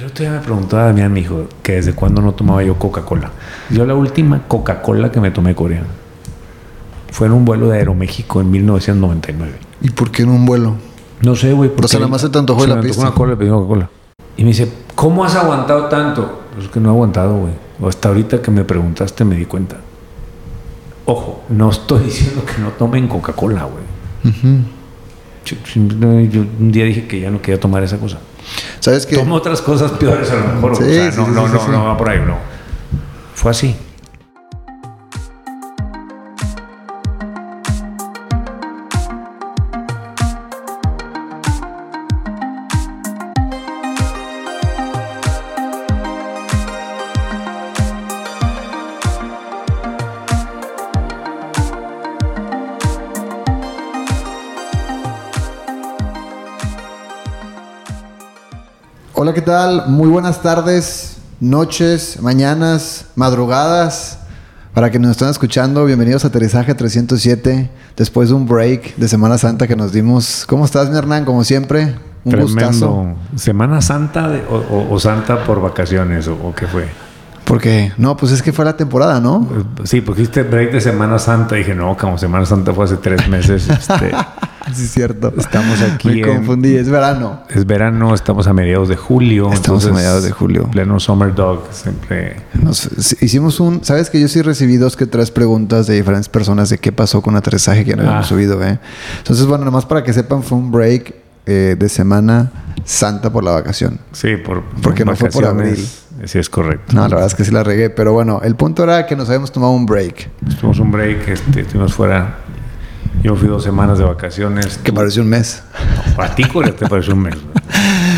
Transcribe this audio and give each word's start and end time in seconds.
El 0.00 0.06
otro 0.06 0.24
día 0.24 0.32
me 0.32 0.40
preguntaba 0.40 0.84
Damián, 0.84 1.12
mi 1.12 1.20
hijo, 1.20 1.46
que 1.62 1.72
desde 1.72 1.92
cuándo 1.92 2.22
no 2.22 2.32
tomaba 2.32 2.62
yo 2.62 2.78
Coca-Cola. 2.78 3.32
Yo 3.68 3.84
la 3.84 3.94
última 3.94 4.44
Coca-Cola 4.48 5.12
que 5.12 5.20
me 5.20 5.30
tomé 5.30 5.54
coreana 5.54 5.88
fue 7.10 7.26
en 7.26 7.34
un 7.34 7.44
vuelo 7.44 7.68
de 7.68 7.76
Aeroméxico 7.76 8.40
en 8.40 8.50
1999. 8.50 9.52
¿Y 9.82 9.90
por 9.90 10.10
qué 10.10 10.22
en 10.22 10.30
un 10.30 10.46
vuelo? 10.46 10.76
No 11.20 11.36
sé, 11.36 11.52
güey. 11.52 11.70
O 11.76 11.86
sea, 11.86 12.00
nada 12.00 12.10
más 12.10 12.22
se 12.22 12.30
te 12.30 12.38
antojó 12.38 12.62
se 12.62 12.68
la 12.68 12.76
me 12.76 12.82
pista. 12.82 13.02
una 13.02 13.10
cola, 13.10 13.32
le 13.32 13.36
pedí 13.36 13.50
Coca-Cola. 13.50 13.90
Y 14.38 14.42
me 14.44 14.48
dice, 14.48 14.72
¿cómo 14.94 15.22
has 15.22 15.34
aguantado 15.36 15.84
tanto? 15.84 16.44
Pues 16.54 16.64
es 16.64 16.70
que 16.70 16.80
no 16.80 16.88
he 16.88 16.92
aguantado, 16.92 17.36
güey. 17.36 17.52
Hasta 17.86 18.08
ahorita 18.08 18.40
que 18.40 18.50
me 18.50 18.64
preguntaste 18.64 19.26
me 19.26 19.36
di 19.36 19.44
cuenta. 19.44 19.76
Ojo, 21.04 21.42
no 21.50 21.68
estoy 21.68 22.04
diciendo 22.04 22.42
que 22.46 22.58
no 22.62 22.68
tomen 22.70 23.06
Coca-Cola, 23.06 23.64
güey. 23.64 23.84
Yo 25.44 26.40
un 26.58 26.72
día 26.72 26.86
dije 26.86 27.06
que 27.06 27.20
ya 27.20 27.30
no 27.30 27.42
quería 27.42 27.60
tomar 27.60 27.82
esa 27.82 27.98
cosa. 27.98 28.18
¿Sabes 28.80 29.06
qué? 29.06 29.16
Tomo 29.16 29.34
otras 29.34 29.60
cosas 29.62 29.92
peores 29.92 30.30
a 30.30 30.36
lo 30.36 30.54
mejor. 30.54 30.76
Sí, 30.76 30.82
o 30.82 30.86
sea, 30.86 31.04
no, 31.04 31.26
sí, 31.26 31.30
no, 31.32 31.48
no, 31.48 31.60
sí. 31.60 31.70
no 31.70 31.84
va 31.84 31.96
por 31.96 32.08
ahí, 32.08 32.20
no. 32.20 32.36
Fue 33.34 33.50
así. 33.50 33.76
¿Qué 59.40 59.46
tal? 59.46 59.84
Muy 59.88 60.08
buenas 60.10 60.42
tardes, 60.42 61.16
noches, 61.40 62.18
mañanas, 62.20 63.06
madrugadas. 63.16 64.18
Para 64.74 64.90
que 64.90 64.98
nos 64.98 65.12
estén 65.12 65.28
escuchando, 65.28 65.86
bienvenidos 65.86 66.26
a 66.26 66.28
Aterrizaje 66.28 66.74
307, 66.74 67.70
después 67.96 68.28
de 68.28 68.34
un 68.34 68.46
break 68.46 68.96
de 68.96 69.08
Semana 69.08 69.38
Santa 69.38 69.66
que 69.66 69.76
nos 69.76 69.92
dimos. 69.92 70.44
¿Cómo 70.46 70.66
estás, 70.66 70.90
mi 70.90 70.96
Hernán? 70.98 71.24
Como 71.24 71.42
siempre, 71.44 71.94
un 72.24 72.36
gustazo. 72.38 72.78
Tremendo. 72.78 73.16
¿Semana 73.36 73.80
Santa 73.80 74.28
de- 74.28 74.44
o, 74.44 74.56
o- 74.56 74.92
o 74.94 75.00
Santa 75.00 75.42
por 75.44 75.62
vacaciones 75.62 76.28
o, 76.28 76.34
o 76.34 76.54
qué 76.54 76.66
fue? 76.66 76.86
Porque, 77.46 77.92
no, 77.96 78.18
pues 78.18 78.32
es 78.32 78.42
que 78.42 78.52
fue 78.52 78.66
la 78.66 78.76
temporada, 78.76 79.20
¿no? 79.20 79.48
Sí, 79.84 80.02
porque 80.02 80.20
hiciste 80.22 80.42
break 80.42 80.70
de 80.72 80.82
Semana 80.82 81.18
Santa. 81.18 81.54
Dije, 81.54 81.74
no, 81.74 81.96
como 81.96 82.18
Semana 82.18 82.44
Santa 82.44 82.74
fue 82.74 82.84
hace 82.84 82.98
tres 82.98 83.26
meses. 83.26 83.68
este, 83.70 84.12
Sí, 84.74 84.84
es 84.84 84.92
cierto. 84.92 85.32
Estamos 85.36 85.80
aquí 85.82 86.08
Me 86.08 86.20
en- 86.20 86.36
confundí, 86.36 86.76
es 86.76 86.88
verano. 86.88 87.42
es 87.48 87.64
verano, 87.66 88.14
estamos 88.14 88.46
a 88.46 88.52
mediados 88.52 88.88
de 88.88 88.96
julio. 88.96 89.52
Estamos 89.52 89.84
a 89.86 89.92
mediados 89.92 90.22
de 90.22 90.30
julio. 90.30 90.68
Pleno 90.70 91.00
Summer 91.00 91.34
Dog. 91.34 91.64
Siempre. 91.72 92.36
Nos- 92.62 92.88
hicimos 93.22 93.58
un. 93.60 93.82
¿Sabes 93.84 94.10
que 94.10 94.20
yo 94.20 94.28
sí 94.28 94.42
recibí 94.42 94.76
dos 94.76 94.96
que 94.96 95.06
tres 95.06 95.30
preguntas 95.30 95.86
de 95.86 95.94
diferentes 95.94 96.28
personas 96.28 96.68
de 96.70 96.78
qué 96.78 96.92
pasó 96.92 97.22
con 97.22 97.36
aterrizaje 97.36 97.84
que 97.84 97.96
no 97.96 98.02
habíamos 98.02 98.26
Ah. 98.26 98.28
subido, 98.28 98.62
¿eh? 98.64 98.78
Entonces, 99.18 99.46
bueno, 99.46 99.64
nomás 99.64 99.86
para 99.86 100.04
que 100.04 100.12
sepan, 100.12 100.42
fue 100.42 100.58
un 100.58 100.70
break 100.70 101.14
eh, 101.46 101.74
de 101.78 101.88
Semana 101.88 102.52
Santa 102.84 103.32
por 103.32 103.42
la 103.42 103.52
vacación. 103.52 103.98
Sí, 104.12 104.36
por. 104.36 104.62
Porque 104.82 105.04
no 105.04 105.16
fue 105.16 105.30
por 105.30 105.44
vacaciones. 105.44 106.02
Sí, 106.26 106.38
es 106.38 106.50
correcto. 106.50 106.92
No, 106.94 107.00
la 107.02 107.08
verdad 107.08 107.26
es 107.26 107.34
que 107.34 107.44
sí 107.46 107.50
la 107.50 107.64
regué, 107.64 107.88
pero 107.88 108.12
bueno, 108.12 108.40
el 108.44 108.54
punto 108.54 108.84
era 108.84 109.06
que 109.06 109.16
nos 109.16 109.28
habíamos 109.28 109.50
tomado 109.52 109.72
un 109.72 109.86
break, 109.86 110.28
Tuvimos 110.60 110.78
un 110.78 110.90
break, 110.92 111.28
este, 111.28 111.62
estuvimos 111.62 111.94
fuera. 111.94 112.36
Yo 113.22 113.36
fui 113.36 113.48
dos 113.48 113.62
semanas 113.62 113.98
de 113.98 114.04
vacaciones. 114.04 114.78
que 114.78 114.92
pareció 114.92 115.22
un 115.22 115.28
mes. 115.28 115.62
A 116.16 116.34
ti, 116.34 116.42
te 116.76 116.88
pareció 116.88 117.14
un 117.14 117.20
mes. 117.22 117.36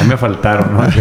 A 0.01 0.03
mí 0.03 0.09
me 0.09 0.17
faltaron, 0.17 0.73
¿no? 0.75 0.83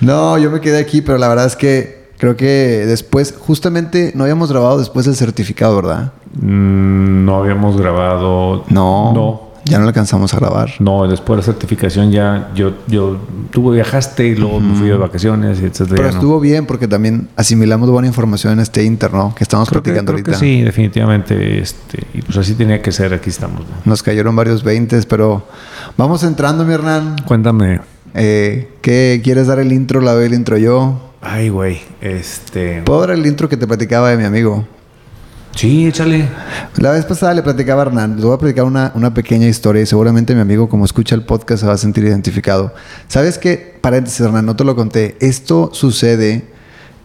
No, 0.00 0.36
yo 0.38 0.50
me 0.50 0.60
quedé 0.60 0.78
aquí, 0.80 1.02
pero 1.02 1.18
la 1.18 1.28
verdad 1.28 1.46
es 1.46 1.56
que 1.56 2.10
creo 2.18 2.36
que 2.36 2.84
después, 2.86 3.34
justamente, 3.38 4.12
no 4.14 4.24
habíamos 4.24 4.50
grabado 4.50 4.78
después 4.78 5.06
del 5.06 5.14
certificado, 5.14 5.76
¿verdad? 5.76 6.12
Mm, 6.40 7.24
No 7.24 7.36
habíamos 7.36 7.76
grabado. 7.78 8.64
No. 8.68 9.12
No. 9.14 9.43
Ya 9.64 9.78
no 9.78 9.84
le 9.84 9.88
alcanzamos 9.88 10.34
a 10.34 10.38
grabar. 10.38 10.70
No, 10.78 11.08
después 11.08 11.36
de 11.36 11.42
la 11.42 11.44
certificación 11.46 12.10
ya 12.10 12.50
yo, 12.54 12.72
yo, 12.86 13.18
tú 13.50 13.72
viajaste 13.72 14.26
y 14.26 14.34
luego 14.34 14.60
me 14.60 14.74
fui 14.76 14.88
de 14.88 14.96
vacaciones 14.96 15.60
y 15.60 15.64
etcétera. 15.64 15.96
Pero 15.96 16.08
no. 16.10 16.14
estuvo 16.14 16.40
bien 16.40 16.66
porque 16.66 16.86
también 16.86 17.28
asimilamos 17.36 17.88
buena 17.90 18.06
información 18.06 18.52
en 18.54 18.60
este 18.60 18.84
inter, 18.84 19.12
¿no? 19.12 19.34
Que 19.34 19.44
estamos 19.44 19.68
Creo 19.68 19.82
que, 19.82 19.92
platicando 19.92 20.12
que 20.12 20.30
ahorita. 20.30 20.38
sí, 20.38 20.62
definitivamente. 20.62 21.58
Este, 21.60 22.02
y 22.12 22.22
pues 22.22 22.36
así 22.36 22.54
tenía 22.54 22.82
que 22.82 22.92
ser, 22.92 23.14
aquí 23.14 23.30
estamos. 23.30 23.60
¿no? 23.60 23.66
Nos 23.84 24.02
cayeron 24.02 24.36
varios 24.36 24.62
veintes, 24.64 25.06
pero 25.06 25.46
vamos 25.96 26.22
entrando, 26.24 26.64
mi 26.64 26.74
Hernán. 26.74 27.16
Cuéntame. 27.26 27.80
Eh, 28.14 28.68
¿Qué 28.82 29.20
quieres 29.24 29.46
dar 29.46 29.58
el 29.58 29.72
intro? 29.72 30.00
La 30.00 30.12
doy 30.12 30.26
el 30.26 30.34
intro 30.34 30.58
yo. 30.58 31.12
Ay, 31.20 31.48
güey. 31.48 31.80
Este. 32.02 32.82
¿Puedo 32.82 33.00
dar 33.00 33.10
el 33.12 33.24
intro 33.26 33.48
que 33.48 33.56
te 33.56 33.66
platicaba 33.66 34.10
de 34.10 34.18
mi 34.18 34.24
amigo? 34.24 34.66
Sí, 35.54 35.86
échale. 35.86 36.28
La 36.76 36.90
vez 36.90 37.04
pasada 37.04 37.32
le 37.32 37.42
platicaba 37.42 37.82
a 37.82 37.86
Hernán, 37.86 38.16
les 38.16 38.24
voy 38.24 38.34
a 38.34 38.38
platicar 38.38 38.64
una, 38.64 38.90
una 38.94 39.14
pequeña 39.14 39.46
historia 39.46 39.82
y 39.82 39.86
seguramente 39.86 40.34
mi 40.34 40.40
amigo 40.40 40.68
como 40.68 40.84
escucha 40.84 41.14
el 41.14 41.22
podcast 41.22 41.60
se 41.60 41.66
va 41.66 41.74
a 41.74 41.78
sentir 41.78 42.04
identificado. 42.04 42.74
¿Sabes 43.08 43.38
qué? 43.38 43.78
Paréntesis, 43.80 44.20
Hernán, 44.20 44.46
no 44.46 44.56
te 44.56 44.64
lo 44.64 44.74
conté. 44.74 45.16
Esto 45.20 45.70
sucede 45.72 46.44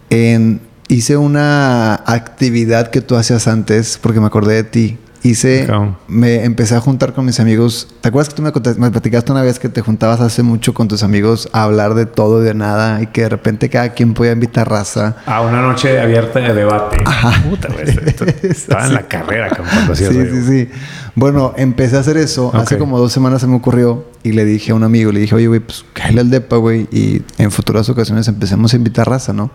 en... 0.10 0.62
Hice 0.88 1.18
una 1.18 1.94
actividad 1.94 2.90
que 2.90 3.02
tú 3.02 3.16
hacías 3.16 3.48
antes 3.48 4.00
porque 4.02 4.20
me 4.20 4.26
acordé 4.26 4.56
de 4.56 4.64
ti. 4.64 4.98
Hice... 5.22 5.68
Me 6.07 6.46
empecé 6.46 6.75
a 6.75 6.80
juntar 6.80 7.13
con 7.13 7.25
mis 7.25 7.40
amigos. 7.40 7.88
¿Te 8.02 8.07
acuerdas 8.09 8.30
que 8.30 8.35
tú 8.35 8.41
me, 8.41 8.52
contaste- 8.53 8.80
me 8.80 8.90
platicaste 8.90 9.31
una 9.31 9.41
vez 9.41 9.59
que 9.59 9.68
te 9.69 9.81
juntabas 9.81 10.22
hace 10.22 10.44
mucho 10.44 10.74
con 10.74 10.88
tus 10.88 11.03
amigos 11.03 11.50
a 11.52 11.63
hablar 11.63 11.94
de 11.94 12.06
todo 12.06 12.41
y 12.41 12.46
de 12.46 12.53
nada 12.53 13.02
y 13.02 13.07
que 13.07 13.22
de 13.24 13.30
repente 13.30 13.69
cada 13.69 13.90
quien 13.94 14.13
podía 14.13 14.31
invitar 14.31 14.69
raza? 14.69 15.18
A 15.25 15.41
una 15.41 15.62
noche 15.62 16.00
abierta 16.00 16.40
de 16.40 16.53
debate. 16.53 17.03
Puta, 17.50 17.68
esto- 17.84 18.02
esto- 18.06 18.25
Estaba 18.47 18.85
en 18.88 18.94
la 18.94 19.07
carrera 19.07 19.50
cuando 19.50 19.94
Sí, 19.96 20.06
sí, 20.06 20.44
sí. 20.47 20.69
Bueno, 21.16 21.53
empecé 21.57 21.97
a 21.97 22.00
hacer 22.00 22.16
eso. 22.18 22.51
Hace 22.56 22.75
Ok. 22.75 22.80
como 22.80 22.97
dos 22.97 23.12
semanas 23.12 23.41
se 23.41 23.47
me 23.47 23.56
ocurrió 23.56 24.06
y 24.24 24.31
le 24.31 24.46
dije 24.46 24.72
a 24.72 24.75
un 24.75 24.84
amigo, 24.84 25.12
le 25.12 25.19
dije, 25.19 25.36
oye, 25.36 25.47
güey, 25.47 25.59
pues 25.59 25.84
cállale 25.94 26.22
al 26.22 26.30
depa, 26.30 26.56
güey, 26.57 26.88
y 26.91 27.22
en 27.38 27.51
futuras 27.51 27.90
ocasiones 27.90 28.28
empecemos 28.28 28.74
a 28.74 28.78
invitar 28.78 29.09
raza, 29.09 29.34
¿no? 29.34 29.51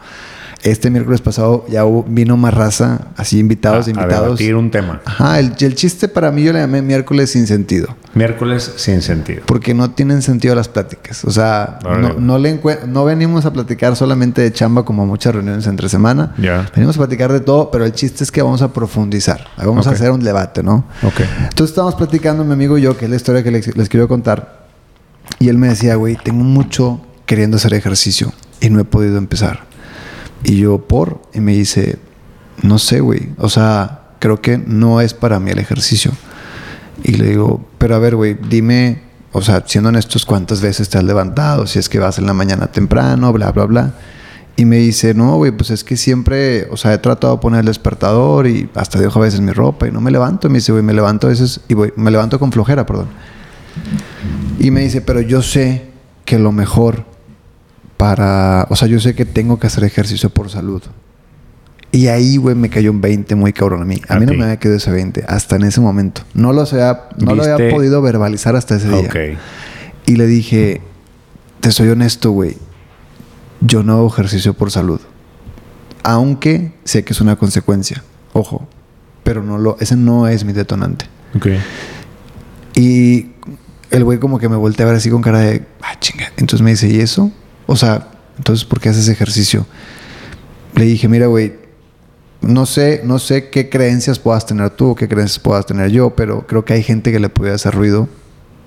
Este 0.65 0.89
miércoles 0.89 1.21
pasado 1.21 1.67
ya 1.69 1.85
hubo- 1.85 2.05
vino 2.09 2.39
más 2.39 2.55
raza, 2.55 3.09
así 3.19 3.39
invitados, 3.39 3.87
A- 3.87 3.91
a 3.91 3.93
invitados. 3.93 4.25
debatir 4.39 4.55
un 4.57 4.71
tema. 4.71 5.03
Ajá, 5.05 5.39
el, 5.39 5.53
el 5.61 5.75
chiste 5.75 6.09
para 6.09 6.31
mí 6.31 6.43
yo 6.43 6.55
le 6.55 6.61
llamé 6.61 6.81
miércoles 6.81 7.31
sin 7.33 7.47
sentido. 7.47 7.95
Miércoles 8.15 8.73
sin 8.77 9.03
sentido. 9.03 9.43
Porque 9.45 9.75
no 9.75 9.91
tienen 9.91 10.23
sentido 10.23 10.55
las 10.55 10.69
pláticas. 10.69 11.23
O 11.27 11.31
sea, 11.31 11.79
no, 11.85 12.15
no, 12.15 12.39
le 12.39 12.59
encue- 12.59 12.83
no 12.87 13.05
venimos 13.05 13.45
a 13.45 13.53
platicar 13.53 13.95
solamente 13.95 14.41
de 14.41 14.53
chamba 14.55 14.87
como 14.87 15.05
muchas 15.05 15.35
reuniones 15.35 15.67
entre 15.67 15.91
semana. 15.91 16.35
Ya. 16.39 16.71
Venimos 16.75 16.97
a 16.97 17.01
platicar 17.01 17.31
de 17.31 17.41
todo, 17.41 17.71
pero 17.71 17.85
el 17.85 17.93
chiste 17.93 18.25
es 18.25 18.33
que 18.33 18.41
vamos 18.41 18.63
a 18.63 18.73
profundizar. 18.73 19.47
Vamos 19.59 19.87
Ok. 19.87 19.93
a 19.93 19.97
hacer 19.97 20.11
un 20.13 20.21
debate, 20.25 20.63
¿no? 20.63 20.87
Ok. 21.03 21.21
Entonces 21.43 21.71
estábamos 21.73 21.95
platicando 21.97 22.43
mi 22.43 22.55
amigo 22.55 22.79
y 22.79 22.83
yo, 22.83 22.97
que 22.97 23.05
es 23.05 23.11
la 23.11 23.17
historia 23.17 23.43
que 23.43 23.51
les, 23.51 23.77
les 23.77 23.89
quiero 23.91 24.09
contar. 24.09 24.65
Y 25.39 25.51
él 25.51 25.59
me 25.59 25.69
decía, 25.69 25.97
güey, 25.97 26.17
tengo 26.17 26.43
mucho 26.43 27.03
queriendo 27.27 27.59
hacer 27.59 27.75
ejercicio 27.75 28.33
y 28.63 28.71
no 28.71 28.81
he 28.81 28.85
podido 28.85 29.19
empezar. 29.19 29.74
Y 30.43 30.59
yo, 30.59 30.79
¿por? 30.79 31.23
Y 31.33 31.41
me 31.41 31.53
dice, 31.53 31.99
no 32.63 32.79
sé, 32.79 33.01
güey. 33.01 33.31
O 33.39 33.49
sea, 33.49 34.09
creo 34.19 34.41
que 34.41 34.59
no 34.59 35.01
es 35.01 35.15
para 35.15 35.41
mí 35.41 35.51
el 35.51 35.59
ejercicio. 35.59 36.13
Y 37.03 37.13
le 37.13 37.29
digo, 37.29 37.67
pero 37.79 37.95
a 37.95 37.99
ver, 37.99 38.17
güey, 38.17 38.37
dime, 38.49 39.03
o 39.33 39.43
sea, 39.43 39.65
siendo 39.67 39.89
honestos, 39.89 40.25
¿cuántas 40.25 40.61
veces 40.61 40.89
te 40.89 40.99
has 40.99 41.05
levantado? 41.05 41.67
Si 41.67 41.79
es 41.79 41.89
que 41.89 41.99
vas 41.99 42.19
en 42.19 42.27
la 42.27 42.35
mañana 42.35 42.69
temprano, 42.69 43.33
bla, 43.33 43.51
bla, 43.53 43.65
bla. 43.65 43.95
Y 44.57 44.65
me 44.65 44.77
dice, 44.77 45.15
no, 45.15 45.37
güey, 45.37 45.51
pues 45.51 45.71
es 45.71 45.83
que 45.83 45.97
siempre, 45.97 46.69
o 46.71 46.77
sea, 46.77 46.95
he 46.95 46.99
tratado 46.99 47.35
de 47.35 47.41
poner 47.41 47.61
el 47.61 47.67
despertador 47.67 48.47
y 48.47 48.71
hasta 48.75 49.01
dejo 49.01 49.19
a 49.19 49.23
veces 49.23 49.41
mi 49.41 49.51
ropa 49.51 49.89
y 49.89 49.91
no 49.91 50.01
me 50.01 50.13
levanto. 50.13 50.49
Me 50.49 50.59
dice, 50.59 50.71
güey, 50.71 50.85
me 50.85 50.93
levanto 50.93 51.27
a 51.27 51.31
veces 51.31 51.61
y 51.67 51.75
voy, 51.75 51.93
me 51.97 52.11
levanto 52.13 52.39
con 52.39 52.53
flojera, 52.53 52.87
perdón. 52.87 53.09
Y 54.61 54.71
me 54.71 54.83
dice, 54.83 55.01
pero 55.01 55.21
yo 55.21 55.43
sé 55.43 55.91
que 56.25 56.39
lo 56.39 56.53
mejor 56.53 57.05
para, 57.97 58.67
o 58.71 58.77
sea, 58.77 58.89
yo 58.89 59.01
sé 59.01 59.15
que 59.15 59.25
tengo 59.25 59.59
que 59.59 59.67
hacer 59.67 59.85
ejercicio 59.85 60.31
por 60.31 60.51
salud. 60.51 60.83
Y 61.93 62.09
ahí, 62.09 62.39
güey, 62.39 62.57
me 62.57 62.71
cayó 62.71 62.91
un 62.91 63.01
20 63.01 63.37
muy 63.37 63.53
cabrón 63.53 63.83
a 63.83 63.85
mí. 63.85 64.01
A, 64.09 64.15
A 64.15 64.19
mí 64.19 64.27
no 64.27 64.35
me 64.35 64.43
había 64.45 64.59
quedado 64.59 64.79
ese 64.79 64.91
20 64.91 65.25
hasta 65.29 65.57
en 65.57 65.63
ese 65.63 65.81
momento. 65.81 66.23
No 66.35 66.53
lo, 66.53 66.63
había, 66.63 67.09
no 67.19 67.37
lo 67.37 67.45
había 67.45 67.71
podido 67.71 68.03
verbalizar 68.03 68.57
hasta 68.57 68.75
ese 68.77 68.89
día. 68.89 69.07
Ok. 69.07 69.17
Y 70.07 70.17
le 70.17 70.27
dije, 70.27 70.81
te 71.61 71.71
soy 71.71 71.89
honesto, 71.89 72.33
güey. 72.33 72.57
Yo 73.61 73.85
no 73.85 73.93
hago 73.95 74.09
ejercicio 74.09 74.55
por 74.55 74.73
salud. 74.73 75.01
Aunque 76.03 76.73
sé 76.83 77.05
que 77.05 77.13
es 77.13 77.21
una 77.21 77.37
consecuencia. 77.37 78.03
Ojo. 78.33 78.69
Pero 79.23 79.45
no 79.45 79.57
lo, 79.57 79.77
ese 79.79 79.95
no 79.97 80.27
es 80.27 80.45
mi 80.45 80.53
detonante. 80.53 81.07
Ok. 81.37 81.47
Y 82.75 83.31
el 83.91 84.03
güey 84.03 84.19
como 84.19 84.39
que 84.39 84.49
me 84.49 84.57
voltea 84.57 84.85
a 84.85 84.89
ver 84.89 84.97
así 84.97 85.11
con 85.11 85.23
cara 85.23 85.39
de, 85.39 85.65
ah, 85.81 85.99
chinga. 86.01 86.33
Entonces 86.37 86.63
me 86.63 86.73
dice, 86.73 86.89
¿y 86.89 86.99
eso? 86.99 87.31
O 87.67 87.77
sea, 87.77 88.09
entonces, 88.37 88.65
¿por 88.65 88.81
qué 88.81 88.89
haces 88.89 89.09
ejercicio? 89.09 89.67
Le 90.75 90.85
dije, 90.85 91.09
mira, 91.09 91.27
güey, 91.27 91.55
no 92.41 92.67
sé, 92.67 93.01
no 93.05 93.19
sé 93.19 93.49
qué 93.49 93.71
creencias 93.71 94.19
puedas 94.19 94.47
tener 94.47 94.71
tú 94.71 94.95
qué 94.95 95.09
creencias 95.09 95.39
puedas 95.39 95.67
tener 95.67 95.91
yo, 95.91 96.11
pero 96.11 96.47
creo 96.47 96.65
que 96.65 96.75
hay 96.75 96.83
gente 96.83 97.13
que 97.13 97.21
le 97.21 97.29
puede 97.29 97.53
hacer 97.53 97.75
ruido, 97.75 98.09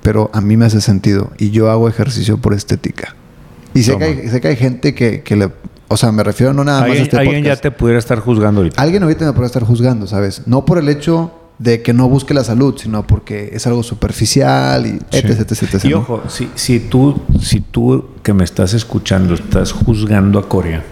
pero 0.02 0.32
a 0.34 0.42
mí 0.42 0.58
me 0.58 0.66
hace 0.66 0.82
sentido 0.82 1.32
y 1.38 1.52
yo 1.52 1.70
hago 1.70 1.88
ejercicio 1.88 2.38
por 2.38 2.54
estética. 2.54 3.16
Y 3.74 3.84
sé 3.84 3.98
que, 3.98 4.04
hay, 4.04 4.28
sé 4.30 4.42
que 4.42 4.48
hay 4.48 4.56
gente 4.56 4.96
que, 4.96 5.22
que 5.22 5.36
le... 5.36 5.52
O 5.90 5.96
sea, 5.98 6.12
me 6.12 6.24
refiero 6.24 6.54
no 6.54 6.64
nada 6.64 6.82
más 6.82 6.90
a 6.90 6.92
Alguien, 6.92 7.04
este 7.04 7.18
alguien 7.18 7.44
ya 7.44 7.52
podcast. 7.52 7.62
te 7.62 7.72
pudiera 7.72 8.00
estar 8.00 8.20
juzgando 8.20 8.62
ahorita. 8.62 8.82
Alguien 8.82 9.04
ahorita 9.04 9.26
me 9.26 9.34
puede 9.34 9.46
estar 9.46 9.64
juzgando, 9.64 10.08
¿sabes? 10.08 10.42
No 10.48 10.66
por 10.66 10.80
el 10.80 10.90
hecho 10.90 11.32
de 11.60 11.82
que 11.82 11.92
no 11.94 12.08
busque 12.08 12.34
la 12.34 12.44
salud, 12.44 12.76
sino 12.78 13.06
porque 13.08 13.50
es 13.54 13.66
algo 13.66 13.82
superficial 13.84 14.86
y 14.86 14.90
etc, 14.90 15.02
Sí. 15.12 15.42
etc, 15.42 15.52
etc. 15.64 15.86
Y 15.86 15.90
¿no? 15.90 15.98
ojo, 16.00 16.24
si, 16.28 16.50
si, 16.56 16.80
tú, 16.80 17.20
si 17.42 17.62
tú 17.62 18.10
que 18.24 18.34
me 18.34 18.44
estás 18.44 18.74
escuchando 18.74 19.34
estás 19.34 19.72
juzgando 19.72 20.38
a 20.40 20.48
Corea, 20.48 20.84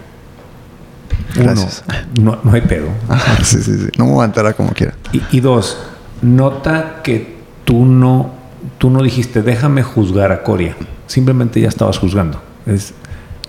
Gracias. 1.34 1.84
uno, 2.18 2.32
no, 2.36 2.38
no 2.42 2.52
hay 2.52 2.62
pedo. 2.62 2.88
Ajá, 3.08 3.36
sí, 3.44 3.62
sí, 3.62 3.76
sí. 3.78 3.88
No 3.98 4.06
me 4.06 4.10
aguantará 4.12 4.54
como 4.54 4.70
quiera. 4.72 4.94
Y, 5.12 5.22
y 5.30 5.40
dos, 5.40 5.78
nota 6.22 7.00
que 7.02 7.36
tú 7.64 7.84
no, 7.84 8.30
tú 8.78 8.90
no 8.90 9.02
dijiste, 9.02 9.42
déjame 9.42 9.82
juzgar 9.82 10.32
a 10.32 10.42
Corea. 10.42 10.76
Simplemente 11.06 11.60
ya 11.60 11.68
estabas 11.68 11.98
juzgando. 11.98 12.40
Es, 12.66 12.92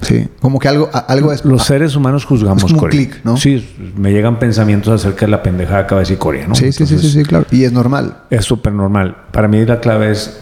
Sí. 0.01 0.27
Como 0.41 0.59
que 0.59 0.67
algo, 0.67 0.89
algo 1.07 1.33
es... 1.33 1.43
los 1.43 1.63
seres 1.63 1.95
humanos 1.95 2.23
juzgamos 2.25 2.57
Es 2.57 2.63
como 2.65 2.75
un 2.75 2.79
Corea. 2.81 2.91
clic, 2.91 3.19
¿no? 3.23 3.35
Sí, 3.37 3.67
me 3.97 4.11
llegan 4.11 4.37
pensamientos 4.39 4.93
acerca 5.01 5.25
de 5.25 5.31
la 5.31 5.41
pendejada 5.43 5.79
que 5.81 5.85
acaba 5.85 5.99
de 6.01 6.03
decir 6.05 6.17
Corea, 6.17 6.47
¿no? 6.47 6.55
sí, 6.55 6.71
sí, 6.71 6.85
sí, 6.85 6.97
sí, 6.99 7.23
claro. 7.23 7.45
Y 7.51 7.63
es 7.63 7.71
normal. 7.71 8.17
Es 8.29 8.45
súper 8.45 8.73
normal. 8.73 9.15
Para 9.31 9.47
mí 9.47 9.65
la 9.65 9.79
clave 9.79 10.11
es 10.11 10.39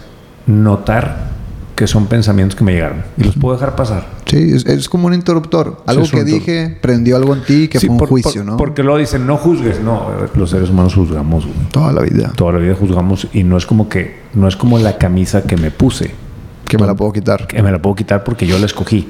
notar 0.48 1.34
que 1.76 1.88
son 1.88 2.08
pensamientos 2.08 2.56
que 2.56 2.64
me 2.64 2.72
llegaron 2.72 3.04
y 3.18 3.24
los 3.26 3.36
puedo 3.36 3.54
dejar 3.56 3.76
pasar. 3.76 4.06
Sí, 4.26 4.54
es, 4.54 4.66
es 4.66 4.88
como 4.88 5.08
un 5.08 5.14
interruptor. 5.14 5.84
Algo 5.86 6.06
que 6.10 6.24
dije 6.24 6.78
prendió 6.82 7.18
algo 7.18 7.34
en 7.36 7.44
ti 7.44 7.68
que 7.68 7.80
Sí, 7.80 7.88
fue 7.88 7.94
un 7.94 8.00
por- 8.00 8.10
juicio, 8.10 8.42
por- 8.44 8.46
¿no? 8.52 8.58
Porque 8.58 8.82
luego 8.82 8.98
dicen, 8.98 9.28
no 9.28 9.36
juzgues. 9.36 9.82
No, 9.82 10.08
los 10.36 10.50
seres 10.50 10.70
humanos 10.70 10.96
juzgamos, 10.96 11.46
güey. 11.46 11.58
Toda 11.72 11.92
la 11.92 12.02
vida. 12.02 12.32
Toda 12.36 12.54
la 12.54 12.60
vida 12.60 12.76
juzgamos 12.76 13.28
y 13.34 13.44
no 13.44 13.58
es 13.58 13.66
como 13.66 13.90
que, 13.90 14.20
no 14.36 14.48
es 14.48 14.56
como 14.56 14.80
la 14.80 14.98
camisa 14.98 15.44
que 15.44 15.58
me 15.58 15.70
puse, 15.70 16.12
Que 16.66 16.78
me 16.78 16.86
la 16.86 16.94
puedo 16.96 17.12
quitar. 17.12 17.46
que 17.46 17.62
me 17.62 17.72
la 17.72 17.82
puedo 17.82 17.96
quitar 17.96 18.24
porque 18.24 18.48
yo 18.48 18.58
la 18.58 18.66
escogí. 18.68 19.10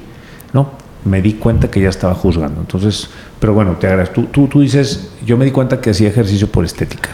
No, 0.52 0.70
me 1.04 1.22
di 1.22 1.34
cuenta 1.34 1.70
que 1.70 1.80
ya 1.80 1.88
estaba 1.88 2.14
juzgando. 2.14 2.60
Entonces, 2.60 3.08
pero 3.38 3.54
bueno, 3.54 3.76
te 3.76 3.86
agradezco. 3.86 4.14
Tú, 4.14 4.26
tú, 4.26 4.48
tú 4.48 4.60
dices, 4.60 5.08
yo 5.24 5.36
me 5.36 5.44
di 5.44 5.50
cuenta 5.50 5.80
que 5.80 5.90
hacía 5.90 6.08
ejercicio 6.08 6.48
por 6.50 6.64
estética. 6.64 7.10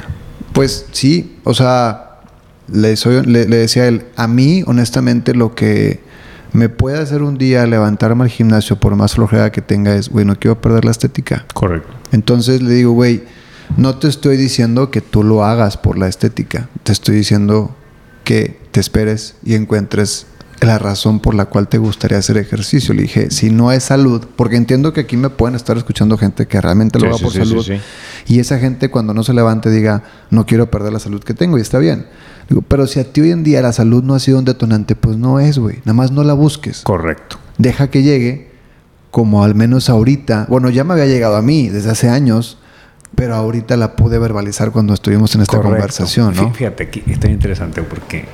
Pues 0.52 0.86
sí, 0.92 1.38
o 1.44 1.54
sea, 1.54 2.20
le, 2.70 2.96
soy, 2.96 3.24
le, 3.24 3.46
le 3.46 3.56
decía 3.56 3.84
a 3.84 3.86
él, 3.88 4.04
a 4.16 4.26
mí, 4.26 4.62
honestamente, 4.66 5.34
lo 5.34 5.54
que 5.54 6.00
me 6.52 6.68
puede 6.68 6.98
hacer 6.98 7.22
un 7.22 7.38
día 7.38 7.66
levantarme 7.66 8.24
al 8.24 8.30
gimnasio 8.30 8.76
por 8.76 8.94
más 8.96 9.14
flojera 9.14 9.50
que 9.50 9.62
tenga 9.62 9.94
es, 9.94 10.08
güey, 10.08 10.24
no 10.24 10.36
quiero 10.36 10.60
perder 10.60 10.84
la 10.84 10.90
estética. 10.90 11.46
Correcto. 11.54 11.88
Entonces 12.12 12.62
le 12.62 12.74
digo, 12.74 12.92
güey, 12.92 13.24
no 13.76 13.96
te 13.96 14.08
estoy 14.08 14.36
diciendo 14.36 14.90
que 14.90 15.00
tú 15.00 15.22
lo 15.22 15.44
hagas 15.44 15.76
por 15.76 15.98
la 15.98 16.08
estética. 16.08 16.68
Te 16.82 16.92
estoy 16.92 17.14
diciendo 17.16 17.74
que 18.24 18.60
te 18.70 18.80
esperes 18.80 19.36
y 19.42 19.54
encuentres 19.54 20.26
la 20.62 20.78
razón 20.78 21.20
por 21.20 21.34
la 21.34 21.46
cual 21.46 21.68
te 21.68 21.78
gustaría 21.78 22.18
hacer 22.18 22.36
ejercicio. 22.36 22.94
Le 22.94 23.02
dije, 23.02 23.30
si 23.30 23.50
no 23.50 23.72
es 23.72 23.84
salud, 23.84 24.24
porque 24.36 24.56
entiendo 24.56 24.92
que 24.92 25.00
aquí 25.00 25.16
me 25.16 25.28
pueden 25.30 25.54
estar 25.56 25.76
escuchando 25.76 26.16
gente 26.18 26.46
que 26.46 26.60
realmente 26.60 26.98
lo 26.98 27.04
Sí, 27.04 27.08
haga 27.08 27.18
sí, 27.18 27.24
por 27.24 27.32
sí, 27.32 27.38
salud. 27.38 27.80
Y 28.26 28.38
esa 28.38 28.58
gente 28.58 28.90
cuando 28.90 29.14
no 29.14 29.22
se 29.24 29.32
levante 29.32 29.70
diga, 29.70 30.02
no 30.30 30.46
quiero 30.46 30.70
perder 30.70 30.92
la 30.92 30.98
salud 30.98 31.22
que 31.22 31.34
tengo 31.34 31.58
y 31.58 31.60
está 31.60 31.78
bien. 31.78 32.06
Digo, 32.48 32.62
pero 32.62 32.86
si 32.86 33.00
a 33.00 33.04
ti 33.12 33.20
hoy 33.20 33.30
en 33.30 33.44
día 33.44 33.62
la 33.62 33.72
salud 33.72 34.02
no 34.02 34.14
ha 34.14 34.18
sido 34.20 34.38
un 34.38 34.44
detonante, 34.44 34.94
pues 34.96 35.16
no 35.16 35.40
es, 35.40 35.58
güey. 35.58 35.76
Nada 35.84 35.94
más 35.94 36.10
no 36.10 36.24
la 36.24 36.32
busques 36.34 36.82
Correcto. 36.82 37.38
deja 37.58 37.88
que 37.90 38.02
llegue, 38.02 38.50
como 39.10 39.44
al 39.44 39.54
menos 39.54 39.88
ahorita, 39.90 40.46
bueno, 40.48 40.70
ya 40.70 40.84
me 40.84 40.92
había 40.94 41.06
llegado 41.06 41.36
a 41.36 41.42
mí 41.42 41.68
desde 41.68 41.90
hace 41.90 42.08
años, 42.08 42.58
pero 43.14 43.34
ahorita 43.34 43.76
la 43.76 43.94
pude 43.94 44.18
verbalizar 44.18 44.72
cuando 44.72 44.94
estuvimos 44.94 45.34
en 45.34 45.42
esta 45.42 45.56
Correcto. 45.58 45.76
conversación, 45.76 46.34
¿no? 46.34 46.48
Fí- 46.50 46.54
Fíjate, 46.54 46.84
aquí 46.84 47.02
está 47.06 47.28
interesante 47.28 47.82
porque 47.82 48.24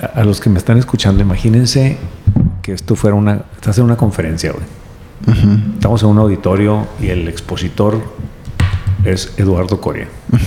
a, 0.00 0.24
los 0.24 0.40
que 0.40 0.50
me 0.50 0.58
están 0.58 0.78
escuchando, 0.78 1.22
imagínense 1.22 1.98
que 2.62 2.72
esto 2.72 2.96
fuera 2.96 3.16
una, 3.16 3.44
estás 3.54 3.78
en 3.78 3.84
una 3.84 3.96
conferencia, 3.96 4.52
güey. 4.52 4.64
Estamos 5.74 6.02
en 6.02 6.08
un 6.08 6.18
auditorio 6.18 6.88
y 6.98 7.08
el 7.08 7.28
expositor 7.28 8.00
es 9.04 9.32
Eduardo 9.36 9.80
Coria. 9.80 10.08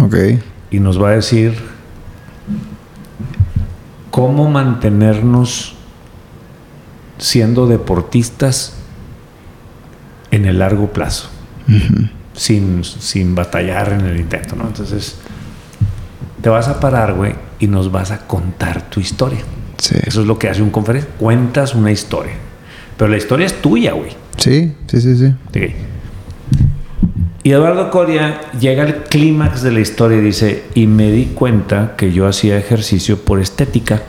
Ok. 0.00 0.16
Y 0.70 0.80
nos 0.80 1.00
va 1.00 1.10
a 1.10 1.12
decir 1.12 1.54
cómo 4.10 4.48
mantenernos 4.48 5.76
siendo 7.18 7.66
deportistas 7.66 8.74
en 10.30 10.46
el 10.46 10.58
largo 10.58 10.90
plazo, 10.90 11.28
sin, 12.32 12.82
sin 12.84 13.34
batallar 13.34 13.92
en 13.92 14.00
el 14.00 14.18
intento, 14.18 14.56
¿no? 14.56 14.66
Entonces, 14.66 15.18
te 16.40 16.48
vas 16.48 16.68
a 16.68 16.80
parar, 16.80 17.12
güey, 17.12 17.34
y 17.62 17.68
nos 17.68 17.92
vas 17.92 18.10
a 18.10 18.26
contar 18.26 18.90
tu 18.90 18.98
historia. 18.98 19.38
Sí. 19.78 19.94
Eso 20.04 20.22
es 20.22 20.26
lo 20.26 20.36
que 20.36 20.48
hace 20.48 20.62
un 20.62 20.70
conferencia. 20.70 21.12
Cuentas 21.16 21.76
una 21.76 21.92
historia. 21.92 22.32
Pero 22.96 23.08
la 23.08 23.16
historia 23.16 23.46
es 23.46 23.62
tuya, 23.62 23.92
güey. 23.92 24.10
Sí, 24.36 24.74
sí, 24.88 25.00
sí, 25.00 25.16
sí. 25.16 25.34
Ok. 25.48 25.74
Y 27.44 27.52
Eduardo 27.52 27.88
Coria 27.92 28.40
llega 28.58 28.82
al 28.82 29.04
clímax 29.04 29.62
de 29.62 29.70
la 29.70 29.78
historia 29.78 30.18
y 30.18 30.22
dice, 30.22 30.64
y 30.74 30.88
me 30.88 31.12
di 31.12 31.26
cuenta 31.26 31.94
que 31.96 32.12
yo 32.12 32.26
hacía 32.26 32.58
ejercicio 32.58 33.18
por 33.18 33.40
estética, 33.40 34.02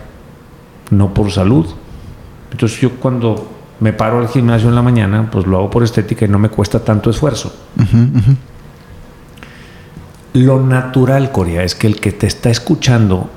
no 0.89 1.13
por 1.13 1.31
salud. 1.31 1.67
Entonces 2.51 2.81
yo 2.81 2.95
cuando 2.95 3.51
me 3.79 3.93
paro 3.93 4.17
al 4.17 4.29
gimnasio 4.29 4.69
en 4.69 4.75
la 4.75 4.81
mañana, 4.81 5.29
pues 5.29 5.45
lo 5.45 5.57
hago 5.57 5.69
por 5.69 5.83
estética 5.83 6.25
y 6.25 6.27
no 6.27 6.39
me 6.39 6.49
cuesta 6.49 6.83
tanto 6.83 7.11
esfuerzo. 7.11 7.53
Lo 10.33 10.59
natural, 10.59 11.31
Coria, 11.31 11.63
es 11.63 11.75
que 11.75 11.85
el 11.85 11.99
que 11.99 12.11
te 12.11 12.25
está 12.25 12.49
escuchando, 12.49 13.29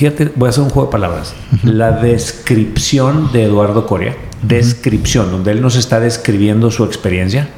fíjate, 0.00 0.32
voy 0.34 0.46
a 0.46 0.50
hacer 0.50 0.64
un 0.64 0.70
juego 0.70 0.86
de 0.88 0.92
palabras. 0.92 1.34
La 1.62 1.92
descripción 1.92 3.30
de 3.32 3.44
Eduardo 3.44 3.86
Coria, 3.86 4.16
descripción, 4.42 5.30
donde 5.30 5.52
él 5.52 5.60
nos 5.60 5.76
está 5.76 6.00
describiendo 6.00 6.70
su 6.70 6.84
experiencia, 6.84 7.48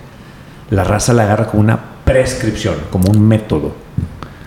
la 0.70 0.82
raza 0.84 1.12
la 1.12 1.22
agarra 1.22 1.46
como 1.46 1.60
una 1.62 1.78
prescripción, 2.04 2.74
como 2.90 3.10
un 3.10 3.26
método. 3.28 3.74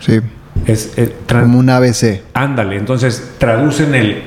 Sí. 0.02 0.20
Es, 0.66 0.92
es 0.98 1.12
tra- 1.28 1.42
Como 1.44 1.60
un 1.60 1.70
ABC. 1.70 2.22
Ándale, 2.34 2.76
entonces 2.78 3.32
traducen 3.38 3.96
el 3.96 4.24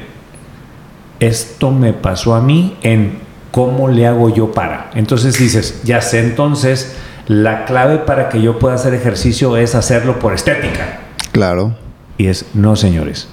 esto 1.20 1.70
me 1.70 1.92
pasó 1.92 2.34
a 2.34 2.40
mí 2.40 2.76
en 2.82 3.18
cómo 3.50 3.88
le 3.88 4.06
hago 4.06 4.32
yo 4.34 4.52
para. 4.52 4.90
Entonces 4.94 5.38
dices, 5.38 5.82
ya 5.84 6.00
sé, 6.00 6.20
entonces 6.20 6.94
la 7.26 7.64
clave 7.66 7.98
para 7.98 8.28
que 8.30 8.40
yo 8.40 8.58
pueda 8.58 8.76
hacer 8.76 8.94
ejercicio 8.94 9.56
es 9.58 9.74
hacerlo 9.74 10.18
por 10.20 10.32
estética. 10.32 11.00
Claro. 11.32 11.76
Y 12.16 12.28
es, 12.28 12.46
no 12.54 12.76
señores, 12.76 13.28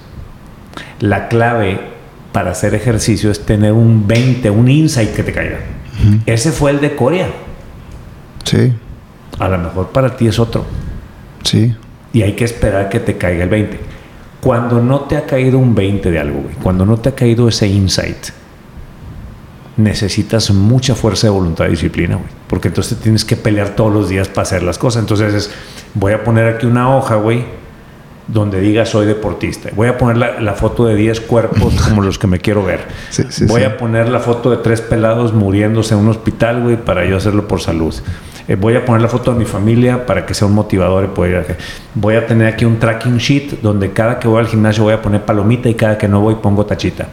la 1.00 1.28
clave 1.28 1.80
para 2.32 2.50
hacer 2.50 2.74
ejercicio 2.74 3.30
es 3.30 3.44
tener 3.46 3.72
un 3.72 4.06
20, 4.06 4.50
un 4.50 4.68
insight 4.68 5.14
que 5.14 5.22
te 5.22 5.32
caiga. 5.32 5.58
Ese 6.26 6.52
fue 6.52 6.70
el 6.70 6.80
de 6.80 6.94
Corea. 6.94 7.28
Sí. 8.44 8.72
A 9.38 9.48
lo 9.48 9.58
mejor 9.58 9.88
para 9.88 10.16
ti 10.16 10.26
es 10.26 10.38
otro. 10.38 10.64
Sí. 11.42 11.74
Y 12.12 12.22
hay 12.22 12.34
que 12.34 12.44
esperar 12.44 12.88
que 12.88 13.00
te 13.00 13.16
caiga 13.16 13.44
el 13.44 13.50
20. 13.50 13.80
Cuando 14.40 14.80
no 14.80 15.00
te 15.00 15.16
ha 15.16 15.24
caído 15.24 15.58
un 15.58 15.74
20 15.74 16.10
de 16.10 16.18
algo, 16.18 16.42
güey, 16.42 16.54
cuando 16.56 16.84
no 16.84 16.98
te 16.98 17.08
ha 17.08 17.14
caído 17.14 17.48
ese 17.48 17.66
insight, 17.66 18.28
necesitas 19.76 20.50
mucha 20.50 20.94
fuerza 20.94 21.26
de 21.26 21.32
voluntad 21.32 21.66
y 21.66 21.70
disciplina, 21.70 22.16
güey. 22.16 22.28
Porque 22.46 22.68
entonces 22.68 22.98
tienes 22.98 23.24
que 23.24 23.36
pelear 23.36 23.70
todos 23.70 23.92
los 23.92 24.08
días 24.08 24.28
para 24.28 24.42
hacer 24.42 24.62
las 24.62 24.78
cosas. 24.78 25.00
Entonces 25.00 25.34
es, 25.34 25.50
voy 25.94 26.12
a 26.12 26.22
poner 26.22 26.54
aquí 26.54 26.66
una 26.66 26.94
hoja, 26.96 27.16
güey, 27.16 27.44
donde 28.28 28.60
diga 28.60 28.84
soy 28.86 29.06
deportista. 29.06 29.70
Voy 29.74 29.88
a 29.88 29.96
poner 29.98 30.16
la, 30.16 30.40
la 30.40 30.54
foto 30.54 30.84
de 30.86 30.94
10 30.96 31.20
cuerpos 31.22 31.74
como 31.88 32.02
los 32.02 32.18
que 32.18 32.26
me 32.26 32.38
quiero 32.38 32.64
ver. 32.64 32.80
Sí, 33.10 33.24
sí, 33.28 33.44
voy 33.46 33.60
sí. 33.60 33.66
a 33.66 33.76
poner 33.76 34.08
la 34.08 34.18
foto 34.20 34.50
de 34.50 34.56
tres 34.58 34.80
pelados 34.80 35.32
muriéndose 35.32 35.94
en 35.94 36.00
un 36.00 36.08
hospital, 36.08 36.62
güey, 36.62 36.76
para 36.76 37.04
yo 37.04 37.16
hacerlo 37.16 37.46
por 37.46 37.60
salud. 37.60 37.94
Eh, 38.48 38.54
voy 38.54 38.74
a 38.76 38.84
poner 38.84 39.02
la 39.02 39.08
foto 39.08 39.32
de 39.32 39.38
mi 39.38 39.44
familia 39.44 40.06
para 40.06 40.24
que 40.24 40.32
sea 40.34 40.46
un 40.46 40.54
motivador 40.54 41.04
y 41.04 41.08
poder 41.08 41.30
ir 41.32 41.36
a- 41.38 41.56
Voy 41.94 42.14
a 42.14 42.26
tener 42.26 42.46
aquí 42.46 42.64
un 42.64 42.78
tracking 42.78 43.16
sheet 43.18 43.60
donde 43.62 43.90
cada 43.92 44.18
que 44.18 44.28
voy 44.28 44.38
al 44.40 44.46
gimnasio 44.46 44.84
voy 44.84 44.92
a 44.94 45.02
poner 45.02 45.22
palomita 45.24 45.68
y 45.68 45.74
cada 45.74 45.98
que 45.98 46.06
no 46.08 46.20
voy 46.20 46.36
pongo 46.36 46.64
tachita. 46.66 47.08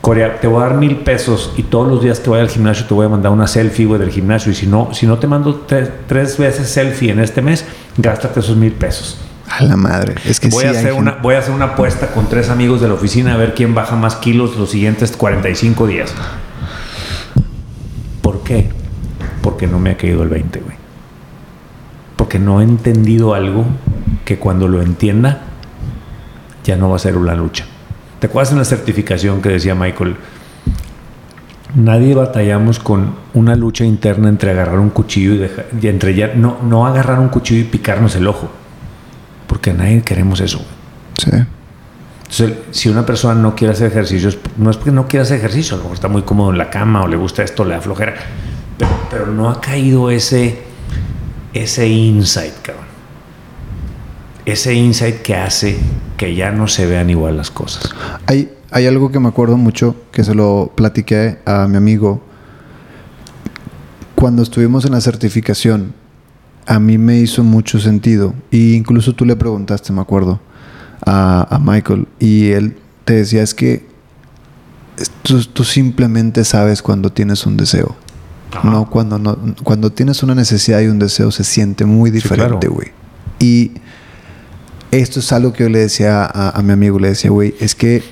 Corea, 0.00 0.40
te 0.40 0.46
voy 0.46 0.62
a 0.62 0.66
dar 0.68 0.76
mil 0.78 0.96
pesos 0.96 1.52
y 1.58 1.64
todos 1.64 1.86
los 1.86 2.02
días 2.02 2.20
que 2.20 2.30
voy 2.30 2.40
al 2.40 2.48
gimnasio 2.48 2.86
te 2.86 2.94
voy 2.94 3.04
a 3.04 3.10
mandar 3.10 3.32
una 3.32 3.46
selfie, 3.46 3.84
güey, 3.84 4.00
del 4.00 4.08
gimnasio. 4.10 4.50
Y 4.50 4.54
si 4.54 4.66
no, 4.66 4.88
si 4.94 5.06
no 5.06 5.18
te 5.18 5.26
mando 5.26 5.54
tres, 5.66 5.90
tres 6.06 6.38
veces 6.38 6.68
selfie 6.70 7.10
en 7.10 7.20
este 7.20 7.42
mes, 7.42 7.66
gástate 7.98 8.40
esos 8.40 8.56
mil 8.56 8.72
pesos. 8.72 9.18
A 9.50 9.64
la 9.64 9.76
madre. 9.76 10.14
Es 10.24 10.38
que 10.38 10.48
Voy, 10.48 10.62
sí. 10.62 10.68
a 10.68 10.70
hacer 10.70 10.92
una, 10.92 11.12
voy 11.20 11.34
a 11.34 11.38
hacer 11.40 11.52
una 11.52 11.66
apuesta 11.66 12.12
con 12.12 12.28
tres 12.28 12.50
amigos 12.50 12.80
de 12.80 12.88
la 12.88 12.94
oficina 12.94 13.34
a 13.34 13.36
ver 13.36 13.54
quién 13.54 13.74
baja 13.74 13.96
más 13.96 14.16
kilos 14.16 14.56
los 14.56 14.70
siguientes 14.70 15.16
45 15.16 15.86
días. 15.86 16.14
¿Por 18.22 18.42
qué? 18.42 18.70
Porque 19.42 19.66
no 19.66 19.78
me 19.78 19.90
ha 19.90 19.96
caído 19.96 20.22
el 20.22 20.28
20, 20.28 20.60
güey. 20.60 20.76
Porque 22.16 22.38
no 22.38 22.60
he 22.60 22.64
entendido 22.64 23.34
algo 23.34 23.66
que 24.24 24.38
cuando 24.38 24.68
lo 24.68 24.82
entienda 24.82 25.42
ya 26.62 26.76
no 26.76 26.90
va 26.90 26.96
a 26.96 27.00
ser 27.00 27.16
una 27.16 27.34
lucha. 27.34 27.64
¿Te 28.20 28.28
acuerdas 28.28 28.52
en 28.52 28.58
la 28.58 28.64
certificación 28.64 29.42
que 29.42 29.48
decía 29.48 29.74
Michael? 29.74 30.16
Nadie 31.74 32.14
batallamos 32.14 32.78
con 32.78 33.14
una 33.34 33.56
lucha 33.56 33.84
interna 33.84 34.28
entre 34.28 34.50
agarrar 34.50 34.78
un 34.78 34.90
cuchillo 34.90 35.34
y, 35.34 35.38
dejar, 35.38 35.66
y 35.80 35.86
entre 35.88 36.14
ya 36.14 36.34
no, 36.34 36.58
no 36.62 36.86
agarrar 36.86 37.18
un 37.18 37.28
cuchillo 37.28 37.62
y 37.62 37.64
picarnos 37.64 38.14
el 38.16 38.26
ojo. 38.26 38.50
Porque 39.50 39.72
nadie 39.74 40.02
queremos 40.02 40.40
eso. 40.40 40.64
Sí. 41.18 41.30
Entonces, 41.32 42.58
si 42.70 42.88
una 42.88 43.04
persona 43.04 43.34
no 43.34 43.56
quiere 43.56 43.72
hacer 43.72 43.88
ejercicios, 43.88 44.38
no 44.56 44.70
es 44.70 44.76
porque 44.76 44.92
no 44.92 45.08
quiera 45.08 45.24
hacer 45.24 45.38
ejercicio, 45.38 45.74
a 45.74 45.78
lo 45.78 45.82
mejor 45.82 45.96
está 45.96 46.06
muy 46.06 46.22
cómodo 46.22 46.52
en 46.52 46.58
la 46.58 46.70
cama 46.70 47.02
o 47.02 47.08
le 47.08 47.16
gusta 47.16 47.42
esto, 47.42 47.64
le 47.64 47.74
da 47.74 47.80
flojera, 47.80 48.14
pero, 48.78 48.90
pero 49.10 49.26
no 49.26 49.50
ha 49.50 49.60
caído 49.60 50.08
ese, 50.08 50.60
ese 51.52 51.88
insight, 51.88 52.54
cabrón. 52.62 52.84
Ese 54.46 54.72
insight 54.72 55.22
que 55.22 55.34
hace 55.34 55.76
que 56.16 56.36
ya 56.36 56.52
no 56.52 56.68
se 56.68 56.86
vean 56.86 57.10
igual 57.10 57.36
las 57.36 57.50
cosas. 57.50 57.92
Hay, 58.26 58.52
hay 58.70 58.86
algo 58.86 59.10
que 59.10 59.18
me 59.18 59.26
acuerdo 59.26 59.56
mucho, 59.56 59.96
que 60.12 60.22
se 60.22 60.36
lo 60.36 60.70
platiqué 60.76 61.40
a 61.44 61.66
mi 61.66 61.76
amigo. 61.76 62.22
Cuando 64.14 64.44
estuvimos 64.44 64.84
en 64.84 64.92
la 64.92 65.00
certificación, 65.00 65.94
a 66.70 66.78
mí 66.78 66.98
me 66.98 67.18
hizo 67.18 67.42
mucho 67.42 67.80
sentido. 67.80 68.32
Y 68.52 68.74
incluso 68.74 69.12
tú 69.12 69.24
le 69.24 69.34
preguntaste, 69.34 69.92
me 69.92 70.00
acuerdo, 70.00 70.40
a, 71.04 71.52
a 71.52 71.58
Michael. 71.58 72.06
Y 72.20 72.50
él 72.52 72.76
te 73.04 73.14
decía, 73.14 73.42
es 73.42 73.54
que 73.54 73.84
tú, 75.22 75.42
tú 75.46 75.64
simplemente 75.64 76.44
sabes 76.44 76.80
cuando 76.80 77.10
tienes 77.10 77.44
un 77.44 77.56
deseo. 77.56 77.96
Ajá. 78.52 78.70
No, 78.70 78.88
cuando 78.88 79.18
no, 79.18 79.36
cuando 79.64 79.90
tienes 79.90 80.22
una 80.22 80.36
necesidad 80.36 80.80
y 80.80 80.86
un 80.86 81.00
deseo 81.00 81.32
se 81.32 81.42
siente 81.42 81.86
muy 81.86 82.12
diferente, 82.12 82.68
claro. 82.68 82.74
güey. 82.74 82.88
Y 83.40 83.72
esto 84.92 85.18
es 85.18 85.32
algo 85.32 85.52
que 85.52 85.64
yo 85.64 85.70
le 85.70 85.80
decía 85.80 86.24
a, 86.24 86.50
a 86.56 86.62
mi 86.62 86.72
amigo, 86.72 87.00
le 87.00 87.08
decía, 87.08 87.32
güey, 87.32 87.52
es 87.58 87.74
que 87.74 88.04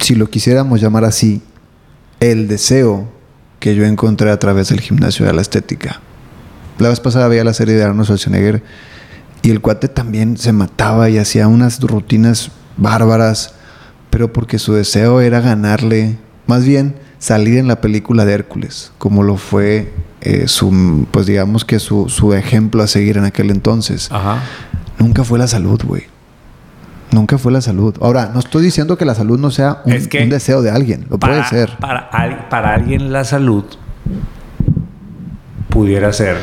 si 0.00 0.16
lo 0.16 0.28
quisiéramos 0.28 0.80
llamar 0.80 1.04
así, 1.04 1.42
el 2.18 2.48
deseo 2.48 3.08
que 3.60 3.76
yo 3.76 3.84
encontré 3.84 4.32
a 4.32 4.38
través 4.40 4.70
del 4.70 4.80
gimnasio 4.80 5.26
de 5.26 5.32
la 5.32 5.42
estética. 5.42 6.00
La 6.78 6.88
vez 6.88 7.00
pasada 7.00 7.28
veía 7.28 7.44
la 7.44 7.54
serie 7.54 7.74
de 7.74 7.82
Arnold 7.82 8.04
Schwarzenegger 8.04 8.62
y 9.42 9.50
el 9.50 9.60
cuate 9.60 9.88
también 9.88 10.36
se 10.36 10.52
mataba 10.52 11.10
y 11.10 11.18
hacía 11.18 11.48
unas 11.48 11.80
rutinas 11.80 12.50
bárbaras, 12.76 13.54
pero 14.10 14.32
porque 14.32 14.58
su 14.58 14.74
deseo 14.74 15.20
era 15.20 15.40
ganarle, 15.40 16.18
más 16.46 16.64
bien 16.64 16.94
salir 17.18 17.58
en 17.58 17.66
la 17.66 17.80
película 17.80 18.24
de 18.24 18.32
Hércules, 18.32 18.92
como 18.98 19.22
lo 19.22 19.36
fue 19.36 19.92
eh, 20.20 20.46
su, 20.46 21.06
pues 21.10 21.26
digamos 21.26 21.64
que 21.64 21.80
su, 21.80 22.08
su 22.08 22.32
ejemplo 22.32 22.82
a 22.82 22.86
seguir 22.86 23.16
en 23.16 23.24
aquel 23.24 23.50
entonces. 23.50 24.08
Ajá. 24.12 24.42
Nunca 24.98 25.24
fue 25.24 25.38
la 25.38 25.46
salud, 25.46 25.80
güey. 25.84 26.04
Nunca 27.10 27.38
fue 27.38 27.50
la 27.52 27.60
salud. 27.60 27.94
Ahora, 28.00 28.30
no 28.32 28.40
estoy 28.40 28.62
diciendo 28.62 28.98
que 28.98 29.04
la 29.04 29.14
salud 29.14 29.38
no 29.38 29.50
sea 29.50 29.80
un, 29.84 29.92
Es 29.92 30.08
que 30.08 30.22
un 30.22 30.28
deseo 30.28 30.60
de 30.62 30.70
alguien. 30.70 31.06
Lo 31.08 31.18
puede 31.18 31.42
ser. 31.44 31.76
para 31.78 32.74
alguien 32.74 33.12
la 33.12 33.24
salud 33.24 33.64
pudiera 35.68 36.12
ser 36.12 36.36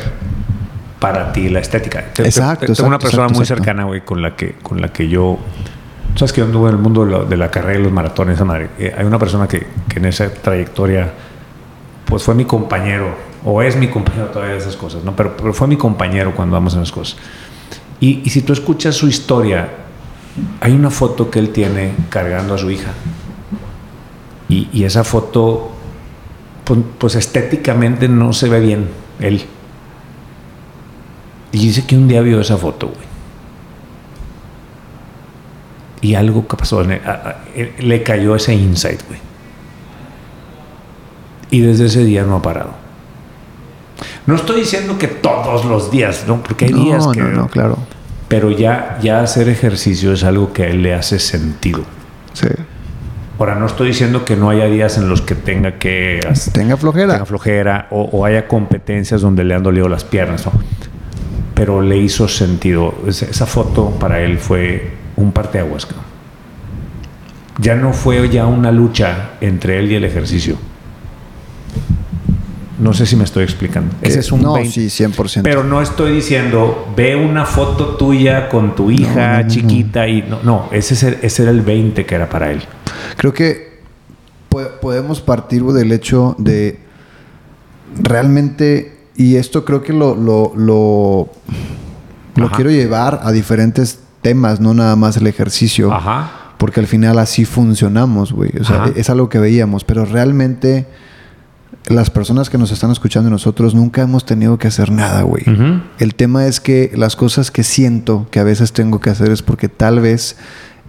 para 1.00 1.32
ti 1.32 1.48
la 1.48 1.60
estética. 1.60 2.06
Exacto, 2.18 2.66
te- 2.66 2.72
Tengo 2.74 2.88
una 2.88 2.96
exacto, 2.96 2.98
persona 2.98 3.22
exacto, 3.24 3.34
muy 3.34 3.42
exacto. 3.42 3.62
cercana, 3.64 3.84
güey, 3.84 4.00
con 4.04 4.22
la 4.22 4.34
que, 4.36 4.54
con 4.62 4.80
la 4.80 4.88
que 4.88 5.08
yo. 5.08 5.38
Sabes 6.14 6.32
que 6.32 6.40
yo 6.40 6.46
anduve 6.46 6.70
en 6.70 6.76
el 6.76 6.82
mundo 6.82 7.04
de, 7.04 7.10
lo- 7.10 7.24
de 7.26 7.36
la 7.36 7.50
carrera 7.50 7.78
y 7.78 7.82
los 7.82 7.92
maratones. 7.92 8.38
Eh, 8.78 8.94
hay 8.96 9.04
una 9.04 9.18
persona 9.18 9.46
que, 9.46 9.66
que 9.88 9.98
en 9.98 10.06
esa 10.06 10.32
trayectoria, 10.32 11.12
pues 12.06 12.22
fue 12.22 12.34
mi 12.34 12.44
compañero, 12.46 13.14
o 13.44 13.60
es 13.62 13.76
mi 13.76 13.88
compañero 13.88 14.26
todavía 14.28 14.54
de 14.54 14.60
esas 14.60 14.76
cosas, 14.76 15.04
¿no? 15.04 15.14
Pero, 15.14 15.36
pero 15.36 15.52
fue 15.52 15.68
mi 15.68 15.76
compañero 15.76 16.34
cuando 16.34 16.54
vamos 16.54 16.72
en 16.74 16.80
las 16.80 16.90
cosas. 16.92 17.18
Y, 18.00 18.22
y 18.24 18.30
si 18.30 18.42
tú 18.42 18.52
escuchas 18.54 18.94
su 18.94 19.08
historia, 19.08 19.68
hay 20.60 20.72
una 20.72 20.90
foto 20.90 21.30
que 21.30 21.38
él 21.38 21.50
tiene 21.50 21.92
cargando 22.08 22.54
a 22.54 22.58
su 22.58 22.70
hija. 22.70 22.90
Y, 24.48 24.68
y 24.72 24.84
esa 24.84 25.04
foto, 25.04 25.70
pues, 26.64 26.80
pues 26.98 27.14
estéticamente 27.16 28.08
no 28.08 28.32
se 28.32 28.48
ve 28.48 28.60
bien, 28.60 28.88
él. 29.20 29.44
Y 31.52 31.58
dice 31.58 31.86
que 31.86 31.96
un 31.96 32.08
día 32.08 32.20
vio 32.20 32.40
esa 32.40 32.56
foto, 32.56 32.88
güey. 32.88 33.06
Y 36.02 36.14
algo 36.14 36.46
que 36.46 36.56
pasó, 36.56 36.84
le 36.84 38.02
cayó 38.02 38.36
ese 38.36 38.54
insight, 38.54 39.00
güey. 39.08 39.18
Y 41.50 41.60
desde 41.60 41.86
ese 41.86 42.04
día 42.04 42.24
no 42.24 42.36
ha 42.36 42.42
parado. 42.42 42.74
No 44.26 44.34
estoy 44.34 44.60
diciendo 44.60 44.98
que 44.98 45.08
todos 45.08 45.64
los 45.64 45.90
días, 45.90 46.24
¿no? 46.26 46.42
Porque 46.42 46.66
hay 46.66 46.72
no, 46.72 46.84
días 46.84 47.06
que... 47.08 47.20
no, 47.20 47.28
no, 47.30 47.48
claro. 47.48 47.78
Pero 48.28 48.50
ya, 48.50 48.98
ya 49.02 49.20
hacer 49.20 49.48
ejercicio 49.48 50.12
es 50.12 50.24
algo 50.24 50.52
que 50.52 50.64
a 50.64 50.66
él 50.68 50.82
le 50.82 50.94
hace 50.94 51.18
sentido. 51.18 51.84
Sí. 52.32 52.48
Ahora, 53.38 53.54
no 53.54 53.66
estoy 53.66 53.88
diciendo 53.88 54.24
que 54.24 54.34
no 54.34 54.48
haya 54.48 54.64
días 54.66 54.96
en 54.96 55.08
los 55.08 55.20
que 55.20 55.34
tenga 55.34 55.72
que 55.72 56.20
Tenga 56.52 56.76
flojera. 56.76 57.14
tenga 57.14 57.26
flojera 57.26 57.86
o, 57.90 58.02
o 58.02 58.24
haya 58.24 58.48
competencias 58.48 59.20
donde 59.20 59.44
le 59.44 59.54
han 59.54 59.62
dolido 59.62 59.88
las 59.88 60.04
piernas, 60.04 60.46
¿no? 60.46 60.52
Pero 61.54 61.82
le 61.82 61.98
hizo 61.98 62.28
sentido. 62.28 62.94
Esa, 63.06 63.46
foto 63.46 63.90
para 63.98 64.20
él 64.20 64.38
fue 64.38 64.90
un 65.16 65.32
parteaguas. 65.32 65.86
Ya 67.58 67.74
no 67.74 67.92
fue 67.92 68.28
ya 68.28 68.46
una 68.46 68.70
lucha 68.70 69.30
entre 69.40 69.78
él 69.78 69.92
y 69.92 69.94
el 69.96 70.04
ejercicio. 70.04 70.56
No 72.78 72.92
sé 72.92 73.06
si 73.06 73.16
me 73.16 73.24
estoy 73.24 73.42
explicando. 73.44 73.94
Ese 74.02 74.20
es 74.20 74.30
un 74.32 74.42
no, 74.42 74.52
20. 74.54 74.70
sí, 74.90 75.04
100%. 75.04 75.40
Pero 75.42 75.64
no 75.64 75.80
estoy 75.80 76.12
diciendo, 76.14 76.92
ve 76.94 77.16
una 77.16 77.46
foto 77.46 77.96
tuya 77.96 78.48
con 78.50 78.74
tu 78.74 78.90
hija 78.90 79.38
no, 79.38 79.42
no, 79.44 79.48
chiquita 79.48 80.06
y 80.06 80.22
no, 80.22 80.40
no, 80.42 80.68
ese, 80.72 80.92
es 80.94 81.02
el- 81.02 81.18
ese 81.22 81.42
era 81.42 81.50
el 81.52 81.62
20 81.62 82.04
que 82.04 82.14
era 82.14 82.28
para 82.28 82.52
él. 82.52 82.62
Creo 83.16 83.32
que 83.32 83.80
po- 84.50 84.68
podemos 84.82 85.20
partir 85.22 85.62
del 85.64 85.90
hecho 85.92 86.34
de 86.38 86.78
realmente, 88.02 88.96
y 89.16 89.36
esto 89.36 89.64
creo 89.64 89.82
que 89.82 89.92
lo, 89.92 90.14
lo, 90.14 90.52
lo, 90.56 91.30
quiero 92.54 92.70
llevar 92.70 93.20
a 93.22 93.32
diferentes 93.32 94.00
temas, 94.22 94.60
no 94.60 94.74
nada 94.74 94.96
más 94.96 95.16
el 95.16 95.26
ejercicio. 95.26 95.92
Ajá. 95.92 96.30
Porque 96.58 96.80
al 96.80 96.86
final 96.86 97.18
así 97.18 97.44
funcionamos, 97.44 98.32
güey. 98.32 98.50
O 98.60 98.64
sea, 98.64 98.84
Ajá. 98.84 98.92
es 98.96 99.10
algo 99.10 99.28
que 99.28 99.38
veíamos. 99.38 99.84
Pero 99.84 100.06
realmente 100.06 100.86
las 101.88 102.10
personas 102.10 102.50
que 102.50 102.58
nos 102.58 102.72
están 102.72 102.90
escuchando 102.90 103.28
y 103.28 103.32
nosotros 103.32 103.74
nunca 103.74 104.02
hemos 104.02 104.24
tenido 104.26 104.58
que 104.58 104.66
hacer 104.68 104.90
nada, 104.90 105.22
güey. 105.22 105.44
El 105.98 106.14
tema 106.14 106.46
es 106.46 106.60
que 106.60 106.90
las 106.94 107.14
cosas 107.16 107.50
que 107.50 107.62
siento 107.62 108.26
que 108.30 108.40
a 108.40 108.44
veces 108.44 108.72
tengo 108.72 109.00
que 109.00 109.10
hacer 109.10 109.30
es 109.30 109.42
porque 109.42 109.68
tal 109.68 110.00
vez 110.00 110.36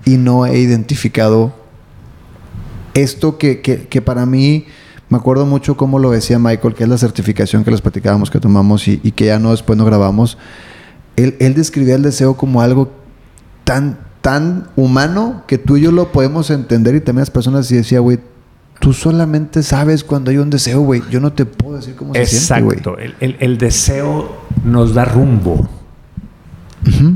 y 0.06 0.18
no 0.18 0.46
he 0.46 0.58
identificado 0.60 1.54
esto 2.94 3.38
que, 3.38 3.62
que- 3.62 3.88
que 3.88 4.02
para 4.02 4.26
mí, 4.26 4.66
me 5.10 5.18
acuerdo 5.18 5.46
mucho 5.46 5.78
cómo 5.78 6.00
lo 6.00 6.12
decía 6.12 6.40
Michael, 6.40 6.74
que 6.74 6.84
es 6.84 6.90
la 6.90 6.98
certificación 6.98 7.64
que 7.64 7.72
les 7.72 7.82
platicábamos 7.82 8.30
que 8.32 8.40
tomamos 8.40 8.88
y, 8.88 9.00
y 9.04 9.12
que 9.12 9.26
ya 9.26 9.40
no 9.40 9.52
después 9.52 9.78
no 9.78 9.86
grabamos. 9.86 10.38
Él, 11.16 11.36
él 11.40 11.54
describía 11.54 11.96
el 11.96 12.02
deseo 12.02 12.36
como 12.36 12.62
algo 12.62 12.92
tan, 13.64 14.00
tan 14.22 14.68
humano 14.76 15.44
que 15.48 15.58
tú 15.58 15.78
y 15.78 15.82
yo 15.82 15.92
lo 15.92 16.12
podemos 16.12 16.50
entender 16.50 16.96
y 16.96 17.02
también 17.02 17.22
las 17.22 17.32
personas 17.32 17.72
y 17.72 17.76
decía, 17.76 18.00
güey, 18.00 18.20
tú 18.80 18.94
solamente 18.94 19.64
sabes 19.64 20.04
cuando 20.04 20.32
hay 20.32 20.38
un 20.38 20.50
deseo, 20.50 20.82
güey. 20.82 21.02
Yo 21.10 21.20
no 21.20 21.34
te 21.34 21.46
puedo 21.46 21.78
decir 21.78 21.96
cómo 21.96 22.14
se 22.14 22.26
siente, 22.26 22.64
güey. 22.64 22.78
Exacto. 22.78 22.98
El, 23.00 23.16
el- 23.20 23.38
el 23.40 23.58
deseo 23.58 24.38
nos 24.64 24.94
da 24.94 25.06
rumbo. 25.06 25.68
Ujú. 26.88 27.16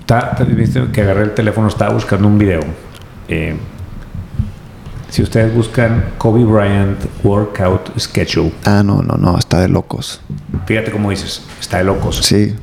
Está- 0.00 0.34
te- 0.34 0.44
viste 0.44 0.82
que 0.92 1.00
agarré 1.00 1.22
el 1.22 1.34
teléfono, 1.34 1.68
estaba 1.68 1.92
buscando 1.94 2.28
un 2.28 2.38
video. 2.38 2.60
Eh, 3.28 3.56
si 5.08 5.22
ustedes 5.22 5.54
buscan 5.54 6.04
Kobe 6.18 6.44
Bryant 6.44 6.98
Workout 7.22 7.98
Schedule, 7.98 8.52
Ah, 8.64 8.82
no, 8.84 9.00
no, 9.02 9.16
no, 9.16 9.38
está 9.38 9.60
de 9.60 9.68
locos. 9.68 10.20
fíjate 10.66 10.90
cómo 10.90 11.10
dices, 11.10 11.42
está 11.60 11.78
de 11.78 11.84
locos. 11.84 12.18
Sí. 12.18 12.54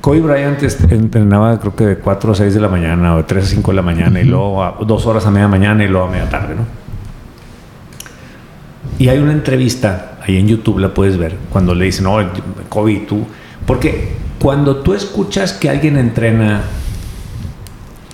Kobe 0.00 0.20
Bryant 0.20 0.62
entrenaba 0.90 1.58
creo 1.60 1.76
que 1.76 1.86
de 1.86 1.96
4 1.98 2.32
a 2.32 2.34
6 2.34 2.52
de 2.54 2.60
la 2.60 2.68
mañana 2.68 3.14
o 3.14 3.18
de 3.18 3.22
3 3.24 3.44
a 3.44 3.48
5 3.48 3.70
de 3.70 3.76
la 3.76 3.82
mañana 3.82 4.20
y 4.20 4.24
luego 4.24 4.62
a 4.62 4.76
2 4.86 5.06
horas 5.06 5.24
a 5.26 5.30
media 5.30 5.48
mañana 5.48 5.82
y 5.84 5.88
luego 5.88 6.08
a 6.08 6.10
media 6.10 6.28
tarde, 6.28 6.54
¿no? 6.56 6.62
Y 8.98 9.08
hay 9.08 9.18
una 9.18 9.32
entrevista, 9.32 10.18
ahí 10.22 10.38
en 10.38 10.46
YouTube 10.46 10.78
la 10.78 10.94
puedes 10.94 11.16
ver, 11.16 11.36
cuando 11.50 11.74
le 11.74 11.86
dicen, 11.86 12.04
no, 12.04 12.18
Kobe, 12.68 13.04
tú... 13.08 13.26
Porque 13.66 14.12
cuando 14.38 14.76
tú 14.76 14.94
escuchas 14.94 15.52
que 15.52 15.70
alguien 15.70 15.96
entrena 15.96 16.62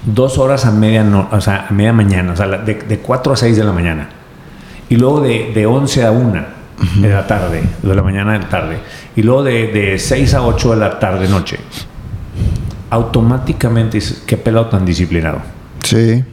dos 0.04 0.38
horas 0.38 0.64
a 0.64 0.70
media, 0.70 1.02
no, 1.04 1.28
o 1.30 1.40
sea, 1.40 1.66
a 1.68 1.72
media 1.72 1.92
mañana, 1.92 2.32
o 2.32 2.36
sea, 2.36 2.46
de, 2.46 2.74
de 2.74 2.98
4 2.98 3.32
a 3.32 3.36
6 3.36 3.56
de 3.56 3.64
la 3.64 3.72
mañana, 3.72 4.08
y 4.88 4.96
luego 4.96 5.20
de, 5.20 5.52
de 5.54 5.66
11 5.66 6.04
a 6.04 6.10
1 6.12 6.44
de 7.00 7.08
la 7.08 7.26
tarde, 7.26 7.62
de 7.82 7.94
la 7.94 8.02
mañana 8.02 8.32
de 8.32 8.38
la 8.38 8.48
tarde, 8.48 8.78
y 9.16 9.22
luego 9.22 9.42
de, 9.42 9.66
de 9.68 9.98
6 9.98 10.34
a 10.34 10.46
8 10.46 10.70
de 10.70 10.76
la 10.76 10.98
tarde, 10.98 11.28
noche, 11.28 11.58
automáticamente 12.90 13.98
dices, 13.98 14.22
qué 14.26 14.36
pelado 14.36 14.66
tan 14.66 14.84
disciplinado. 14.84 15.40
Sí. 15.82 16.24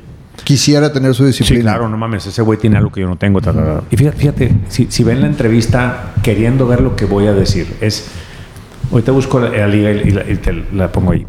Quisiera 0.43 0.93
tener 0.93 1.13
su 1.13 1.25
disciplina. 1.25 1.57
Sí, 1.59 1.61
claro, 1.63 1.89
no 1.89 1.97
mames, 1.97 2.25
ese 2.25 2.41
güey 2.41 2.57
tiene 2.57 2.77
algo 2.77 2.91
que 2.91 3.01
yo 3.01 3.07
no 3.07 3.17
tengo. 3.17 3.41
ta, 3.41 3.51
ta, 3.53 3.63
ta. 3.63 3.83
Y 3.91 3.97
fíjate, 3.97 4.17
fíjate, 4.17 4.51
si, 4.69 4.87
si 4.89 5.03
ven 5.03 5.19
la 5.21 5.27
entrevista 5.27 6.13
queriendo 6.23 6.67
ver 6.67 6.81
lo 6.81 6.95
que 6.95 7.05
voy 7.05 7.27
a 7.27 7.33
decir, 7.33 7.75
es. 7.81 8.07
Ahorita 8.91 9.11
busco 9.11 9.39
la, 9.39 9.49
la 9.49 9.67
liga 9.67 9.91
y, 9.91 10.11
la, 10.11 10.29
y 10.29 10.37
te 10.37 10.53
la 10.73 10.89
pongo 10.91 11.11
ahí. 11.11 11.25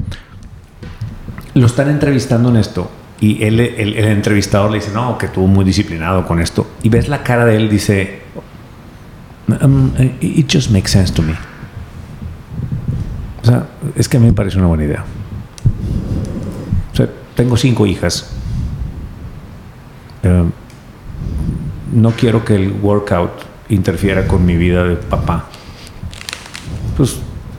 Lo 1.55 1.67
están 1.67 1.89
entrevistando 1.91 2.51
en 2.51 2.57
esto 2.57 2.89
y 3.21 3.43
él, 3.43 3.59
el, 3.59 3.95
el 3.95 4.05
entrevistador 4.05 4.71
le 4.71 4.79
dice, 4.79 4.93
no, 4.95 5.19
que 5.19 5.27
estuvo 5.27 5.49
muy 5.49 5.65
disciplinado 5.65 6.25
con 6.25 6.39
esto. 6.39 6.69
Y 6.85 6.89
ves 6.89 7.09
la 7.09 7.25
cara 7.25 7.45
de 7.45 7.57
él, 7.57 7.69
dice, 7.69 8.21
"Um, 9.61 9.91
it 10.21 10.49
just 10.53 10.71
makes 10.71 10.91
sense 10.93 11.13
to 11.13 11.23
me. 11.23 11.33
O 13.43 13.47
sea, 13.47 13.67
es 13.97 14.09
que 14.09 14.19
a 14.19 14.21
mí 14.21 14.27
me 14.27 14.33
parece 14.35 14.59
una 14.59 14.69
buena 14.69 14.85
idea. 14.85 15.05
O 16.93 16.97
sea, 16.97 17.09
tengo 17.35 17.57
cinco 17.57 17.87
hijas. 17.87 18.31
Eh, 20.23 20.45
no 21.93 22.11
quiero 22.13 22.45
que 22.45 22.55
el 22.55 22.73
workout 22.83 23.31
interfiera 23.69 24.27
con 24.27 24.45
mi 24.45 24.57
vida 24.57 24.85
de 24.85 24.97
papá. 24.97 25.47
Pues 26.97 27.19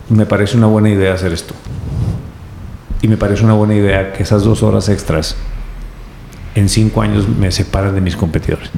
me 0.09 0.25
parece 0.25 0.57
una 0.57 0.67
buena 0.67 0.89
idea 0.89 1.13
hacer 1.13 1.33
esto. 1.33 1.53
Y 3.01 3.07
me 3.07 3.17
parece 3.17 3.43
una 3.43 3.53
buena 3.53 3.75
idea 3.75 4.11
que 4.11 4.23
esas 4.23 4.43
dos 4.43 4.61
horas 4.63 4.89
extras 4.89 5.35
en 6.55 6.67
cinco 6.69 7.01
años 7.01 7.27
me 7.27 7.51
separen 7.51 7.95
de 7.95 8.01
mis 8.01 8.15
competidores. 8.15 8.69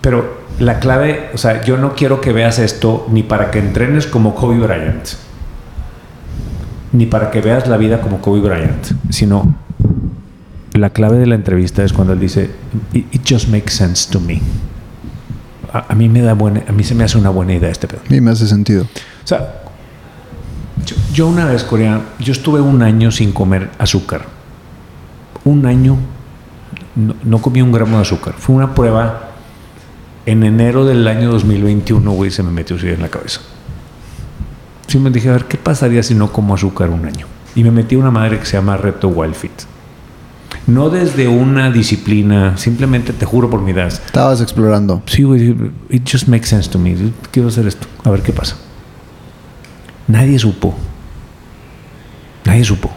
Pero 0.00 0.38
la 0.58 0.78
clave, 0.78 1.30
o 1.34 1.38
sea, 1.38 1.62
yo 1.62 1.76
no 1.76 1.94
quiero 1.94 2.20
que 2.20 2.32
veas 2.32 2.58
esto 2.58 3.06
ni 3.10 3.22
para 3.22 3.50
que 3.50 3.58
entrenes 3.58 4.06
como 4.06 4.34
Kobe 4.34 4.58
Bryant, 4.58 5.08
ni 6.92 7.06
para 7.06 7.30
que 7.30 7.40
veas 7.40 7.68
la 7.68 7.76
vida 7.76 8.00
como 8.00 8.20
Kobe 8.20 8.40
Bryant, 8.40 8.86
sino 9.10 9.54
la 10.80 10.90
clave 10.90 11.18
de 11.18 11.26
la 11.26 11.34
entrevista 11.34 11.84
es 11.84 11.92
cuando 11.92 12.12
él 12.12 12.20
dice, 12.20 12.50
it, 12.92 13.14
it 13.14 13.22
just 13.28 13.48
makes 13.48 13.72
sense 13.72 14.10
to 14.10 14.20
me. 14.20 14.40
A, 15.72 15.92
a, 15.92 15.94
mí 15.94 16.08
me 16.08 16.22
da 16.22 16.34
buena, 16.34 16.62
a 16.66 16.72
mí 16.72 16.82
se 16.84 16.94
me 16.94 17.04
hace 17.04 17.18
una 17.18 17.30
buena 17.30 17.54
idea 17.54 17.70
este 17.70 17.86
pedo. 17.86 18.00
A 18.06 18.10
mí 18.10 18.20
me 18.20 18.30
hace 18.30 18.46
sentido. 18.46 18.84
O 18.84 19.26
sea, 19.26 19.62
yo, 20.86 20.96
yo 21.12 21.28
una 21.28 21.44
vez, 21.44 21.64
Corea, 21.64 22.00
yo 22.18 22.32
estuve 22.32 22.60
un 22.60 22.82
año 22.82 23.10
sin 23.10 23.32
comer 23.32 23.70
azúcar. 23.78 24.22
Un 25.44 25.66
año 25.66 25.98
no, 26.98 27.14
no, 27.22 27.40
comí 27.40 27.62
un 27.62 27.72
gramo 27.72 27.96
de 27.96 28.02
azúcar. 28.02 28.34
Fue 28.38 28.56
una 28.56 28.74
prueba 28.74 29.30
en 30.26 30.42
enero 30.42 30.84
del 30.84 31.06
año 31.06 31.30
2021, 31.30 32.10
güey, 32.10 32.30
se 32.30 32.42
me 32.42 32.50
metió 32.50 32.76
así 32.76 32.88
en 32.88 33.00
la 33.00 33.08
cabeza. 33.08 33.40
Sí 34.86 34.98
me 34.98 35.10
dije, 35.10 35.28
a 35.28 35.32
ver, 35.32 35.44
¿qué 35.44 35.56
pasaría 35.56 36.02
si 36.02 36.14
no 36.14 36.32
como 36.32 36.54
azúcar 36.54 36.90
un 36.90 37.04
año? 37.06 37.26
Y 37.54 37.62
me 37.62 37.70
metí 37.70 37.94
a 37.94 37.98
una 37.98 38.10
madre 38.10 38.38
que 38.38 38.46
se 38.46 38.56
llama 38.56 38.76
Reto 38.76 39.08
Wild 39.08 39.34
Fit. 39.34 39.52
No 40.68 40.90
desde 40.90 41.28
una 41.28 41.70
disciplina, 41.70 42.58
simplemente 42.58 43.14
te 43.14 43.24
juro 43.24 43.48
por 43.48 43.62
mi 43.62 43.70
edad. 43.70 43.86
Estabas 43.86 44.42
explorando. 44.42 45.02
Sí, 45.06 45.22
güey, 45.22 45.56
it 45.88 46.06
just 46.06 46.28
makes 46.28 46.46
sense 46.46 46.68
to 46.68 46.78
me. 46.78 46.94
Quiero 47.30 47.48
hacer 47.48 47.66
esto, 47.66 47.86
a 48.04 48.10
ver 48.10 48.20
qué 48.20 48.34
pasa. 48.34 48.58
Nadie 50.06 50.38
supo. 50.38 50.76
Nadie 52.44 52.64
supo. 52.64 52.90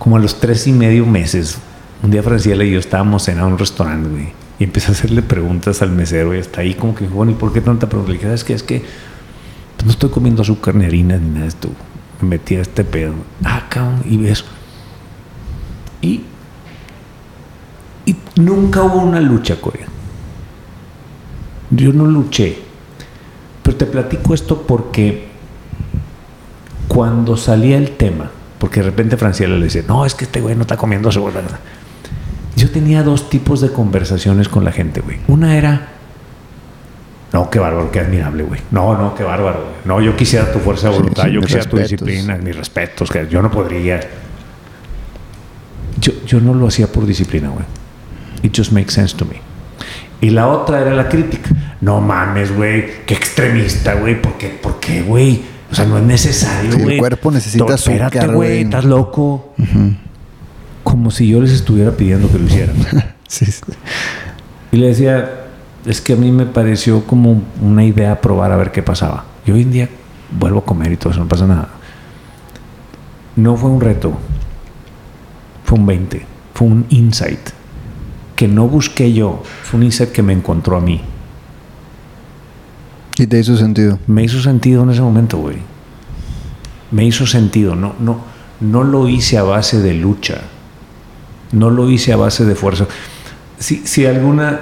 Como 0.00 0.16
a 0.16 0.18
los 0.18 0.40
tres 0.40 0.66
y 0.66 0.72
medio 0.72 1.06
meses, 1.06 1.58
un 2.02 2.10
día 2.10 2.24
Franciela 2.24 2.64
y 2.64 2.72
yo 2.72 2.80
estábamos 2.80 3.28
en 3.28 3.40
un 3.40 3.56
restaurante, 3.56 4.08
güey, 4.08 4.32
y 4.58 4.64
empecé 4.64 4.88
a 4.88 4.90
hacerle 4.90 5.22
preguntas 5.22 5.80
al 5.80 5.92
mesero 5.92 6.34
y 6.34 6.38
está 6.38 6.62
ahí 6.62 6.74
como 6.74 6.96
que, 6.96 7.06
bueno, 7.06 7.30
¿y 7.30 7.36
por 7.36 7.52
qué 7.52 7.60
tanta 7.60 7.88
pregunta? 7.88 8.10
Le 8.10 8.18
dije. 8.18 8.34
Es 8.34 8.42
que 8.64 8.82
pues, 9.76 9.84
no 9.84 9.92
estoy 9.92 10.10
comiendo 10.10 10.42
azúcar 10.42 10.74
ni 10.74 10.86
harina 10.86 11.18
ni 11.18 11.28
nada 11.28 11.42
de 11.42 11.48
esto. 11.48 11.68
Me 12.20 12.30
metí 12.30 12.56
a 12.56 12.62
este 12.62 12.82
pedo. 12.82 13.14
Ah, 13.44 13.66
cabrón, 13.68 14.02
y 14.10 14.26
eso. 14.26 14.44
Y, 16.02 16.22
y 18.06 18.16
nunca 18.36 18.82
hubo 18.82 18.98
una 18.98 19.20
lucha, 19.20 19.60
Corea. 19.60 19.86
Yo 21.70 21.92
no 21.92 22.04
luché. 22.06 22.58
Pero 23.62 23.76
te 23.76 23.86
platico 23.86 24.34
esto 24.34 24.62
porque 24.66 25.28
cuando 26.86 27.36
salía 27.36 27.78
el 27.78 27.92
tema, 27.92 28.30
porque 28.58 28.80
de 28.80 28.86
repente 28.86 29.16
Franciela 29.16 29.56
le 29.56 29.64
decía, 29.64 29.82
no, 29.88 30.04
es 30.04 30.14
que 30.14 30.24
este 30.24 30.40
güey 30.40 30.54
no 30.54 30.62
está 30.62 30.76
comiendo 30.76 31.08
azúcar. 31.08 31.42
Yo 32.56 32.70
tenía 32.70 33.02
dos 33.02 33.30
tipos 33.30 33.60
de 33.60 33.70
conversaciones 33.70 34.48
con 34.48 34.64
la 34.64 34.72
gente, 34.72 35.00
güey. 35.00 35.18
Una 35.26 35.56
era, 35.56 35.88
no, 37.34 37.50
qué 37.50 37.58
bárbaro, 37.58 37.90
qué 37.90 37.98
admirable, 37.98 38.44
güey. 38.44 38.60
No, 38.70 38.96
no, 38.96 39.12
qué 39.12 39.24
bárbaro. 39.24 39.60
Güey. 39.60 39.74
No, 39.86 40.00
yo 40.00 40.14
quisiera 40.14 40.52
tu 40.52 40.60
fuerza 40.60 40.88
de 40.88 40.96
voluntad, 40.98 41.24
sí, 41.24 41.32
yo 41.32 41.40
quisiera 41.40 41.64
respetos. 41.64 41.88
tu 41.88 42.04
disciplina, 42.04 42.36
mis 42.36 42.54
respetos, 42.54 43.10
que 43.10 43.26
yo 43.28 43.42
no 43.42 43.50
podría. 43.50 43.98
Yo, 46.00 46.12
yo 46.24 46.40
no 46.40 46.54
lo 46.54 46.68
hacía 46.68 46.86
por 46.86 47.04
disciplina, 47.06 47.48
güey. 47.48 47.64
It 48.44 48.54
just 48.54 48.72
makes 48.72 48.92
sense 48.92 49.16
to 49.16 49.24
me. 49.24 49.40
Y 50.20 50.28
la 50.28 50.48
otra 50.48 50.80
era 50.82 50.94
la 50.94 51.08
crítica. 51.08 51.50
No 51.80 52.02
mames, 52.02 52.54
güey, 52.54 53.04
qué 53.06 53.14
extremista, 53.14 53.94
güey. 53.94 54.20
¿Por 54.20 54.36
qué, 54.36 54.48
¿Por 54.48 54.78
qué, 54.80 55.00
güey? 55.00 55.42
O 55.72 55.74
sea, 55.74 55.86
no 55.86 55.96
es 55.96 56.04
necesario, 56.04 56.72
güey. 56.72 56.84
Sí, 56.84 56.92
el 56.92 56.98
cuerpo 56.98 57.30
necesita 57.30 57.74
Espérate, 57.74 58.18
azúcar, 58.18 58.36
güey. 58.36 58.60
Estás 58.60 58.84
loco. 58.84 59.54
Uh 59.56 59.62
-huh. 59.62 59.96
Como 60.82 61.10
si 61.10 61.26
yo 61.26 61.40
les 61.40 61.52
estuviera 61.52 61.92
pidiendo 61.92 62.30
que 62.30 62.38
lo 62.38 62.44
hicieran. 62.44 62.76
sí, 63.28 63.46
sí. 63.46 63.62
Y 64.72 64.76
le 64.76 64.88
decía, 64.88 65.46
es 65.86 66.02
que 66.02 66.12
a 66.12 66.16
mí 66.16 66.30
me 66.30 66.44
pareció 66.44 67.06
como 67.06 67.42
una 67.62 67.82
idea 67.82 68.20
probar 68.20 68.52
a 68.52 68.56
ver 68.56 68.72
qué 68.72 68.82
pasaba. 68.82 69.24
Y 69.46 69.52
hoy 69.52 69.62
en 69.62 69.72
día 69.72 69.88
vuelvo 70.38 70.58
a 70.58 70.64
comer 70.66 70.92
y 70.92 70.96
todo 70.98 71.12
eso, 71.12 71.20
no 71.20 71.28
pasa 71.28 71.46
nada. 71.46 71.68
No 73.36 73.56
fue 73.56 73.70
un 73.70 73.80
reto, 73.80 74.12
fue 75.64 75.78
un 75.78 75.86
20, 75.86 76.26
fue 76.52 76.66
un 76.68 76.86
insight 76.90 77.63
que 78.44 78.48
no 78.48 78.68
busqué 78.68 79.10
yo, 79.14 79.42
fue 79.62 79.78
un 79.78 79.84
insight 79.84 80.12
que 80.12 80.22
me 80.22 80.34
encontró 80.34 80.76
a 80.76 80.80
mí. 80.82 81.00
¿Y 83.16 83.26
te 83.26 83.40
hizo 83.40 83.56
sentido? 83.56 83.98
Me 84.06 84.22
hizo 84.22 84.42
sentido 84.42 84.82
en 84.82 84.90
ese 84.90 85.00
momento, 85.00 85.38
güey. 85.38 85.56
Me 86.90 87.06
hizo 87.06 87.26
sentido, 87.26 87.74
no, 87.74 87.94
no, 88.00 88.18
no 88.60 88.84
lo 88.84 89.08
hice 89.08 89.38
a 89.38 89.44
base 89.44 89.80
de 89.80 89.94
lucha, 89.94 90.42
no 91.52 91.70
lo 91.70 91.88
hice 91.90 92.12
a 92.12 92.16
base 92.16 92.44
de 92.44 92.54
fuerza. 92.54 92.86
Si, 93.58 93.86
si 93.86 94.04
alguna 94.04 94.60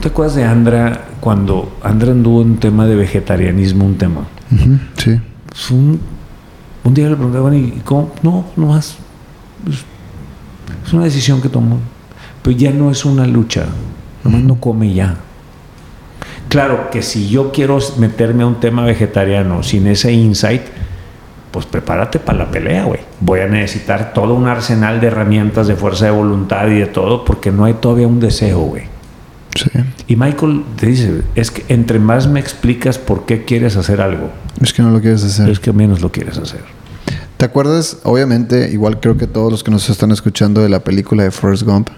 ¿Te 0.00 0.08
acuerdas 0.08 0.36
de 0.36 0.44
Andra 0.44 1.06
cuando 1.20 1.76
Andra 1.82 2.12
anduvo 2.12 2.42
en 2.42 2.50
un 2.52 2.56
tema 2.58 2.86
de 2.86 2.94
vegetarianismo, 2.94 3.84
un 3.84 3.96
tema? 3.96 4.20
Uh 4.52 4.54
-huh, 4.54 4.78
sí. 4.96 5.20
Pues 5.48 5.70
un, 5.70 5.98
un, 6.84 6.94
día 6.94 7.08
le 7.08 7.16
preguntaban, 7.16 7.54
¿y 7.54 7.80
cómo? 7.84 8.12
No, 8.22 8.44
no 8.56 8.66
más. 8.66 8.96
Pues, 9.64 9.78
es 10.86 10.92
una 10.92 11.04
decisión 11.04 11.40
que 11.42 11.48
tomó. 11.48 11.80
Pero 12.42 12.56
ya 12.56 12.70
no 12.70 12.90
es 12.90 13.04
una 13.04 13.26
lucha. 13.26 13.66
Nomás 14.24 14.42
no 14.42 14.56
come 14.56 14.92
ya. 14.92 15.16
Claro 16.48 16.90
que 16.90 17.02
si 17.02 17.28
yo 17.28 17.50
quiero 17.52 17.78
meterme 17.98 18.42
a 18.42 18.46
un 18.46 18.60
tema 18.60 18.84
vegetariano 18.84 19.62
sin 19.62 19.86
ese 19.86 20.12
insight, 20.12 20.62
pues 21.50 21.66
prepárate 21.66 22.18
para 22.18 22.38
la 22.38 22.50
pelea, 22.50 22.84
güey. 22.84 23.00
Voy 23.20 23.40
a 23.40 23.46
necesitar 23.46 24.12
todo 24.12 24.34
un 24.34 24.46
arsenal 24.46 25.00
de 25.00 25.08
herramientas 25.08 25.66
de 25.66 25.76
fuerza 25.76 26.06
de 26.06 26.10
voluntad 26.10 26.66
y 26.68 26.78
de 26.78 26.86
todo, 26.86 27.24
porque 27.24 27.52
no 27.52 27.64
hay 27.64 27.74
todavía 27.74 28.06
un 28.06 28.20
deseo, 28.20 28.60
güey. 28.60 28.84
Sí. 29.54 29.70
Y 30.08 30.16
Michael 30.16 30.64
te 30.76 30.86
dice, 30.86 31.22
es 31.34 31.50
que 31.50 31.64
entre 31.68 31.98
más 31.98 32.26
me 32.26 32.40
explicas 32.40 32.98
por 32.98 33.26
qué 33.26 33.44
quieres 33.44 33.76
hacer 33.76 34.00
algo, 34.00 34.30
es 34.60 34.72
que 34.72 34.82
no 34.82 34.90
lo 34.90 35.00
quieres 35.00 35.24
hacer. 35.24 35.48
Es 35.48 35.60
que 35.60 35.72
menos 35.72 36.00
lo 36.00 36.10
quieres 36.10 36.38
hacer. 36.38 36.60
¿Te 37.36 37.44
acuerdas? 37.44 37.98
Obviamente, 38.04 38.70
igual 38.70 39.00
creo 39.00 39.16
que 39.16 39.26
todos 39.26 39.50
los 39.50 39.64
que 39.64 39.70
nos 39.70 39.88
están 39.90 40.12
escuchando 40.12 40.62
de 40.62 40.68
la 40.68 40.80
película 40.80 41.24
de 41.24 41.30
Forrest 41.30 41.64
Gump. 41.64 41.90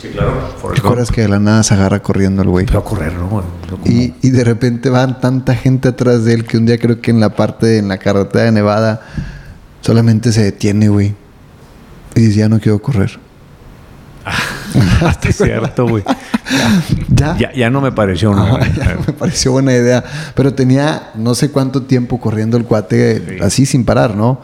Sí, 0.00 0.08
claro. 0.08 0.54
¿Te 0.74 0.80
acuerdas 0.80 1.10
que 1.10 1.22
de 1.22 1.28
la 1.28 1.38
nada 1.38 1.62
se 1.62 1.74
agarra 1.74 2.02
corriendo 2.02 2.42
el 2.42 2.48
güey? 2.48 2.66
Va 2.66 2.80
a 2.80 2.84
correr, 2.84 3.14
¿no? 3.14 3.42
Y, 3.84 4.14
y, 4.20 4.30
de 4.30 4.44
repente 4.44 4.90
van 4.90 5.20
tanta 5.20 5.54
gente 5.54 5.88
atrás 5.88 6.24
de 6.24 6.34
él 6.34 6.44
que 6.44 6.58
un 6.58 6.66
día 6.66 6.78
creo 6.78 7.00
que 7.00 7.10
en 7.10 7.20
la 7.20 7.30
parte, 7.30 7.78
en 7.78 7.88
la 7.88 7.98
carretera 7.98 8.44
de 8.44 8.52
Nevada, 8.52 9.00
solamente 9.80 10.32
se 10.32 10.42
detiene, 10.42 10.88
güey. 10.88 11.14
Y 12.14 12.20
dice, 12.20 12.40
ya 12.40 12.48
no 12.48 12.60
quiero 12.60 12.80
correr. 12.80 13.18
es 15.28 15.36
cierto, 15.36 15.86
güey. 15.88 16.02
¿Ya? 17.10 17.36
¿Ya? 17.36 17.52
Ya, 17.52 17.70
no 17.70 17.80
me 17.80 17.92
pareció 17.92 18.30
una 18.30 18.50
buena 18.50 18.68
idea. 18.74 18.98
me 19.06 19.12
pareció 19.12 19.52
buena 19.52 19.72
idea. 19.72 20.04
Pero 20.34 20.54
tenía 20.54 21.10
no 21.14 21.34
sé 21.34 21.50
cuánto 21.50 21.82
tiempo 21.82 22.20
corriendo 22.20 22.56
el 22.56 22.64
cuate 22.64 23.18
sí. 23.18 23.36
así 23.42 23.66
sin 23.66 23.84
parar, 23.84 24.14
¿no? 24.16 24.40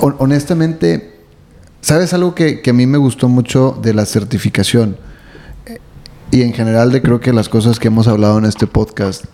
Honestamente, 0.00 1.20
¿sabes 1.82 2.14
algo 2.14 2.34
que, 2.34 2.62
que, 2.62 2.70
a 2.70 2.72
mí 2.72 2.86
me 2.86 2.96
gustó 2.96 3.28
mucho 3.28 3.78
de 3.82 3.92
la 3.92 4.06
certificación? 4.06 4.96
Y 6.30 6.40
en 6.40 6.54
general 6.54 6.90
de 6.90 7.02
creo 7.02 7.20
que 7.20 7.34
las 7.34 7.50
cosas 7.50 7.78
que 7.78 7.88
hemos 7.88 8.08
hablado 8.08 8.38
en 8.38 8.46
este 8.46 8.66
podcast. 8.66 9.26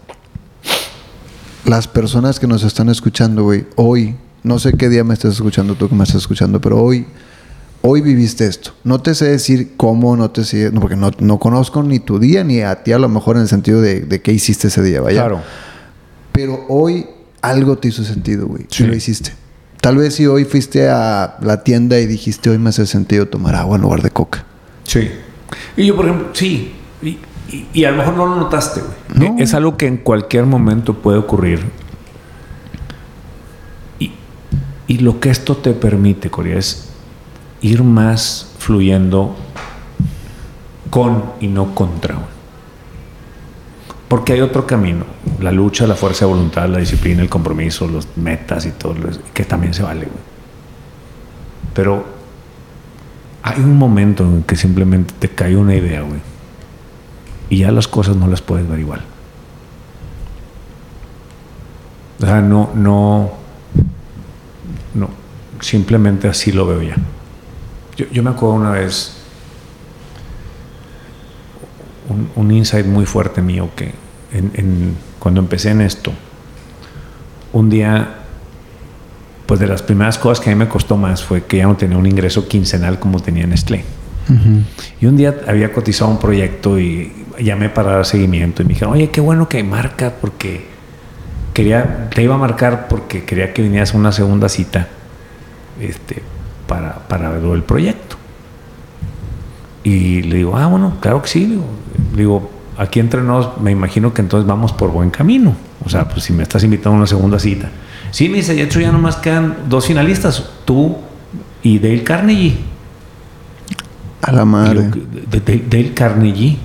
Las 1.64 1.86
personas 1.86 2.40
que 2.40 2.48
nos 2.48 2.64
están 2.64 2.88
escuchando, 2.88 3.44
güey, 3.44 3.66
hoy, 3.76 4.16
no 4.42 4.58
sé 4.58 4.72
qué 4.72 4.88
día 4.88 5.04
me 5.04 5.14
estás 5.14 5.34
escuchando 5.34 5.76
tú 5.76 5.88
que 5.88 5.94
me 5.94 6.02
estás 6.02 6.22
escuchando, 6.22 6.60
pero 6.60 6.82
hoy 6.82 7.06
hoy 7.82 8.00
viviste 8.00 8.46
esto. 8.46 8.72
No 8.84 9.00
te 9.00 9.14
sé 9.14 9.26
decir 9.26 9.74
cómo, 9.76 10.16
no 10.16 10.30
te 10.30 10.44
sé, 10.44 10.70
no, 10.72 10.80
porque 10.80 10.96
no, 10.96 11.10
no, 11.18 11.38
conozco 11.38 11.82
ni 11.82 12.00
tu 12.00 12.18
día 12.18 12.44
ni 12.44 12.60
a 12.60 12.82
ti 12.82 12.92
a 12.92 12.98
lo 12.98 13.08
mejor 13.08 13.36
en 13.36 13.42
el 13.42 13.48
sentido 13.48 13.80
de, 13.80 14.00
de 14.00 14.20
qué 14.20 14.32
hiciste 14.32 14.68
ese 14.68 14.82
día, 14.82 15.00
vaya. 15.00 15.20
Claro. 15.20 15.40
Pero 16.32 16.64
hoy 16.68 17.06
algo 17.40 17.78
te 17.78 17.88
hizo 17.88 18.04
sentido, 18.04 18.46
güey. 18.46 18.66
Sí. 18.70 18.84
lo 18.84 18.94
hiciste. 18.94 19.32
Tal 19.88 19.96
vez 19.96 20.16
si 20.16 20.26
hoy 20.26 20.44
fuiste 20.44 20.90
a 20.90 21.38
la 21.40 21.64
tienda 21.64 21.98
y 21.98 22.04
dijiste, 22.04 22.50
hoy 22.50 22.58
me 22.58 22.68
hace 22.68 22.84
sentido 22.84 23.24
tomar 23.24 23.54
agua 23.54 23.76
en 23.76 23.80
lugar 23.80 24.02
de 24.02 24.10
coca. 24.10 24.44
Sí. 24.84 25.10
Y 25.78 25.86
yo, 25.86 25.96
por 25.96 26.04
ejemplo, 26.04 26.28
sí. 26.34 26.74
Y, 27.00 27.16
y, 27.48 27.68
y 27.72 27.84
a 27.86 27.92
lo 27.92 27.96
mejor 27.96 28.14
no 28.14 28.26
lo 28.26 28.36
notaste, 28.36 28.82
güey. 28.82 29.30
No. 29.30 29.42
Es 29.42 29.54
algo 29.54 29.78
que 29.78 29.86
en 29.86 29.96
cualquier 29.96 30.44
momento 30.44 30.92
puede 30.92 31.16
ocurrir. 31.16 31.64
Y, 33.98 34.12
y 34.88 34.98
lo 34.98 35.20
que 35.20 35.30
esto 35.30 35.56
te 35.56 35.72
permite, 35.72 36.28
Corea, 36.28 36.58
es 36.58 36.90
ir 37.62 37.82
más 37.82 38.52
fluyendo 38.58 39.36
con 40.90 41.24
y 41.40 41.46
no 41.46 41.74
contra. 41.74 42.18
Porque 44.08 44.32
hay 44.32 44.40
otro 44.40 44.66
camino, 44.66 45.04
la 45.40 45.52
lucha, 45.52 45.86
la 45.86 45.94
fuerza 45.94 46.24
de 46.24 46.32
voluntad, 46.32 46.68
la 46.68 46.78
disciplina, 46.78 47.22
el 47.22 47.28
compromiso, 47.28 47.86
los 47.86 48.08
metas 48.16 48.64
y 48.64 48.70
todo, 48.70 48.94
que 49.34 49.44
también 49.44 49.74
se 49.74 49.82
vale. 49.82 50.08
Pero 51.74 52.04
Hay 53.42 53.60
un 53.60 53.76
momento 53.78 54.24
en 54.24 54.42
que 54.42 54.56
simplemente 54.56 55.14
te 55.18 55.28
cae 55.30 55.56
una 55.56 55.74
idea, 55.74 56.02
güey. 56.02 56.20
Y 57.50 57.58
ya 57.58 57.72
las 57.72 57.88
cosas 57.88 58.16
no 58.16 58.26
las 58.26 58.42
puedes 58.42 58.68
ver 58.68 58.78
igual. 58.80 59.02
O 62.20 62.26
sea, 62.26 62.40
no, 62.40 62.70
no, 62.74 63.30
no, 64.94 65.08
simplemente 65.60 66.28
así 66.28 66.52
lo 66.52 66.66
veo 66.66 66.82
ya. 66.82 66.96
Yo, 67.96 68.06
yo 68.10 68.22
me 68.22 68.30
acuerdo 68.30 68.56
una 68.56 68.72
vez, 68.72 69.17
un, 72.08 72.30
un 72.36 72.50
insight 72.50 72.86
muy 72.86 73.06
fuerte 73.06 73.42
mío 73.42 73.70
que 73.76 73.92
en, 74.32 74.50
en, 74.54 74.94
cuando 75.18 75.40
empecé 75.40 75.70
en 75.70 75.80
esto, 75.80 76.12
un 77.52 77.70
día, 77.70 78.16
pues 79.46 79.60
de 79.60 79.66
las 79.66 79.82
primeras 79.82 80.18
cosas 80.18 80.44
que 80.44 80.50
a 80.50 80.54
mí 80.54 80.58
me 80.58 80.68
costó 80.68 80.96
más 80.96 81.24
fue 81.24 81.44
que 81.44 81.58
ya 81.58 81.66
no 81.66 81.76
tenía 81.76 81.96
un 81.96 82.06
ingreso 82.06 82.46
quincenal 82.46 82.98
como 82.98 83.20
tenía 83.20 83.46
Nestlé. 83.46 83.84
Uh-huh. 84.28 84.62
Y 85.00 85.06
un 85.06 85.16
día 85.16 85.34
había 85.46 85.72
cotizado 85.72 86.10
un 86.10 86.18
proyecto 86.18 86.78
y 86.78 87.12
llamé 87.38 87.70
para 87.70 87.92
dar 87.92 88.06
seguimiento 88.06 88.62
y 88.62 88.66
me 88.66 88.74
dijeron, 88.74 88.94
oye, 88.94 89.10
qué 89.10 89.20
bueno 89.20 89.48
que 89.48 89.62
marca 89.62 90.12
porque 90.20 90.66
quería, 91.54 92.10
te 92.10 92.22
iba 92.22 92.34
a 92.34 92.38
marcar 92.38 92.88
porque 92.88 93.24
quería 93.24 93.54
que 93.54 93.62
vinieras 93.62 93.94
a 93.94 93.96
una 93.96 94.12
segunda 94.12 94.48
cita 94.48 94.88
este, 95.80 96.22
para, 96.66 96.94
para 97.08 97.30
ver 97.30 97.42
el 97.44 97.62
proyecto. 97.62 98.16
Y 99.82 100.22
le 100.22 100.36
digo, 100.36 100.56
ah, 100.56 100.66
bueno, 100.66 100.98
claro 101.00 101.22
que 101.22 101.28
sí. 101.28 101.46
Digo, 101.46 101.64
digo, 102.14 102.50
aquí 102.76 103.00
entre 103.00 103.22
nos, 103.22 103.60
me 103.60 103.70
imagino 103.70 104.14
que 104.14 104.22
entonces 104.22 104.46
vamos 104.46 104.72
por 104.72 104.90
buen 104.90 105.10
camino. 105.10 105.54
O 105.84 105.88
sea, 105.88 106.08
pues 106.08 106.24
si 106.24 106.32
me 106.32 106.42
estás 106.42 106.64
invitando 106.64 106.90
a 106.90 106.98
una 106.98 107.06
segunda 107.06 107.38
cita. 107.38 107.70
Sí, 108.10 108.28
me 108.28 108.38
dice, 108.38 108.54
de 108.54 108.62
hecho 108.62 108.80
ya 108.80 108.90
nomás 108.90 109.16
quedan 109.16 109.56
dos 109.68 109.86
finalistas, 109.86 110.50
tú 110.64 110.96
y 111.62 111.78
Dale 111.78 112.02
Carnegie. 112.02 112.56
A 114.22 114.32
la 114.32 114.44
madre. 114.44 114.90
De, 115.30 115.40
de, 115.40 115.64
Dale 115.68 115.94
Carnegie, 115.94 116.58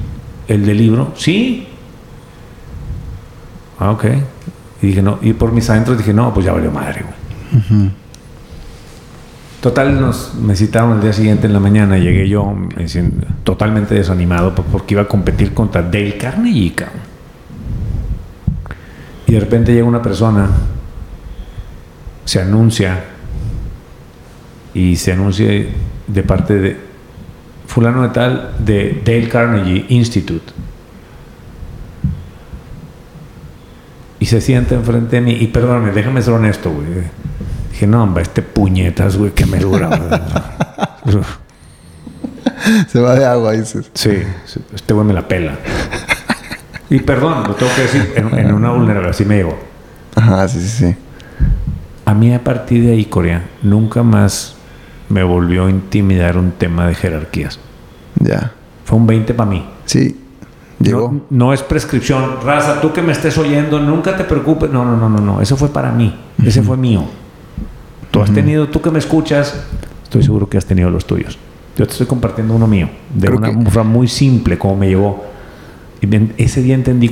el 0.48 0.65
del 0.65 0.78
libro, 0.78 1.13
sí. 1.17 1.67
Ah, 3.80 3.91
ok. 3.91 4.06
Y 4.82 4.88
dije, 4.88 5.02
no, 5.02 5.19
y 5.22 5.34
por 5.34 5.52
mis 5.52 5.69
adentros 5.69 5.98
dije, 5.98 6.13
no, 6.13 6.34
pues 6.34 6.46
ya 6.46 6.54
valió 6.54 6.72
madre, 6.72 7.04
güey. 7.04 7.62
Uh 7.62 7.65
-huh. 7.69 7.91
Total, 9.63 9.97
nos, 9.97 10.36
me 10.36 10.58
citaron 10.58 10.97
el 10.97 11.02
día 11.02 11.13
siguiente 11.13 11.47
en 11.47 11.54
la 11.54 11.60
mañana. 11.62 11.97
Llegué 11.97 12.28
yo 12.28 12.54
totalmente 13.45 13.95
desanimado 13.95 14.54
porque 14.54 14.93
iba 14.93 15.04
a 15.04 15.08
competir 15.08 15.54
contra 15.54 15.82
Dale 15.82 16.17
Carnegie, 16.17 16.73
cabrón. 16.73 16.99
Y 19.26 19.32
de 19.32 19.39
repente 19.39 19.73
llega 19.73 19.86
una 19.86 20.02
persona, 20.02 20.49
se 22.26 22.41
anuncia 22.41 23.06
y 24.73 24.97
se 24.97 25.13
anuncia 25.13 25.47
de 26.08 26.23
parte 26.23 26.56
de 26.56 26.78
fulano 27.65 28.02
de 28.04 28.10
tal 28.10 28.56
de 28.60 29.02
Dale 29.06 29.30
Carnegie 29.30 29.86
Institute. 29.88 30.52
Y 34.19 34.26
se 34.26 34.41
sienta 34.41 34.76
enfrente 34.76 35.15
de 35.15 35.21
mí 35.21 35.38
y 35.39 35.47
perdóname, 35.47 35.93
déjame 35.93 36.21
ser 36.21 36.34
honesto, 36.34 36.69
güey. 36.69 37.23
Dije, 37.74 37.88
no, 37.88 38.04
hombre, 38.04 38.22
este 38.22 38.44
puñetas, 38.44 39.18
güey, 39.18 39.32
que 39.32 39.48
me 39.48 39.58
dura. 39.58 39.90
Se 42.88 43.00
va 43.00 43.16
de 43.16 43.26
agua, 43.26 43.54
dices. 43.54 43.90
Sí, 43.96 44.12
este 44.76 44.94
güey 44.94 45.08
me 45.08 45.14
la 45.14 45.28
pela. 45.28 45.58
y 46.92 47.00
perdón, 47.00 47.46
lo 47.48 47.56
tengo 47.56 47.72
que 47.76 47.82
decir, 47.82 48.14
en, 48.16 48.38
en 48.38 48.54
una 48.54 48.70
vulnerabilidad, 48.70 49.10
así 49.10 49.26
me 49.26 49.38
llegó. 49.38 49.58
Ajá, 50.16 50.48
sí, 50.48 50.60
sí, 50.62 50.68
sí. 50.68 50.96
A 52.06 52.14
mí 52.14 52.32
a 52.32 52.44
partir 52.44 52.84
de 52.84 52.92
ahí, 52.92 53.06
Corea, 53.06 53.44
nunca 53.64 54.04
más 54.04 54.54
me 55.10 55.24
volvió 55.24 55.66
a 55.66 55.72
intimidar 55.72 56.38
un 56.38 56.52
tema 56.52 56.86
de 56.86 56.94
jerarquías. 56.94 57.58
Ya. 58.20 58.52
Fue 58.86 59.00
un 59.00 59.08
20 59.08 59.34
para 59.34 59.50
mí. 59.50 59.66
Sí. 59.86 60.22
Llegó. 60.80 61.12
No, 61.12 61.22
no, 61.32 61.54
es 61.54 61.64
prescripción. 61.64 62.38
Raza, 62.44 62.80
tú 62.82 62.94
que 62.94 63.02
me 63.02 63.14
estés 63.14 63.36
oyendo, 63.40 63.80
nunca 63.80 64.16
te 64.16 64.26
preocupes. 64.26 64.70
No, 64.70 64.86
no, 64.86 64.96
no, 64.96 65.10
no, 65.10 65.20
no. 65.20 65.42
Eso 65.42 65.58
fue 65.58 65.70
para 65.70 65.92
mí. 65.92 66.16
Uh 66.38 66.44
-huh. 66.44 66.48
Ese 66.48 66.62
fue 66.62 66.78
mío. 66.78 67.23
Tú 68.13 68.21
has 68.21 68.32
tenido, 68.32 68.69
tú 68.69 68.80
que 68.80 68.91
me 68.91 68.99
escuchas, 68.99 69.56
estoy 70.04 70.21
seguro 70.21 70.47
que 70.47 70.60
has 70.60 70.67
tenido 70.67 70.91
los 70.91 71.08
tuyos. 71.08 71.39
Yo 71.76 71.88
te 71.88 71.93
estoy 71.93 72.06
compartiendo 72.06 72.54
uno 72.54 72.67
mío, 72.67 72.88
de 73.12 73.26
Creo 73.26 73.39
una 73.39 73.71
forma 73.71 73.89
muy 73.89 74.08
simple, 74.08 74.60
como 74.60 74.76
me 74.76 74.88
llevó. 74.88 75.26
Y 75.99 76.08
ese 76.38 76.62
día 76.62 76.76
entendí, 76.76 77.10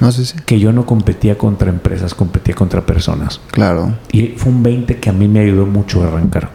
no, 0.00 0.12
sí, 0.12 0.24
sí. 0.24 0.38
que 0.46 0.58
yo 0.58 0.72
no 0.72 0.86
competía 0.86 1.36
contra 1.36 1.68
empresas, 1.68 2.14
competía 2.14 2.54
contra 2.54 2.86
personas. 2.86 3.42
Claro. 3.50 3.92
Y 4.10 4.28
fue 4.38 4.52
un 4.52 4.62
20 4.62 4.96
que 4.96 5.10
a 5.10 5.12
mí 5.12 5.28
me 5.28 5.40
ayudó 5.40 5.66
mucho 5.66 6.02
a 6.02 6.06
arrancar. 6.06 6.48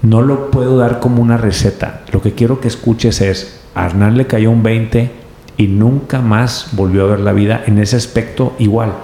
No 0.00 0.22
lo 0.22 0.50
puedo 0.50 0.78
dar 0.78 1.00
como 1.00 1.20
una 1.20 1.36
receta. 1.36 2.04
Lo 2.10 2.22
que 2.22 2.32
quiero 2.32 2.58
que 2.58 2.68
escuches 2.68 3.20
es, 3.20 3.60
a 3.74 3.84
Hernán 3.84 4.16
le 4.16 4.26
cayó 4.26 4.50
un 4.50 4.62
20 4.62 5.10
y 5.58 5.66
nunca 5.66 6.22
más 6.22 6.68
volvió 6.72 7.04
a 7.04 7.08
ver 7.08 7.20
la 7.20 7.34
vida 7.34 7.62
en 7.66 7.78
ese 7.78 7.96
aspecto 7.96 8.54
igual 8.58 8.94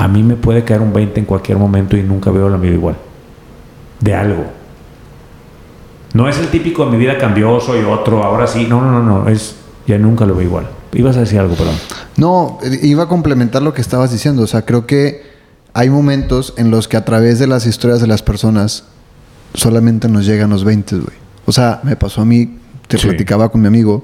a 0.00 0.08
mí 0.08 0.22
me 0.22 0.34
puede 0.34 0.64
caer 0.64 0.80
un 0.80 0.94
20 0.94 1.20
en 1.20 1.26
cualquier 1.26 1.58
momento 1.58 1.94
y 1.94 2.02
nunca 2.02 2.30
veo 2.30 2.48
la 2.48 2.56
vida 2.56 2.72
igual. 2.72 2.96
De 4.00 4.14
algo. 4.14 4.46
No 6.14 6.26
es 6.26 6.38
el 6.38 6.48
típico 6.48 6.86
mi 6.86 6.96
vida 6.96 7.18
cambió, 7.18 7.60
soy 7.60 7.80
otro, 7.84 8.24
ahora 8.24 8.46
sí. 8.46 8.66
No, 8.66 8.80
no, 8.80 8.92
no, 8.92 9.02
no. 9.02 9.28
Es, 9.28 9.56
ya 9.86 9.98
nunca 9.98 10.24
lo 10.24 10.34
veo 10.34 10.46
igual. 10.46 10.70
Ibas 10.94 11.18
a 11.18 11.20
decir 11.20 11.38
algo, 11.38 11.54
perdón. 11.54 11.74
No, 12.16 12.58
iba 12.80 13.02
a 13.02 13.08
complementar 13.08 13.60
lo 13.60 13.74
que 13.74 13.82
estabas 13.82 14.10
diciendo. 14.10 14.40
O 14.40 14.46
sea, 14.46 14.62
creo 14.62 14.86
que 14.86 15.22
hay 15.74 15.90
momentos 15.90 16.54
en 16.56 16.70
los 16.70 16.88
que 16.88 16.96
a 16.96 17.04
través 17.04 17.38
de 17.38 17.46
las 17.46 17.66
historias 17.66 18.00
de 18.00 18.06
las 18.06 18.22
personas 18.22 18.84
solamente 19.52 20.08
nos 20.08 20.24
llegan 20.24 20.48
los 20.48 20.64
20, 20.64 20.96
güey. 20.96 21.16
O 21.44 21.52
sea, 21.52 21.80
me 21.82 21.94
pasó 21.94 22.22
a 22.22 22.24
mí, 22.24 22.56
te 22.88 22.96
sí. 22.96 23.06
platicaba 23.06 23.50
con 23.50 23.60
mi 23.60 23.66
amigo, 23.66 24.02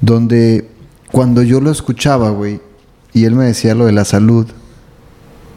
donde 0.00 0.68
cuando 1.12 1.44
yo 1.44 1.60
lo 1.60 1.70
escuchaba, 1.70 2.30
güey, 2.30 2.60
y 3.12 3.24
él 3.24 3.36
me 3.36 3.44
decía 3.44 3.76
lo 3.76 3.86
de 3.86 3.92
la 3.92 4.04
salud, 4.04 4.48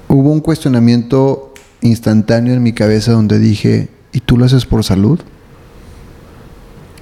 hubo 0.08 0.32
un 0.32 0.42
cuestionamiento 0.42 1.54
instantáneo 1.82 2.54
en 2.54 2.64
mi 2.64 2.74
cabeza 2.74 3.12
donde 3.12 3.40
dije, 3.40 3.90
¿y 4.12 4.20
tú 4.20 4.38
lo 4.38 4.46
haces 4.46 4.66
por 4.66 4.84
salud? 4.84 5.20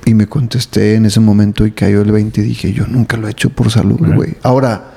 Y 0.05 0.13
me 0.13 0.27
contesté 0.27 0.95
en 0.95 1.05
ese 1.05 1.19
momento 1.19 1.65
y 1.65 1.71
cayó 1.71 2.01
el 2.01 2.11
20 2.11 2.41
y 2.41 2.43
dije, 2.43 2.73
yo 2.73 2.87
nunca 2.87 3.17
lo 3.17 3.27
he 3.27 3.31
hecho 3.31 3.49
por 3.49 3.71
salud, 3.71 3.99
güey. 4.15 4.35
Ahora, 4.43 4.91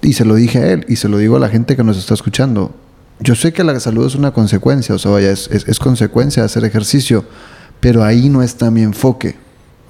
y 0.00 0.14
se 0.14 0.24
lo 0.24 0.34
dije 0.34 0.58
a 0.58 0.72
él 0.72 0.86
y 0.88 0.96
se 0.96 1.08
lo 1.08 1.18
digo 1.18 1.36
a 1.36 1.40
la 1.40 1.48
gente 1.48 1.76
que 1.76 1.84
nos 1.84 1.98
está 1.98 2.14
escuchando, 2.14 2.74
yo 3.20 3.34
sé 3.34 3.52
que 3.52 3.62
la 3.62 3.78
salud 3.78 4.06
es 4.06 4.14
una 4.14 4.32
consecuencia, 4.32 4.94
o 4.94 4.98
sea, 4.98 5.10
vaya, 5.10 5.30
es, 5.30 5.48
es, 5.52 5.68
es 5.68 5.78
consecuencia 5.78 6.42
de 6.42 6.46
hacer 6.46 6.64
ejercicio, 6.64 7.24
pero 7.80 8.02
ahí 8.02 8.28
no 8.28 8.42
está 8.42 8.70
mi 8.70 8.82
enfoque. 8.82 9.36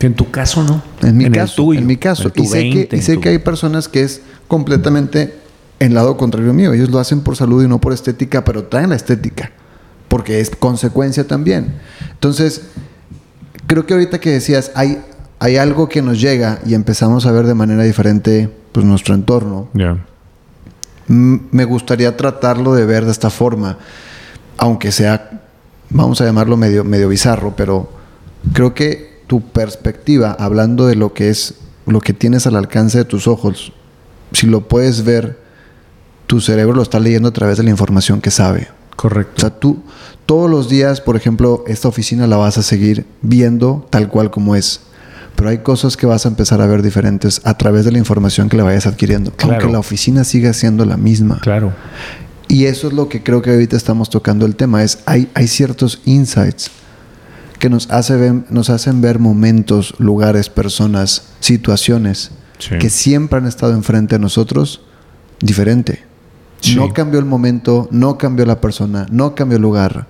En 0.01 0.15
tu 0.15 0.31
caso, 0.31 0.65
¿no? 0.65 0.83
En 1.03 1.17
mi 1.17 1.27
en 1.27 1.33
caso, 1.33 1.55
tuyo, 1.55 1.79
en 1.79 1.87
mi 1.87 1.97
caso. 1.97 2.31
En 2.35 2.43
y 2.43 2.47
sé, 2.47 2.57
20, 2.59 2.89
que, 2.89 2.97
y 2.97 3.03
sé 3.03 3.15
tu... 3.15 3.21
que 3.21 3.29
hay 3.29 3.39
personas 3.39 3.89
que 3.89 4.03
es 4.03 4.23
completamente 4.49 5.42
en 5.83 5.95
lado 5.95 6.17
contrario 6.17 6.53
mío. 6.53 6.73
Ellos 6.73 6.91
lo 6.91 7.01
hacen 7.01 7.23
por 7.23 7.37
salud 7.37 7.65
y 7.65 7.69
no 7.69 7.81
por 7.81 7.93
estética, 7.93 8.45
pero 8.45 8.65
traen 8.65 8.91
la 8.91 8.97
estética, 8.97 9.51
porque 10.07 10.41
es 10.41 10.51
consecuencia 10.51 11.27
también. 11.27 11.75
Entonces, 12.13 12.63
creo 13.67 13.85
que 13.85 13.95
ahorita 13.95 14.21
que 14.21 14.31
decías, 14.31 14.71
hay, 14.77 15.03
hay 15.41 15.57
algo 15.57 15.89
que 15.89 16.01
nos 16.01 16.21
llega 16.21 16.61
y 16.65 16.75
empezamos 16.75 17.27
a 17.27 17.33
ver 17.33 17.47
de 17.47 17.55
manera 17.55 17.83
diferente 17.83 18.49
pues, 18.71 18.87
nuestro 18.87 19.17
entorno. 19.17 19.69
Yeah. 19.75 20.07
Me 21.09 21.65
gustaría 21.65 22.17
tratarlo 22.17 22.75
de 22.75 22.87
ver 22.87 23.05
de 23.05 23.11
esta 23.11 23.29
forma, 23.29 23.77
aunque 24.59 24.93
sea, 24.93 25.43
vamos 25.91 26.21
a 26.21 26.25
llamarlo 26.25 26.57
medio, 26.57 26.85
medio 26.85 27.09
bizarro, 27.09 27.55
pero 27.57 27.91
creo 28.53 28.73
que 28.73 29.21
tu 29.27 29.41
perspectiva, 29.41 30.37
hablando 30.39 30.87
de 30.87 30.95
lo 30.95 31.13
que 31.13 31.29
es 31.29 31.57
lo 31.87 32.01
que 32.01 32.13
tienes 32.13 32.47
al 32.47 32.55
alcance 32.55 32.99
de 32.99 33.05
tus 33.05 33.27
ojos, 33.27 33.73
si 34.31 34.47
lo 34.47 34.69
puedes 34.69 35.03
ver 35.05 35.43
tu 36.33 36.41
cerebro 36.41 36.73
lo 36.73 36.81
está 36.81 36.99
leyendo 36.99 37.29
a 37.29 37.33
través 37.33 37.59
de 37.59 37.63
la 37.63 37.69
información 37.69 38.23
que 38.23 38.31
sabe. 38.31 38.69
Correcto. 38.97 39.35
O 39.37 39.41
sea, 39.41 39.51
tú 39.51 39.83
todos 40.25 40.51
los 40.51 40.71
días, 40.71 41.03
por 41.03 41.15
ejemplo, 41.15 41.63
esta 41.67 41.89
oficina 41.89 42.27
la 42.27 42.39
vas 42.39 42.57
a 42.57 42.63
seguir 42.63 43.05
viendo 43.21 43.87
tal 43.91 44.09
cual 44.09 44.31
como 44.31 44.57
es. 44.57 44.81
Pero 45.37 45.51
hay 45.51 45.59
cosas 45.59 45.95
que 45.99 46.07
vas 46.07 46.25
a 46.25 46.31
empezar 46.31 46.63
a 46.63 46.67
ver 46.67 46.81
diferentes 46.81 47.43
a 47.45 47.59
través 47.59 47.85
de 47.85 47.93
la 47.93 47.99
información 47.99 48.49
que 48.49 48.57
le 48.57 48.63
vayas 48.63 48.87
adquiriendo. 48.87 49.31
Claro. 49.33 49.57
Aunque 49.57 49.71
la 49.71 49.79
oficina 49.79 50.25
siga 50.25 50.55
siendo 50.55 50.87
la 50.87 50.97
misma. 50.97 51.39
Claro. 51.43 51.75
Y 52.49 52.65
eso 52.65 52.87
es 52.89 52.95
lo 52.95 53.11
que 53.11 53.23
creo 53.23 53.43
que 53.43 53.51
ahorita 53.51 53.77
estamos 53.77 54.09
tocando 54.09 54.47
el 54.47 54.57
tema. 54.57 54.83
Es 54.83 55.01
hay, 55.05 55.31
hay 55.35 55.49
ciertos 55.49 56.01
insights 56.07 56.71
que 57.59 57.69
nos, 57.69 57.91
hace 57.91 58.17
ver, 58.17 58.45
nos 58.49 58.71
hacen 58.71 59.03
ver 59.03 59.19
momentos, 59.19 59.97
lugares, 59.99 60.49
personas, 60.49 61.25
situaciones 61.41 62.31
sí. 62.59 62.79
que 62.79 62.89
siempre 62.89 63.37
han 63.37 63.47
estado 63.47 63.75
enfrente 63.75 64.15
de 64.15 64.19
nosotros 64.19 64.81
diferente. 65.41 66.11
Sí. 66.63 66.77
No 66.77 66.93
cambió 66.93 67.19
el 67.19 67.27
momento, 67.27 67.89
no 67.91 68.17
cambió 68.17 68.47
la 68.47 68.61
persona, 68.61 69.07
no 69.11 69.35
cambió 69.35 69.57
el 69.57 69.63
lugar. 69.63 70.07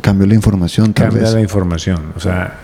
Cambió 0.00 0.26
la 0.26 0.34
información, 0.34 0.92
tal 0.92 1.06
Cambia 1.06 1.22
vez. 1.22 1.34
la 1.34 1.40
información. 1.40 2.12
O 2.16 2.20
sea, 2.20 2.58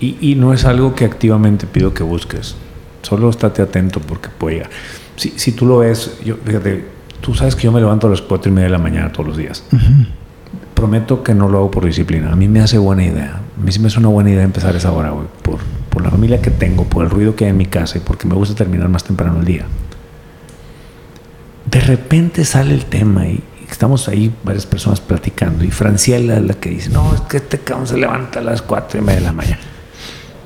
y, 0.00 0.16
y, 0.20 0.34
no 0.34 0.52
es 0.54 0.64
algo 0.64 0.94
que 0.94 1.04
activamente 1.04 1.66
pido 1.66 1.92
que 1.92 2.02
busques. 2.02 2.56
Solo 3.02 3.28
estate 3.30 3.62
atento 3.62 4.00
porque 4.00 4.28
puede 4.30 4.56
llegar. 4.56 4.70
Si, 5.16 5.34
si 5.36 5.52
tú 5.52 5.66
lo 5.66 5.78
ves, 5.78 6.18
yo, 6.24 6.36
fíjate, 6.44 6.84
tú 7.20 7.34
sabes 7.34 7.54
que 7.54 7.62
yo 7.64 7.72
me 7.72 7.80
levanto 7.80 8.06
a 8.06 8.10
las 8.10 8.22
cuatro 8.22 8.50
y 8.50 8.54
media 8.54 8.66
de 8.66 8.72
la 8.72 8.78
mañana 8.78 9.12
todos 9.12 9.28
los 9.28 9.36
días. 9.36 9.62
Uh 9.72 9.76
-huh. 9.76 10.06
prometo 10.74 11.22
que 11.22 11.34
no 11.34 11.48
lo 11.48 11.58
hago 11.58 11.70
por 11.70 11.84
disciplina. 11.84 12.32
A 12.32 12.36
mí 12.36 12.48
me 12.48 12.60
hace 12.60 12.78
buena 12.78 13.04
idea. 13.04 13.40
A 13.58 13.62
mí 13.62 13.70
sí 13.70 13.78
me 13.78 13.88
hace 13.88 13.98
una 13.98 14.08
buena 14.08 14.30
idea 14.30 14.42
empezar 14.42 14.74
esa 14.74 14.90
hora, 14.90 15.10
güey. 15.10 15.26
Por, 15.42 15.58
por 15.90 16.02
la 16.02 16.10
familia 16.10 16.40
que 16.40 16.50
tengo, 16.50 16.84
por 16.84 17.04
el 17.04 17.10
ruido 17.10 17.36
que 17.36 17.44
hay 17.44 17.50
en 17.50 17.56
mi 17.58 17.66
casa 17.66 17.98
y 17.98 18.00
porque 18.00 18.26
me 18.26 18.34
gusta 18.34 18.54
terminar 18.54 18.88
más 18.88 19.04
temprano 19.04 19.38
el 19.38 19.44
día. 19.44 19.66
De 21.72 21.80
repente 21.80 22.44
sale 22.44 22.74
el 22.74 22.84
tema 22.84 23.26
y 23.26 23.42
estamos 23.68 24.06
ahí 24.08 24.32
varias 24.44 24.66
personas 24.66 25.00
platicando 25.00 25.64
y 25.64 25.70
Franciela 25.70 26.36
es 26.36 26.42
la 26.42 26.54
que 26.54 26.68
dice, 26.70 26.90
no, 26.90 27.14
es 27.14 27.22
que 27.22 27.38
este 27.38 27.58
cabrón 27.58 27.86
se 27.86 27.96
levanta 27.96 28.40
a 28.40 28.42
las 28.42 28.60
cuatro 28.62 29.00
y 29.00 29.02
media 29.02 29.20
de 29.20 29.26
la 29.26 29.32
mañana. 29.32 29.60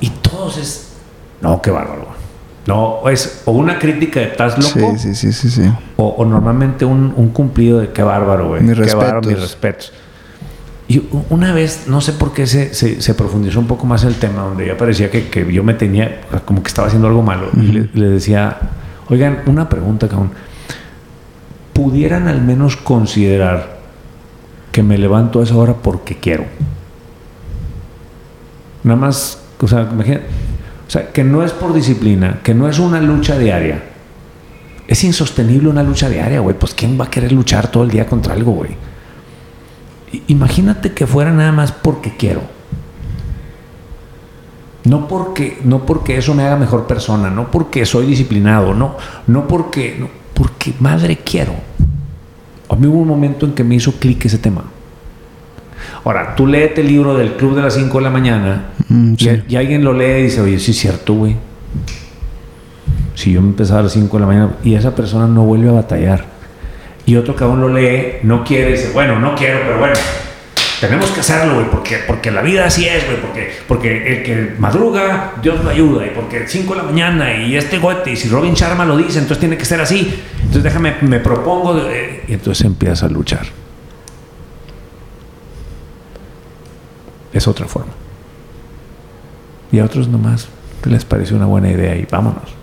Y 0.00 0.10
todos 0.10 0.56
es, 0.56 0.92
no, 1.40 1.60
qué 1.60 1.70
bárbaro. 1.70 2.06
No, 2.66 3.08
es 3.08 3.42
o 3.44 3.52
una 3.52 3.78
crítica 3.78 4.20
de 4.20 4.26
estás 4.26 4.56
loco. 4.58 4.96
Sí, 4.96 5.14
sí, 5.14 5.14
sí, 5.14 5.32
sí. 5.32 5.50
sí. 5.50 5.72
O, 5.96 6.06
o 6.08 6.24
normalmente 6.24 6.84
un, 6.84 7.12
un 7.16 7.28
cumplido 7.30 7.78
de 7.80 7.90
qué 7.92 8.02
bárbaro, 8.02 8.48
güey. 8.48 8.62
Mis 8.62 8.74
Qué 8.74 8.94
bárbaro, 8.94 9.20
respetos. 9.20 9.26
mis 9.32 9.40
respetos. 9.40 9.92
Y 10.88 11.02
una 11.30 11.52
vez, 11.52 11.84
no 11.88 12.00
sé 12.00 12.12
por 12.12 12.32
qué 12.32 12.46
se, 12.46 12.72
se, 12.74 13.00
se 13.00 13.14
profundizó 13.14 13.58
un 13.58 13.66
poco 13.66 13.86
más 13.86 14.04
el 14.04 14.14
tema, 14.14 14.42
donde 14.42 14.66
ya 14.66 14.76
parecía 14.76 15.10
que, 15.10 15.28
que 15.28 15.52
yo 15.52 15.64
me 15.64 15.74
tenía, 15.74 16.20
como 16.44 16.62
que 16.62 16.68
estaba 16.68 16.86
haciendo 16.86 17.08
algo 17.08 17.22
malo. 17.22 17.50
Y 17.56 17.66
le, 17.72 17.88
le 17.92 18.08
decía, 18.08 18.56
oigan, 19.08 19.40
una 19.46 19.68
pregunta, 19.68 20.08
cabrón. 20.08 20.30
¿Pudieran 21.76 22.26
al 22.26 22.40
menos 22.40 22.74
considerar 22.74 23.76
que 24.72 24.82
me 24.82 24.96
levanto 24.96 25.40
a 25.40 25.42
esa 25.42 25.56
hora 25.56 25.74
porque 25.74 26.16
quiero? 26.16 26.46
Nada 28.82 28.98
más, 28.98 29.42
o 29.60 29.68
sea, 29.68 29.86
que 31.12 31.22
no 31.22 31.42
es 31.42 31.52
por 31.52 31.74
disciplina, 31.74 32.40
que 32.42 32.54
no 32.54 32.66
es 32.66 32.78
una 32.78 32.98
lucha 33.02 33.38
diaria. 33.38 33.82
Es 34.88 35.04
insostenible 35.04 35.68
una 35.68 35.82
lucha 35.82 36.08
diaria, 36.08 36.40
güey. 36.40 36.56
Pues 36.58 36.72
¿quién 36.72 36.98
va 36.98 37.04
a 37.04 37.10
querer 37.10 37.32
luchar 37.32 37.70
todo 37.70 37.82
el 37.82 37.90
día 37.90 38.06
contra 38.06 38.32
algo, 38.32 38.52
güey? 38.52 38.70
Imagínate 40.28 40.94
que 40.94 41.06
fuera 41.06 41.30
nada 41.30 41.52
más 41.52 41.72
porque 41.72 42.16
quiero. 42.16 42.40
No 44.84 45.08
porque, 45.08 45.58
no 45.62 45.84
porque 45.84 46.16
eso 46.16 46.32
me 46.32 46.44
haga 46.44 46.56
mejor 46.56 46.86
persona, 46.86 47.28
no 47.28 47.50
porque 47.50 47.84
soy 47.84 48.06
disciplinado, 48.06 48.72
no, 48.72 48.96
no 49.26 49.46
porque, 49.48 49.98
porque 50.36 50.72
madre 50.78 51.16
quiero. 51.16 51.54
A 52.68 52.76
mí 52.76 52.86
hubo 52.86 52.98
un 52.98 53.08
momento 53.08 53.46
en 53.46 53.52
que 53.54 53.64
me 53.64 53.74
hizo 53.74 53.92
clic 53.92 54.24
ese 54.26 54.38
tema. 54.38 54.64
Ahora, 56.04 56.34
tú 56.36 56.46
léete 56.46 56.82
el 56.82 56.88
libro 56.88 57.16
del 57.16 57.32
Club 57.36 57.56
de 57.56 57.62
las 57.62 57.74
5 57.74 57.98
de 57.98 58.04
la 58.04 58.10
mañana 58.10 58.64
Mm, 58.88 59.14
y, 59.14 59.24
sí. 59.24 59.42
y 59.48 59.56
alguien 59.56 59.82
lo 59.82 59.92
lee 59.92 60.20
y 60.20 60.22
dice, 60.24 60.40
oye, 60.40 60.60
sí 60.60 60.70
es 60.70 60.78
cierto, 60.78 61.14
güey. 61.14 61.34
Si 63.14 63.32
yo 63.32 63.40
me 63.42 63.48
empezaba 63.48 63.80
a 63.80 63.82
las 63.84 63.92
5 63.92 64.16
de 64.16 64.20
la 64.20 64.26
mañana 64.26 64.50
y 64.62 64.74
esa 64.74 64.94
persona 64.94 65.26
no 65.26 65.42
vuelve 65.44 65.68
a 65.68 65.72
batallar. 65.72 66.24
Y 67.06 67.16
otro 67.16 67.34
cabrón 67.34 67.60
lo 67.62 67.68
lee, 67.68 68.18
no 68.22 68.44
quiere 68.44 68.70
y 68.70 68.72
dice, 68.74 68.90
bueno, 68.92 69.18
no 69.18 69.34
quiero, 69.34 69.60
pero 69.64 69.78
bueno, 69.78 69.94
tenemos 70.86 71.10
que 71.10 71.20
hacerlo, 71.20 71.54
güey, 71.56 71.70
porque, 71.70 71.98
porque 72.06 72.30
la 72.30 72.42
vida 72.42 72.66
así 72.66 72.86
es, 72.86 73.04
güey, 73.06 73.20
porque, 73.20 73.50
porque 73.68 74.16
el 74.16 74.22
que 74.22 74.54
madruga, 74.58 75.34
Dios 75.42 75.62
lo 75.62 75.70
ayuda, 75.70 76.06
y 76.06 76.10
porque 76.10 76.46
5 76.46 76.72
de 76.74 76.76
la 76.78 76.82
mañana 76.84 77.36
y 77.42 77.56
este 77.56 77.78
gote, 77.78 78.12
y 78.12 78.16
si 78.16 78.28
Robin 78.28 78.54
Sharma 78.54 78.84
lo 78.84 78.96
dice, 78.96 79.18
entonces 79.18 79.38
tiene 79.38 79.56
que 79.56 79.64
ser 79.64 79.80
así. 79.80 80.22
Entonces 80.38 80.62
déjame, 80.62 80.96
me 81.02 81.20
propongo, 81.20 81.74
de- 81.74 82.24
y 82.28 82.32
entonces 82.34 82.64
empieza 82.64 83.06
a 83.06 83.08
luchar. 83.08 83.46
Es 87.32 87.46
otra 87.46 87.66
forma. 87.66 87.92
Y 89.72 89.78
a 89.78 89.84
otros 89.84 90.08
nomás 90.08 90.48
les 90.84 91.04
pareció 91.04 91.36
una 91.36 91.46
buena 91.46 91.70
idea 91.70 91.96
y 91.96 92.06
vámonos. 92.10 92.54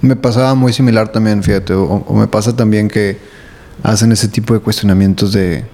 Me 0.00 0.14
pasaba 0.16 0.54
muy 0.54 0.72
similar 0.72 1.08
también, 1.08 1.42
fíjate. 1.42 1.74
O, 1.74 1.84
o 1.84 2.14
me 2.14 2.28
pasa 2.28 2.54
también 2.54 2.88
que 2.88 3.18
hacen 3.82 4.12
ese 4.12 4.28
tipo 4.28 4.54
de 4.54 4.60
cuestionamientos 4.60 5.32
de... 5.32 5.64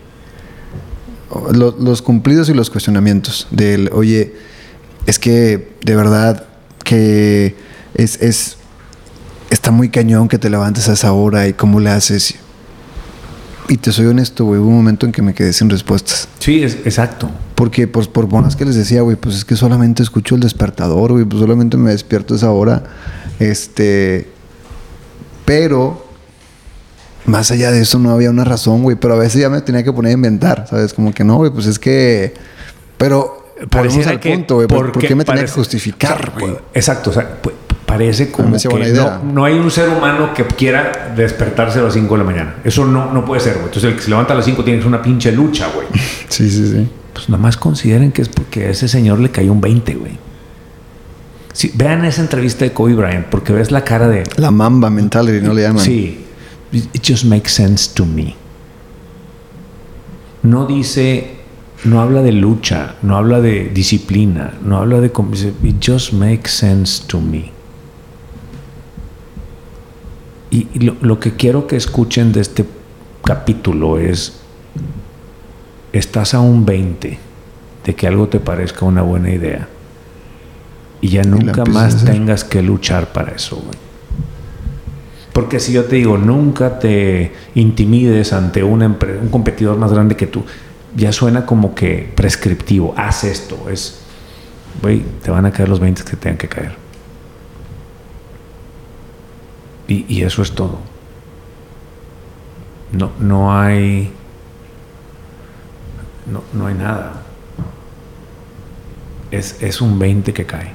los 1.52 2.02
cumplidos 2.02 2.48
y 2.48 2.54
los 2.54 2.70
cuestionamientos. 2.70 3.46
Del, 3.50 3.90
oye, 3.92 4.34
es 5.06 5.18
que 5.18 5.72
de 5.84 5.96
verdad 5.96 6.46
que 6.84 7.56
es, 7.94 8.20
es... 8.22 8.56
Está 9.50 9.70
muy 9.70 9.88
cañón 9.88 10.28
que 10.28 10.38
te 10.38 10.50
levantes 10.50 10.88
a 10.88 10.94
esa 10.94 11.12
hora 11.12 11.46
y 11.46 11.52
cómo 11.52 11.78
le 11.78 11.90
haces. 11.90 12.34
Y 13.68 13.76
te 13.76 13.92
soy 13.92 14.06
honesto, 14.06 14.44
güey. 14.44 14.60
Hubo 14.60 14.68
un 14.68 14.76
momento 14.76 15.06
en 15.06 15.12
que 15.12 15.22
me 15.22 15.32
quedé 15.32 15.52
sin 15.52 15.70
respuestas. 15.70 16.28
Sí, 16.38 16.62
es 16.62 16.74
exacto. 16.84 17.30
Porque, 17.54 17.86
pues, 17.86 18.08
por 18.08 18.26
buenas 18.26 18.56
que 18.56 18.64
les 18.64 18.74
decía, 18.74 19.02
güey, 19.02 19.16
pues 19.16 19.36
es 19.36 19.44
que 19.44 19.56
solamente 19.56 20.02
escucho 20.02 20.34
el 20.34 20.40
despertador, 20.40 21.12
güey, 21.12 21.24
pues 21.24 21.40
solamente 21.40 21.76
me 21.76 21.90
despierto 21.90 22.34
a 22.34 22.36
esa 22.36 22.50
hora. 22.50 22.84
Este. 23.38 24.28
Pero, 25.44 26.03
más 27.26 27.50
allá 27.50 27.70
de 27.70 27.80
eso, 27.80 27.98
no 27.98 28.10
había 28.10 28.30
una 28.30 28.44
razón, 28.44 28.82
güey. 28.82 28.96
Pero 28.96 29.14
a 29.14 29.18
veces 29.18 29.40
ya 29.40 29.48
me 29.48 29.60
tenía 29.60 29.82
que 29.82 29.92
poner 29.92 30.10
a 30.10 30.14
inventar, 30.14 30.66
¿sabes? 30.68 30.92
Como 30.94 31.12
que 31.12 31.24
no, 31.24 31.36
güey, 31.36 31.50
pues 31.50 31.66
es 31.66 31.78
que. 31.78 32.34
Pero, 32.98 33.44
volvemos 33.70 34.06
al 34.06 34.20
punto, 34.20 34.56
güey. 34.56 34.66
¿Por, 34.66 34.92
qué 34.98 35.14
me 35.14 35.24
tenía 35.24 35.44
que 35.44 35.50
justificar, 35.50 36.32
o 36.34 36.38
sea, 36.38 36.48
güey? 36.48 36.58
Exacto, 36.74 37.10
o 37.10 37.12
sea, 37.12 37.38
parece 37.86 38.30
como 38.30 38.56
que 38.56 38.92
no, 38.92 39.22
no 39.22 39.44
hay 39.44 39.54
un 39.54 39.70
ser 39.70 39.88
humano 39.88 40.32
que 40.34 40.44
quiera 40.44 41.12
despertarse 41.14 41.78
a 41.78 41.82
las 41.82 41.94
5 41.94 42.12
de 42.14 42.18
la 42.18 42.24
mañana. 42.24 42.54
Eso 42.64 42.84
no, 42.84 43.12
no 43.12 43.24
puede 43.24 43.40
ser, 43.40 43.54
güey. 43.54 43.66
Entonces 43.66 43.90
el 43.90 43.96
que 43.96 44.02
se 44.02 44.10
levanta 44.10 44.32
a 44.32 44.36
las 44.36 44.44
5 44.44 44.64
tiene 44.64 44.78
que 44.78 44.82
ser 44.82 44.88
una 44.88 45.02
pinche 45.02 45.32
lucha, 45.32 45.68
güey. 45.74 45.86
Sí, 46.28 46.50
sí, 46.50 46.68
sí. 46.68 46.88
Pues 47.12 47.28
nada 47.28 47.40
más 47.40 47.56
consideren 47.56 48.10
que 48.10 48.22
es 48.22 48.28
porque 48.28 48.66
a 48.66 48.70
ese 48.70 48.88
señor 48.88 49.20
le 49.20 49.30
cayó 49.30 49.52
un 49.52 49.60
20, 49.60 49.94
güey. 49.94 50.18
Sí, 51.52 51.70
vean 51.74 52.04
esa 52.04 52.22
entrevista 52.22 52.64
de 52.64 52.72
Kobe 52.72 52.94
Bryant, 52.94 53.26
porque 53.26 53.52
ves 53.52 53.70
la 53.70 53.84
cara 53.84 54.08
de... 54.08 54.24
La 54.36 54.50
mamba 54.50 54.90
mentality, 54.90 55.46
¿no 55.46 55.54
le 55.54 55.62
llaman? 55.62 55.84
Sí, 55.84 56.23
it 56.72 57.02
just 57.02 57.24
makes 57.24 57.52
sense 57.52 57.92
to 57.94 58.04
me. 58.04 58.36
No 60.42 60.66
dice, 60.66 61.36
no 61.84 62.00
habla 62.00 62.22
de 62.22 62.32
lucha, 62.32 62.96
no 63.02 63.16
habla 63.16 63.40
de 63.40 63.70
disciplina, 63.70 64.54
no 64.62 64.78
habla 64.78 65.00
de... 65.00 65.10
It 65.62 65.76
just 65.80 66.12
makes 66.12 66.50
sense 66.50 67.02
to 67.06 67.20
me. 67.20 67.52
Y, 70.50 70.68
y 70.74 70.78
lo, 70.80 70.96
lo 71.00 71.18
que 71.18 71.34
quiero 71.34 71.66
que 71.66 71.76
escuchen 71.76 72.32
de 72.32 72.40
este 72.40 72.64
capítulo 73.24 73.98
es, 73.98 74.40
estás 75.92 76.34
a 76.34 76.40
un 76.40 76.64
20 76.64 77.18
de 77.84 77.94
que 77.94 78.06
algo 78.06 78.28
te 78.28 78.40
parezca 78.40 78.84
una 78.84 79.02
buena 79.02 79.30
idea. 79.30 79.68
Y 81.00 81.08
ya 81.08 81.22
nunca 81.22 81.64
más 81.64 82.04
tengas 82.04 82.44
que 82.44 82.62
luchar 82.62 83.12
para 83.12 83.32
eso, 83.32 83.56
güey. 83.56 83.83
Porque 85.34 85.58
si 85.58 85.72
yo 85.72 85.84
te 85.86 85.96
digo, 85.96 86.16
nunca 86.16 86.78
te 86.78 87.32
intimides 87.56 88.32
ante 88.32 88.62
un, 88.62 88.96
competidor 89.32 89.76
más 89.76 89.92
grande 89.92 90.16
que 90.16 90.28
tú, 90.28 90.44
ya 90.94 91.10
suena 91.10 91.44
como 91.44 91.74
que 91.74 92.08
prescriptivo. 92.14 92.94
Haz 92.96 93.24
esto. 93.24 93.68
Es, 93.68 93.98
güey, 94.80 95.02
te 95.24 95.32
van 95.32 95.44
a 95.44 95.50
caer 95.50 95.68
los 95.68 95.80
20 95.80 96.04
que 96.04 96.10
te 96.10 96.16
tengan 96.16 96.38
que 96.38 96.48
caer. 96.48 96.76
Y, 99.88 100.06
y 100.08 100.22
eso 100.22 100.40
es 100.40 100.52
todo. 100.52 100.78
No, 102.92 103.10
no 103.18 103.52
hay. 103.52 104.12
No, 106.30 106.44
no 106.52 106.68
hay 106.68 106.74
nada. 106.74 107.24
Es, 109.32 109.60
es 109.60 109.80
un 109.80 109.98
20 109.98 110.32
que 110.32 110.46
cae. 110.46 110.70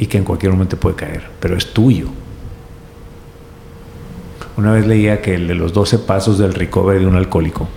Y 0.00 0.06
que 0.06 0.18
en 0.18 0.24
cualquier 0.24 0.50
momento 0.50 0.76
puede 0.76 0.96
caer. 0.96 1.30
Pero 1.38 1.56
es 1.56 1.72
tuyo. 1.72 2.08
Una 4.58 4.72
vez 4.72 4.88
leía 4.88 5.22
que 5.22 5.36
el 5.36 5.46
de 5.46 5.54
los 5.54 5.72
12 5.72 6.00
pasos 6.00 6.36
del 6.36 6.52
recovery 6.52 6.98
de 6.98 7.06
un 7.06 7.14
alcohólico. 7.14 7.68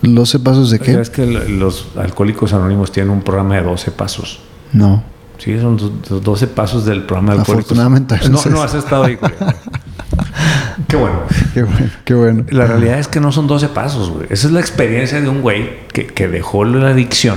¿Los 0.00 0.32
pasos 0.38 0.70
de 0.70 0.78
qué? 0.78 0.92
¿Sabes 0.92 1.10
que 1.10 1.26
los 1.26 1.88
alcohólicos 1.94 2.54
anónimos 2.54 2.90
tienen 2.90 3.12
un 3.12 3.20
programa 3.20 3.56
de 3.56 3.62
12 3.64 3.90
pasos? 3.90 4.40
No. 4.72 5.04
Sí, 5.36 5.60
son 5.60 5.76
los 6.08 6.24
12 6.24 6.46
pasos 6.46 6.86
del 6.86 7.02
programa 7.02 7.34
de 7.34 7.40
alcohólicos. 7.40 7.72
Afortunadamente, 7.72 8.18
No, 8.30 8.42
no 8.46 8.62
has 8.62 8.72
estado 8.72 9.04
ahí. 9.04 9.16
güey. 9.16 9.30
Qué 10.88 10.96
bueno. 10.96 11.18
Qué 11.52 11.62
bueno, 11.64 11.90
qué 12.04 12.14
bueno. 12.14 12.44
La 12.48 12.66
realidad 12.66 12.98
es 12.98 13.06
que 13.06 13.20
no 13.20 13.30
son 13.30 13.46
12 13.46 13.68
pasos, 13.68 14.08
güey. 14.08 14.26
Esa 14.30 14.46
es 14.46 14.52
la 14.54 14.60
experiencia 14.60 15.20
de 15.20 15.28
un 15.28 15.42
güey 15.42 15.86
que, 15.88 16.06
que 16.06 16.28
dejó 16.28 16.64
la 16.64 16.88
adicción 16.88 17.36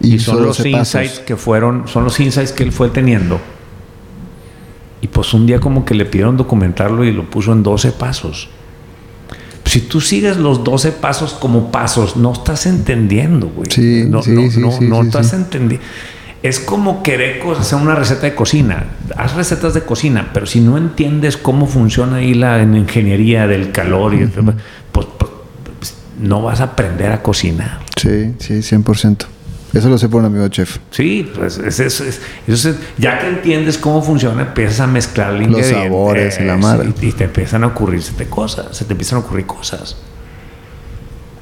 y, 0.00 0.18
son 0.18 0.42
los 0.42 0.58
12 0.58 0.70
pasos. 0.70 0.94
insights 0.94 1.20
que 1.20 1.36
fueron, 1.36 1.88
son 1.88 2.04
los 2.04 2.20
insights 2.20 2.52
que 2.52 2.62
él 2.62 2.72
fue 2.72 2.90
teniendo. 2.90 3.40
Y 5.02 5.08
pues 5.08 5.32
un 5.32 5.46
día 5.46 5.60
como 5.60 5.84
que 5.84 5.94
le 5.94 6.04
pidieron 6.04 6.36
documentarlo 6.36 7.04
y 7.04 7.12
lo 7.12 7.28
puso 7.28 7.52
en 7.52 7.62
12 7.62 7.92
pasos. 7.92 8.48
Si 9.64 9.82
tú 9.82 10.00
sigues 10.00 10.36
los 10.36 10.64
12 10.64 10.92
pasos 10.92 11.32
como 11.34 11.70
pasos, 11.70 12.16
no 12.16 12.32
estás 12.32 12.66
entendiendo, 12.66 13.48
güey. 13.48 13.70
Sí, 13.70 14.04
no, 14.08 14.22
sí, 14.22 14.32
no, 14.32 14.50
sí, 14.50 14.60
no, 14.60 14.72
sí, 14.72 14.84
no 14.84 15.02
estás 15.02 15.32
entendiendo. 15.32 15.86
Es 16.42 16.58
como 16.58 17.02
querer 17.02 17.42
hacer 17.58 17.78
una 17.78 17.94
receta 17.94 18.22
de 18.22 18.34
cocina. 18.34 18.86
Haz 19.16 19.34
recetas 19.34 19.74
de 19.74 19.82
cocina, 19.82 20.30
pero 20.32 20.46
si 20.46 20.60
no 20.60 20.76
entiendes 20.76 21.36
cómo 21.36 21.66
funciona 21.66 22.16
ahí 22.16 22.34
la 22.34 22.62
en 22.62 22.74
ingeniería 22.76 23.46
del 23.46 23.72
calor, 23.72 24.14
y 24.14 24.26
pues, 24.26 24.56
pues, 24.90 25.06
pues, 25.78 25.94
no 26.18 26.42
vas 26.42 26.60
a 26.60 26.64
aprender 26.64 27.12
a 27.12 27.22
cocinar. 27.22 27.80
Sí, 27.96 28.34
sí, 28.38 28.54
100%. 28.54 29.26
Eso 29.72 29.88
lo 29.88 29.98
sé 29.98 30.08
por 30.08 30.20
un 30.20 30.26
amigo 30.26 30.48
chef. 30.48 30.78
Sí, 30.90 31.30
pues 31.34 31.58
es 31.58 31.78
eso. 31.78 32.04
Es, 32.04 32.20
es- 32.48 32.74
ya 32.98 33.18
que 33.20 33.28
entiendes 33.28 33.78
cómo 33.78 34.02
funciona, 34.02 34.42
empiezas 34.42 34.80
a 34.80 34.86
mezclar 34.88 35.34
el 35.36 35.50
Los 35.52 35.66
sabores 35.66 36.40
y 36.40 36.44
la 36.44 36.56
madre. 36.56 36.92
Y, 37.00 37.06
y 37.06 37.12
te 37.12 37.24
empiezan 37.24 37.62
a 37.64 37.68
ocurrirse 37.68 38.12
cosas. 38.28 38.76
Se 38.76 38.84
te 38.84 38.92
empiezan 38.94 39.18
a 39.18 39.20
ocurrir 39.20 39.46
cosas. 39.46 39.96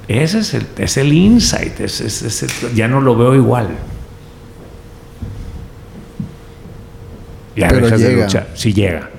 Ese 0.08 0.38
es 0.40 0.54
el, 0.54 0.66
es 0.78 0.96
el 0.96 1.12
insight, 1.12 1.80
es, 1.80 2.44
ya 2.74 2.88
no 2.88 3.00
lo 3.00 3.16
veo 3.16 3.34
igual. 3.34 3.68
Ya 7.56 7.68
Pero 7.68 7.86
dejas 7.86 8.00
de 8.00 8.08
llega. 8.10 8.24
luchar. 8.24 8.48
Sí 8.54 8.72
llega. 8.72 9.10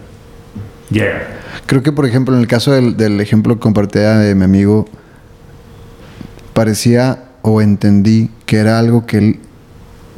Llega. 0.89 1.21
Creo 1.65 1.83
que, 1.83 1.91
por 1.91 2.05
ejemplo, 2.05 2.33
en 2.35 2.41
el 2.41 2.47
caso 2.47 2.71
del, 2.71 2.95
del 2.97 3.19
ejemplo 3.21 3.55
que 3.55 3.59
compartía 3.59 4.17
de 4.17 4.33
mi 4.33 4.45
amigo, 4.45 4.87
parecía 6.53 7.28
o 7.41 7.61
entendí 7.61 8.29
que 8.45 8.57
era 8.57 8.79
algo 8.79 9.05
que 9.05 9.17
él 9.17 9.39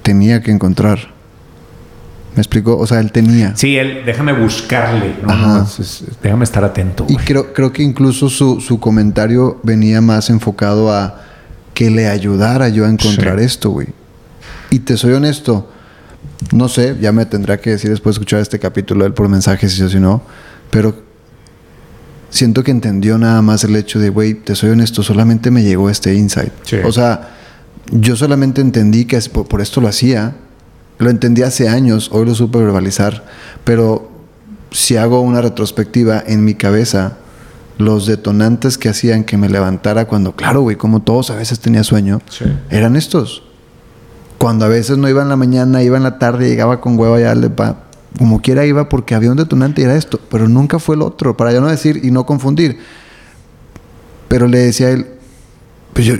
tenía 0.03 0.41
que 0.41 0.51
encontrar. 0.51 0.99
¿Me 2.35 2.41
explicó? 2.41 2.77
O 2.77 2.87
sea, 2.87 2.99
él 3.01 3.11
tenía. 3.11 3.55
Sí, 3.57 3.75
él, 3.77 4.03
déjame 4.05 4.31
buscarle. 4.31 5.15
No, 5.21 5.29
Ajá. 5.31 5.67
déjame 6.23 6.45
estar 6.45 6.63
atento. 6.63 7.05
Y 7.09 7.17
creo, 7.17 7.51
creo 7.53 7.73
que 7.73 7.83
incluso 7.83 8.29
su, 8.29 8.61
su 8.61 8.79
comentario 8.79 9.59
venía 9.63 9.99
más 9.99 10.29
enfocado 10.29 10.93
a 10.93 11.21
que 11.73 11.89
le 11.89 12.07
ayudara 12.07 12.69
yo 12.69 12.85
a 12.85 12.89
encontrar 12.89 13.39
Sí. 13.39 13.45
esto, 13.45 13.69
güey. 13.71 13.87
Y 14.69 14.79
te 14.79 14.95
soy 14.95 15.11
honesto, 15.13 15.69
no 16.53 16.69
sé, 16.69 16.95
ya 17.01 17.11
me 17.11 17.25
tendrá 17.25 17.57
que 17.59 17.71
decir 17.71 17.89
después 17.89 18.15
de 18.15 18.19
escuchar 18.19 18.39
este 18.39 18.59
capítulo 18.59 19.05
él 19.05 19.13
por 19.13 19.27
mensaje, 19.27 19.67
si 19.67 19.83
o 19.83 19.89
si 19.89 19.99
no, 19.99 20.21
pero 20.69 20.95
siento 22.31 22.63
que 22.63 22.71
entendió 22.71 23.17
nada 23.19 23.41
más 23.43 23.63
el 23.63 23.75
hecho 23.75 23.99
de, 23.99 24.09
güey, 24.09 24.33
te 24.33 24.55
soy 24.55 24.71
honesto, 24.71 25.03
solamente 25.03 25.51
me 25.51 25.61
llegó 25.63 25.89
este 25.89 26.15
insight. 26.15 26.51
Sí. 26.63 26.77
O 26.83 26.91
sea, 26.91 27.29
yo 27.91 28.15
solamente 28.15 28.61
entendí 28.61 29.05
que 29.05 29.19
por, 29.31 29.47
por 29.47 29.61
esto 29.61 29.79
lo 29.81 29.87
hacía, 29.87 30.33
lo 30.97 31.09
entendí 31.11 31.43
hace 31.43 31.69
años, 31.69 32.09
hoy 32.11 32.25
lo 32.25 32.33
supe 32.33 32.57
verbalizar, 32.57 33.23
pero 33.63 34.09
si 34.71 34.97
hago 34.97 35.21
una 35.21 35.41
retrospectiva 35.41 36.23
en 36.25 36.43
mi 36.45 36.55
cabeza, 36.55 37.17
los 37.77 38.05
detonantes 38.05 38.77
que 38.77 38.89
hacían 38.89 39.23
que 39.23 39.37
me 39.37 39.49
levantara 39.49 40.05
cuando, 40.05 40.35
claro, 40.35 40.61
güey, 40.61 40.75
como 40.77 41.01
todos 41.01 41.29
a 41.31 41.35
veces 41.35 41.59
tenía 41.59 41.83
sueño, 41.83 42.21
Sí. 42.29 42.45
eran 42.69 42.95
estos. 42.95 43.43
Cuando 44.37 44.65
a 44.65 44.67
veces 44.69 44.97
no 44.97 45.07
iba 45.09 45.21
en 45.21 45.29
la 45.29 45.35
mañana, 45.35 45.83
iba 45.83 45.97
en 45.97 46.03
la 46.03 46.17
tarde, 46.17 46.47
llegaba 46.49 46.81
con 46.81 46.97
hueva 46.97 47.19
ya 47.19 47.31
al 47.31 47.41
depa, 47.41 47.83
como 48.17 48.41
quiera 48.41 48.65
iba 48.65 48.89
porque 48.89 49.15
había 49.15 49.31
un 49.31 49.37
detonante 49.37 49.81
y 49.81 49.85
era 49.85 49.95
esto, 49.95 50.19
pero 50.29 50.47
nunca 50.47 50.79
fue 50.79 50.95
el 50.95 51.01
otro, 51.01 51.35
para 51.37 51.51
ya 51.51 51.61
no 51.61 51.67
decir 51.67 51.99
y 52.03 52.11
no 52.11 52.25
confundir. 52.25 52.79
Pero 54.27 54.47
le 54.47 54.59
decía 54.59 54.87
a 54.87 54.91
él, 54.91 55.07
pues 55.93 56.05
yo, 56.05 56.15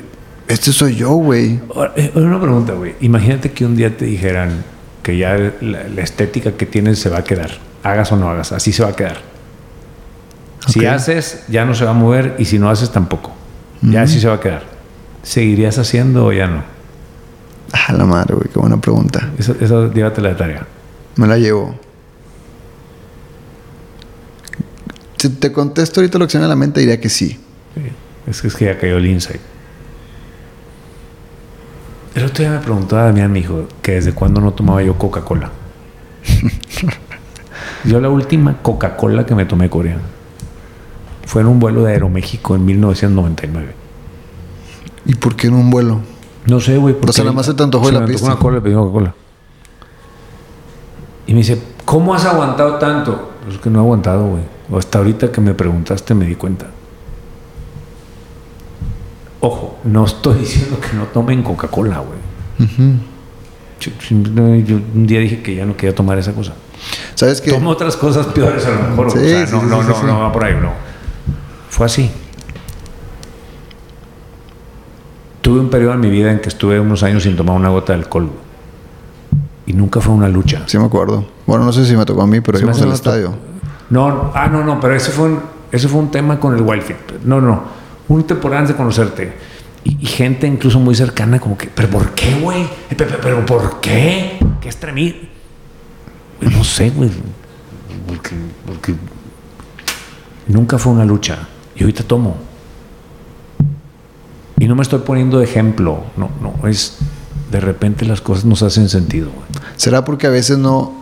este 0.48 0.72
soy 0.74 0.96
yo, 0.96 1.12
güey. 1.12 1.60
Eh, 1.96 2.12
una 2.16 2.40
pregunta, 2.42 2.74
güey. 2.74 2.96
Imagínate 3.02 3.52
que 3.52 3.66
un 3.66 3.76
día 3.76 3.96
te 3.96 4.06
dijeran 4.06 4.64
que 5.04 5.18
ya 5.18 5.38
la, 5.62 5.88
la 5.88 6.02
estética 6.02 6.54
que 6.54 6.66
tienes 6.66 7.00
se 7.00 7.10
va 7.10 7.20
a 7.20 7.24
quedar. 7.24 7.52
Hagas 7.84 8.12
o 8.12 8.18
no 8.18 8.30
hagas, 8.30 8.52
así 8.52 8.72
se 8.72 8.84
va 8.84 8.90
a 8.90 8.96
quedar. 8.96 9.18
Si 10.68 10.80
Ok. 10.82 10.86
haces, 10.86 11.44
ya 11.48 11.66
no 11.66 11.74
se 11.74 11.86
va 11.86 11.92
a 11.92 11.94
mover 11.96 12.36
y 12.38 12.46
si 12.46 12.60
no 12.60 12.70
haces, 12.70 12.92
tampoco. 12.92 13.32
Ya 13.82 14.04
así 14.04 14.20
se 14.20 14.28
va 14.28 14.36
a 14.36 14.40
quedar. 14.40 14.64
¿Seguirías 15.24 15.80
haciendo 15.80 16.26
o 16.28 16.32
ya 16.32 16.46
no? 16.48 16.64
Ah, 17.74 17.94
la 17.94 18.06
madre, 18.06 18.36
güey, 18.36 18.48
qué 18.54 18.60
buena 18.60 18.78
pregunta. 18.80 19.30
Eso, 19.40 19.56
eso 19.60 19.92
llévatela 19.92 20.30
de 20.30 20.36
tarea. 20.36 20.68
Me 21.16 21.28
la 21.28 21.38
llevo. 21.38 21.76
Si 25.18 25.30
te 25.30 25.52
contesto 25.52 26.00
ahorita 26.00 26.18
lo 26.18 26.26
que 26.26 26.32
se 26.32 26.38
me 26.38 26.42
viene 26.42 26.54
a 26.54 26.56
la 26.56 26.60
mente, 26.60 26.80
diría 26.80 27.00
que 27.00 27.10
sí. 27.10 27.40
Sí. 27.76 27.82
Es 28.28 28.42
que, 28.42 28.48
es 28.48 28.56
que 28.56 28.66
ya 28.66 28.78
cayó 28.80 28.98
el 28.98 29.06
insight. 29.08 29.42
El 32.16 32.26
otro 32.26 32.44
día 32.44 32.52
me 32.52 32.60
preguntó 32.60 32.98
a 32.98 33.04
Damián, 33.04 33.32
mi 33.32 33.40
hijo, 33.40 33.68
que 33.82 33.94
desde 33.94 34.14
cuándo 34.14 34.42
no 34.42 34.52
tomaba 34.54 34.82
yo 34.84 34.98
Coca-Cola. 34.98 35.50
yo 37.86 38.02
la 38.02 38.10
última 38.10 38.62
Coca-Cola 38.62 39.26
que 39.26 39.36
me 39.36 39.46
tomé 39.46 39.70
coreana 39.70 40.02
fue 41.26 41.42
en 41.42 41.48
un 41.48 41.60
vuelo 41.60 41.84
de 41.84 41.94
Aeroméxico 41.94 42.56
en 42.56 42.66
1999. 42.66 43.74
¿Y 45.06 45.16
por 45.16 45.36
qué 45.36 45.48
en 45.48 45.54
un 45.54 45.70
vuelo? 45.70 46.02
No 46.48 46.60
sé, 46.60 46.78
güey. 46.78 46.94
porque- 46.96 47.12
O 47.12 47.14
sea, 47.14 47.24
nada 47.24 47.36
más 47.36 47.46
se 47.46 47.54
te 47.54 47.64
antojó 47.64 47.86
se 47.88 47.94
la 47.94 48.02
me 48.02 48.08
pediste. 48.08 48.26
una 48.26 48.38
cola, 48.38 48.58
le 48.58 48.62
pedí 48.62 48.74
Coca-Cola. 48.74 49.16
Y 51.32 51.34
me 51.34 51.38
dice, 51.40 51.62
¿cómo 51.86 52.14
has 52.14 52.26
aguantado 52.26 52.76
tanto? 52.76 53.32
Pues 53.46 53.58
que 53.60 53.70
no 53.70 53.80
he 53.80 53.82
aguantado, 53.82 54.28
güey. 54.28 54.44
Hasta 54.78 54.98
ahorita 54.98 55.32
que 55.32 55.40
me 55.40 55.54
preguntaste 55.54 56.14
me 56.14 56.26
di 56.26 56.36
cuenta. 56.36 56.66
Ojo, 59.40 59.78
no 59.86 60.04
estoy 60.04 60.40
diciendo 60.40 60.78
que 60.82 60.94
no 60.94 61.06
tomen 61.06 61.42
Coca-Cola, 61.42 62.00
güey. 62.00 62.68
Yo, 63.80 63.92
un 64.12 65.08
día 65.08 65.22
dije 65.22 65.42
que 65.42 65.56
ya 65.56 65.66
no 65.66 65.78
quería 65.78 65.96
tomar 65.96 66.18
esa 66.18 66.34
cosa. 66.34 66.52
¿Sabes 67.16 67.40
qué? 67.40 67.52
Tomo 67.52 67.70
otras 67.70 67.96
cosas 67.96 68.26
peores 68.26 68.66
a 68.66 68.72
lo 68.72 68.90
mejor. 68.90 69.12
Sí, 69.12 69.20
o 69.20 69.22
sea, 69.22 69.48
sí, 69.48 69.54
no, 69.54 69.62
sí, 69.62 69.68
no, 69.70 69.84
no, 69.84 70.04
no 70.04 70.20
va 70.20 70.34
por 70.34 70.44
ahí, 70.44 70.56
no. 70.62 70.74
Fue 71.70 71.86
así. 71.86 72.12
Tuve 75.42 75.62
un 75.62 75.70
periodo 75.70 75.94
en 75.94 76.02
mi 76.02 76.10
vida 76.10 76.30
en 76.30 76.42
que 76.42 76.50
estuve 76.50 76.78
unos 76.78 77.04
años 77.04 77.24
sin 77.24 77.38
tomar 77.38 77.56
una 77.56 77.70
gota 77.70 77.94
de 77.94 78.00
alcohol. 78.00 78.26
güey. 78.26 78.51
Y 79.72 79.74
nunca 79.74 80.02
fue 80.02 80.14
una 80.14 80.28
lucha. 80.28 80.64
Sí 80.66 80.78
me 80.78 80.84
acuerdo. 80.84 81.26
Bueno, 81.48 81.64
no 81.64 81.72
sé 81.72 81.86
si 81.86 81.96
me 81.96 82.04
tocó 82.04 82.24
a 82.24 82.28
mí, 82.28 82.42
pero 82.42 82.60
íbamos 82.60 82.82
al 82.82 82.92
estadio. 82.92 83.34
No, 83.90 84.30
ah, 84.36 84.48
no, 84.48 84.66
no, 84.66 84.82
pero 84.82 84.94
ese 84.96 85.12
fue 85.12 85.30
un, 85.30 85.40
ese 85.72 85.88
fue 85.88 86.02
un 86.02 86.12
tema 86.12 86.38
con 86.42 86.54
el 86.56 86.62
Wildfit. 86.62 87.24
No, 87.24 87.40
no, 87.40 87.62
un 88.10 88.24
temporada 88.26 88.60
antes 88.60 88.76
de 88.76 88.78
conocerte. 88.78 89.34
Y, 89.86 89.98
y 90.02 90.06
gente 90.08 90.46
incluso 90.46 90.78
muy 90.78 90.94
cercana, 90.94 91.40
como 91.40 91.58
que, 91.58 91.68
¿pero 91.74 91.88
por 91.90 92.10
qué, 92.12 92.36
güey? 92.42 92.64
Eh, 92.90 92.96
pe- 92.98 93.06
pe- 93.06 93.18
¿Pero 93.22 93.46
por 93.46 93.80
qué? 93.80 94.38
¿Qué 94.60 94.68
extremí? 94.68 95.30
Güey, 96.42 96.54
No 96.54 96.64
sé, 96.66 96.90
güey. 96.90 97.10
Porque, 98.08 98.36
porque 98.68 98.94
nunca 100.48 100.78
fue 100.80 100.92
una 100.92 101.06
lucha. 101.06 101.38
Y 101.78 101.84
ahorita 101.84 102.04
tomo. 102.04 102.36
Y 104.60 104.68
no 104.68 104.76
me 104.76 104.82
estoy 104.82 105.00
poniendo 105.00 105.38
de 105.40 105.46
ejemplo. 105.46 106.04
No, 106.18 106.30
no, 106.42 106.68
es. 106.68 106.98
De 107.52 107.60
repente 107.60 108.06
las 108.06 108.22
cosas 108.22 108.46
nos 108.46 108.64
hacen 108.64 108.88
sentido, 108.90 109.30
güey. 109.30 109.48
¿Será 109.76 110.06
porque 110.06 110.28
a 110.28 110.30
veces 110.30 110.58
no 110.58 110.94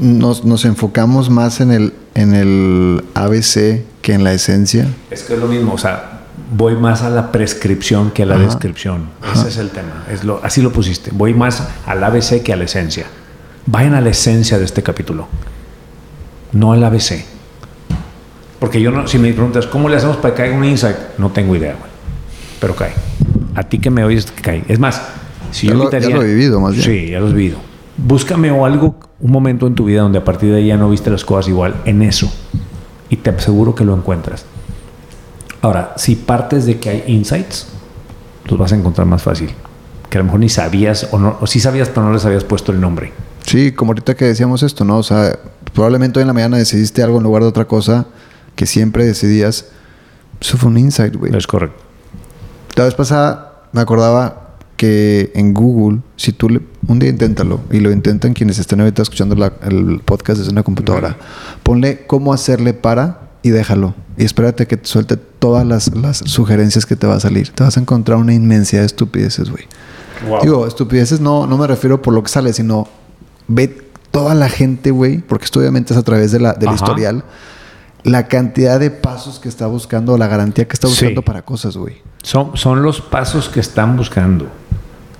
nos, 0.00 0.44
nos 0.44 0.64
enfocamos 0.64 1.30
más 1.30 1.60
en 1.60 1.72
el, 1.72 1.94
en 2.14 2.34
el 2.34 3.04
ABC 3.14 3.82
que 4.02 4.12
en 4.14 4.22
la 4.24 4.32
esencia? 4.32 4.86
Es 5.10 5.24
que 5.24 5.34
es 5.34 5.40
lo 5.40 5.48
mismo, 5.48 5.72
o 5.74 5.78
sea, 5.78 6.20
voy 6.52 6.76
más 6.76 7.02
a 7.02 7.10
la 7.10 7.32
prescripción 7.32 8.10
que 8.12 8.22
a 8.22 8.26
la 8.26 8.36
Ajá. 8.36 8.44
descripción. 8.44 9.08
Ese 9.34 9.48
es 9.48 9.56
el 9.56 9.70
tema. 9.70 10.04
Es 10.10 10.22
lo, 10.22 10.40
así 10.44 10.62
lo 10.62 10.72
pusiste. 10.72 11.10
Voy 11.12 11.34
más 11.34 11.62
al 11.86 12.04
ABC 12.04 12.42
que 12.42 12.52
a 12.52 12.56
la 12.56 12.64
esencia. 12.64 13.06
Vayan 13.66 13.94
a 13.94 14.00
la 14.00 14.10
esencia 14.10 14.58
de 14.58 14.64
este 14.64 14.82
capítulo, 14.84 15.26
no 16.52 16.72
al 16.72 16.84
ABC. 16.84 17.24
Porque 18.60 18.80
yo 18.80 18.90
no, 18.90 19.08
si 19.08 19.18
me 19.18 19.32
preguntas, 19.32 19.66
¿cómo 19.66 19.88
le 19.88 19.96
hacemos 19.96 20.16
para 20.18 20.34
que 20.34 20.42
caiga 20.42 20.56
un 20.56 20.64
insight? 20.64 20.96
No 21.18 21.30
tengo 21.30 21.56
idea, 21.56 21.74
güey. 21.78 21.90
Pero 22.60 22.76
cae. 22.76 22.92
A 23.54 23.64
ti 23.64 23.78
que 23.78 23.90
me 23.90 24.04
oyes, 24.04 24.32
cae. 24.40 24.64
Es 24.68 24.78
más, 24.78 25.02
si 25.50 25.66
Ya 25.66 25.72
yo 25.74 25.78
lo- 25.84 25.90
ya 25.90 26.08
lo 26.10 26.22
he 26.22 26.26
vivido, 26.26 26.60
más 26.60 26.72
bien. 26.72 26.84
Sí, 26.84 27.10
ya 27.10 27.20
lo 27.20 27.26
has 27.26 27.32
vivido. 27.34 27.58
Búscame 27.96 28.50
o 28.50 28.64
algo, 28.66 28.96
un 29.20 29.30
momento 29.32 29.66
en 29.66 29.74
tu 29.74 29.84
vida 29.86 30.02
donde 30.02 30.18
a 30.18 30.24
partir 30.24 30.50
de 30.50 30.58
ahí 30.58 30.66
ya 30.68 30.76
no 30.76 30.90
viste 30.90 31.10
las 31.10 31.24
cosas 31.24 31.48
igual, 31.48 31.76
en 31.84 32.02
eso. 32.02 32.30
Y 33.08 33.16
te 33.16 33.30
aseguro 33.30 33.74
que 33.74 33.84
lo 33.84 33.94
encuentras. 33.94 34.44
Ahora, 35.62 35.94
si 35.96 36.14
partes 36.16 36.66
de 36.66 36.78
que 36.78 36.90
hay 36.90 37.04
insights, 37.06 37.66
los 38.46 38.58
vas 38.58 38.72
a 38.72 38.76
encontrar 38.76 39.06
más 39.06 39.22
fácil. 39.22 39.50
Que 40.10 40.18
a 40.18 40.20
lo 40.20 40.24
mejor 40.26 40.40
ni 40.40 40.48
sabías, 40.48 41.08
o, 41.10 41.18
no, 41.18 41.36
o 41.40 41.46
sí 41.46 41.58
sabías, 41.60 41.88
pero 41.88 42.02
no 42.06 42.12
les 42.12 42.24
habías 42.24 42.44
puesto 42.44 42.70
el 42.72 42.80
nombre. 42.80 43.12
Sí, 43.44 43.72
como 43.72 43.90
ahorita 43.90 44.14
que 44.14 44.24
decíamos 44.26 44.62
esto, 44.62 44.84
¿no? 44.84 44.98
O 44.98 45.02
sea, 45.02 45.38
probablemente 45.72 46.18
hoy 46.18 46.22
en 46.22 46.28
la 46.28 46.32
mañana 46.32 46.56
decidiste 46.58 47.02
algo 47.02 47.18
en 47.18 47.24
lugar 47.24 47.42
de 47.42 47.48
otra 47.48 47.64
cosa 47.64 48.06
que 48.54 48.66
siempre 48.66 49.04
decidías. 49.04 49.66
Eso 50.40 50.56
fue 50.58 50.68
un 50.70 50.78
insight, 50.78 51.16
güey. 51.16 51.34
Es 51.36 51.46
correcto. 51.46 51.82
La 52.76 52.84
vez 52.84 52.94
pasada 52.94 53.62
me 53.72 53.80
acordaba 53.80 54.45
que 54.76 55.32
en 55.34 55.54
Google, 55.54 56.00
si 56.16 56.32
tú 56.32 56.48
le, 56.48 56.60
un 56.86 56.98
día 56.98 57.08
inténtalo 57.10 57.60
y 57.70 57.80
lo 57.80 57.90
intentan 57.90 58.34
quienes 58.34 58.58
estén 58.58 58.80
ahorita 58.80 59.02
escuchando 59.02 59.34
la- 59.34 59.52
el 59.64 60.00
podcast 60.04 60.38
desde 60.38 60.52
una 60.52 60.62
computadora, 60.62 61.16
ponle 61.62 62.04
cómo 62.06 62.32
hacerle 62.32 62.74
para 62.74 63.20
y 63.42 63.50
déjalo. 63.50 63.94
Y 64.18 64.24
espérate 64.24 64.66
que 64.66 64.76
te 64.76 64.86
suelte 64.86 65.16
todas 65.16 65.66
las, 65.66 65.94
las 65.94 66.18
sugerencias 66.18 66.86
que 66.86 66.96
te 66.96 67.06
va 67.06 67.14
a 67.16 67.20
salir. 67.20 67.50
Te 67.50 67.62
vas 67.64 67.76
a 67.76 67.80
encontrar 67.80 68.18
una 68.18 68.34
inmensidad 68.34 68.80
de 68.82 68.86
estupideces, 68.86 69.50
güey. 69.50 69.64
Wow. 70.28 70.40
Digo, 70.42 70.66
estupideces 70.66 71.20
no, 71.20 71.46
no 71.46 71.58
me 71.58 71.66
refiero 71.66 72.00
por 72.00 72.14
lo 72.14 72.22
que 72.22 72.30
sale, 72.30 72.52
sino 72.52 72.88
ve 73.48 73.82
toda 74.10 74.34
la 74.34 74.48
gente, 74.48 74.90
güey, 74.90 75.18
porque 75.18 75.44
esto 75.44 75.60
obviamente 75.60 75.92
es 75.92 75.98
a 75.98 76.02
través 76.02 76.32
de 76.32 76.40
la, 76.40 76.54
del 76.54 76.68
Ajá. 76.70 76.76
historial, 76.76 77.24
la 78.02 78.28
cantidad 78.28 78.80
de 78.80 78.90
pasos 78.90 79.38
que 79.38 79.48
está 79.48 79.66
buscando, 79.66 80.16
la 80.16 80.26
garantía 80.28 80.66
que 80.66 80.72
está 80.74 80.86
buscando 80.88 81.20
Sí. 81.20 81.24
para 81.26 81.42
cosas, 81.42 81.76
güey. 81.76 81.96
Son, 82.22 82.56
son 82.56 82.82
los 82.82 83.00
pasos 83.00 83.48
que 83.48 83.60
están 83.60 83.96
buscando. 83.96 84.46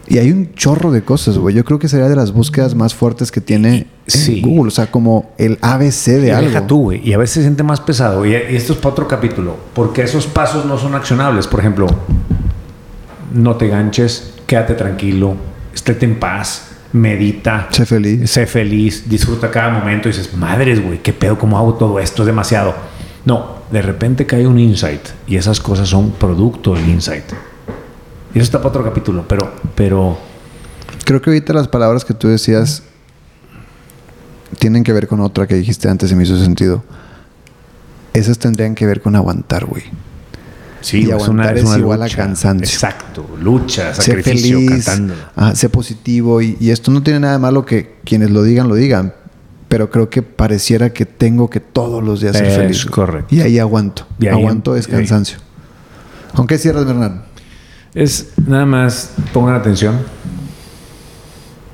Y 0.08 0.18
hay 0.18 0.30
un 0.30 0.54
chorro 0.54 0.92
de 0.92 1.02
cosas, 1.02 1.36
güey. 1.38 1.54
Yo 1.54 1.64
creo 1.64 1.78
que 1.78 1.88
sería 1.88 2.08
de 2.08 2.14
las 2.16 2.32
búsquedas 2.32 2.74
más 2.74 2.94
fuertes 2.94 3.32
que 3.32 3.40
tiene 3.40 3.76
en 3.78 3.86
Sí. 4.06 4.40
Google. 4.40 4.68
O 4.68 4.70
sea, 4.70 4.90
como 4.90 5.32
el 5.36 5.58
ABC 5.62 6.12
de 6.20 6.28
Y 6.28 6.30
algo. 6.30 6.48
deja 6.48 6.66
tú, 6.66 6.82
güey. 6.82 7.00
Y 7.08 7.12
a 7.12 7.18
veces 7.18 7.34
se 7.34 7.42
siente 7.42 7.62
más 7.64 7.80
pesado. 7.80 8.24
Y, 8.24 8.34
esto 8.34 8.72
es 8.72 8.78
para 8.78 8.92
otro 8.92 9.08
capítulo. 9.08 9.56
Porque 9.74 10.02
esos 10.02 10.26
pasos 10.26 10.64
no 10.64 10.78
son 10.78 10.94
accionables. 10.94 11.46
Por 11.48 11.58
ejemplo, 11.60 11.86
no 13.34 13.56
te 13.56 13.68
ganches, 13.68 14.34
quédate 14.46 14.74
tranquilo, 14.74 15.34
estéte 15.74 16.06
en 16.06 16.18
paz, 16.18 16.68
medita, 16.92 17.68
Sé 17.70 17.84
feliz. 17.84 18.30
sé 18.30 18.46
feliz, 18.46 19.08
disfruta 19.08 19.50
cada 19.50 19.70
momento. 19.70 20.08
Y 20.08 20.12
dices, 20.12 20.34
madres, 20.36 20.82
güey, 20.84 21.02
¿qué 21.02 21.12
pedo? 21.12 21.38
¿Cómo 21.38 21.58
hago 21.58 21.74
todo 21.74 21.98
esto? 21.98 22.22
Es 22.22 22.26
demasiado. 22.26 22.74
No, 23.24 23.56
de 23.72 23.82
repente 23.82 24.24
cae 24.24 24.46
un 24.46 24.58
insight. 24.60 25.00
Y 25.26 25.36
esas 25.36 25.58
cosas 25.60 25.88
son 25.88 26.12
producto 26.12 26.74
del 26.74 26.88
insight. 26.88 27.24
Y 28.36 28.38
eso 28.38 28.44
está 28.44 28.58
para 28.58 28.68
otro 28.68 28.84
capítulo, 28.84 29.24
pero, 29.26 29.50
pero 29.74 30.18
Creo 31.06 31.22
que 31.22 31.30
ahorita 31.30 31.54
las 31.54 31.68
palabras 31.68 32.04
que 32.04 32.12
tú 32.12 32.28
decías 32.28 32.82
tienen 34.58 34.84
que 34.84 34.92
ver 34.92 35.06
con 35.08 35.20
otra 35.20 35.46
que 35.46 35.54
dijiste 35.54 35.88
antes 35.88 36.12
y 36.12 36.14
me 36.14 36.24
hizo 36.24 36.36
sentido. 36.38 36.84
Esas 38.12 38.38
tendrían 38.38 38.74
que 38.74 38.84
ver 38.84 39.00
con 39.00 39.16
aguantar, 39.16 39.64
güey. 39.64 39.84
sí, 40.82 40.98
Y 40.98 41.02
es 41.04 41.28
una, 41.28 41.44
aguantar 41.44 41.58
es 41.58 41.76
igual 41.78 42.02
a 42.02 42.08
cansancio. 42.10 42.64
Exacto, 42.74 43.26
lucha, 43.40 43.94
Sé 43.94 44.02
sacrificio, 44.02 44.58
feliz, 44.58 44.84
cantando. 44.84 45.14
sé 45.54 45.68
positivo 45.70 46.42
y, 46.42 46.58
y 46.60 46.70
esto 46.72 46.90
no 46.90 47.02
tiene 47.02 47.20
nada 47.20 47.34
de 47.34 47.38
malo 47.38 47.64
que 47.64 47.96
quienes 48.04 48.30
lo 48.30 48.42
digan, 48.42 48.68
lo 48.68 48.74
digan. 48.74 49.14
Pero 49.68 49.90
creo 49.90 50.10
que 50.10 50.20
pareciera 50.22 50.90
que 50.92 51.06
tengo 51.06 51.48
que 51.48 51.60
todos 51.60 52.04
los 52.04 52.20
días 52.20 52.36
ser 52.36 52.50
feliz. 52.50 52.84
correcto. 52.84 53.34
Y 53.34 53.40
ahí 53.40 53.58
aguanto. 53.58 54.06
Y 54.20 54.26
ahí- 54.26 54.34
aguanto 54.34 54.76
es 54.76 54.86
cansancio. 54.86 55.38
Aunque 56.34 56.58
cierras, 56.58 56.84
Bernardo. 56.84 57.22
Es 57.96 58.34
nada 58.46 58.66
más, 58.66 59.14
pongan 59.32 59.54
atención. 59.54 59.96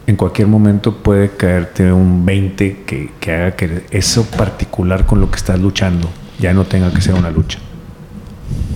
En 0.07 0.14
cualquier 0.14 0.47
momento 0.47 0.95
puede 0.99 1.31
caerte 1.31 1.93
un 1.93 2.25
20 2.25 2.85
que, 2.87 3.11
que 3.18 3.33
haga 3.33 3.57
que 3.57 3.87
eso 3.91 4.25
particular 4.27 5.05
con 5.05 5.20
lo 5.20 5.29
que 5.29 5.37
estás 5.39 5.59
luchando 5.59 6.09
ya 6.39 6.55
no 6.55 6.64
tenga 6.64 6.93
que 6.93 7.01
ser 7.01 7.14
una 7.14 7.29
lucha. 7.29 7.59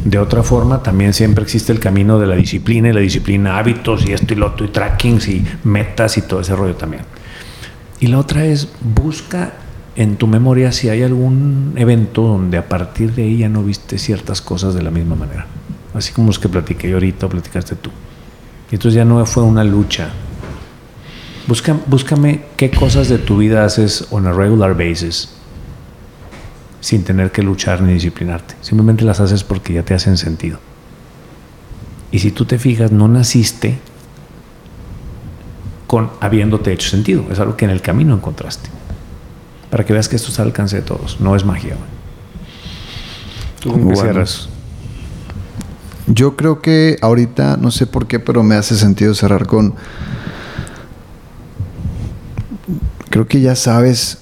De 0.05 0.19
otra 0.19 0.43
forma, 0.43 0.83
también 0.83 1.15
siempre 1.15 1.45
existe 1.45 1.71
el 1.71 1.79
camino 1.79 2.19
de 2.19 2.27
la 2.27 2.35
disciplina 2.35 2.89
y 2.89 2.93
la 2.93 3.01
disciplina, 3.01 3.59
hábitos 3.59 4.05
y 4.09 4.13
esto 4.13 4.35
y 4.35 4.37
lo 4.37 4.49
otro, 4.49 4.67
y 4.67 4.71
trackings 4.71 5.29
y 5.29 5.45
metas 5.63 6.19
y 6.19 6.23
todo 6.23 6.41
ese 6.41 6.57
rollo 6.57 6.75
también. 6.75 7.05
Y 8.01 8.09
la 8.09 8.19
otra 8.19 8.45
es, 8.45 8.69
busca 8.83 9.53
en 9.95 10.17
tu 10.17 10.27
memoria 10.27 10.73
si 10.73 10.89
hay 10.89 11.05
algún 11.05 11.75
evento 11.77 12.23
donde 12.23 12.59
a 12.59 12.69
partir 12.69 13.15
de 13.15 13.23
ahí 13.23 13.39
ya 13.39 13.49
no 13.49 13.63
viste 13.63 13.99
ciertas 13.99 14.41
cosas 14.41 14.75
de 14.75 14.83
la 14.83 14.91
misma 14.91 15.15
manera. 15.15 15.47
Así 15.97 16.13
como 16.13 16.29
los 16.29 16.39
que 16.39 16.49
platiqué 16.49 16.93
ahorita 16.93 17.29
platicaste 17.29 17.75
tú. 17.77 17.91
Y 18.71 18.75
entonces 18.75 18.97
ya 18.97 19.05
no 19.05 19.25
fue 19.27 19.43
una 19.43 19.65
lucha. 19.65 20.11
Busca, 21.47 21.77
búscame 21.87 22.43
qué 22.57 22.71
cosas 22.71 23.09
de 23.09 23.19
tu 23.19 23.39
vida 23.39 23.65
haces 23.65 24.07
on 24.11 24.27
a 24.27 24.33
regular 24.33 24.75
basis 24.77 25.31
sin 26.81 27.05
tener 27.05 27.31
que 27.33 27.43
luchar 27.43 27.81
ni 27.83 27.95
disciplinarte. 27.95 28.55
Simplemente 28.61 29.05
las 29.05 29.21
haces 29.21 29.43
porque 29.45 29.73
ya 29.73 29.83
te 29.85 29.95
hacen 29.95 30.17
sentido. 30.17 30.59
Y 32.11 32.19
si 32.19 32.31
tú 32.31 32.45
te 32.45 32.59
fijas, 32.59 32.93
no 32.93 33.09
naciste 33.09 33.79
con 35.87 36.11
habiéndote 36.21 36.73
hecho 36.73 36.89
sentido. 36.89 37.25
Es 37.31 37.39
algo 37.39 37.57
que 37.57 37.65
en 37.65 37.71
el 37.71 37.81
camino 37.81 38.15
encontraste. 38.15 38.69
Para 39.71 39.85
que 39.85 39.93
veas 39.93 40.09
que 40.09 40.17
esto 40.17 40.31
está 40.31 40.43
al 40.43 40.49
alcance 40.49 40.77
de 40.77 40.83
todos. 40.83 41.21
No 41.21 41.35
es 41.37 41.45
magia. 41.45 41.75
güey. 41.75 41.89
¿Tú 43.61 43.71
con 43.71 43.79
qué 43.81 43.85
Bueno. 43.87 44.01
cierras? 44.03 44.49
Yo 46.07 46.37
creo 46.37 46.61
que 46.63 46.99
ahorita, 47.03 47.57
no 47.57 47.71
sé 47.71 47.87
por 47.87 48.07
qué, 48.07 48.19
pero 48.21 48.43
me 48.43 48.55
hace 48.55 48.77
sentido 48.77 49.15
cerrar 49.15 49.47
con. 49.47 49.75
Creo 53.11 53.27
que 53.27 53.41
ya 53.41 53.57
sabes. 53.57 54.19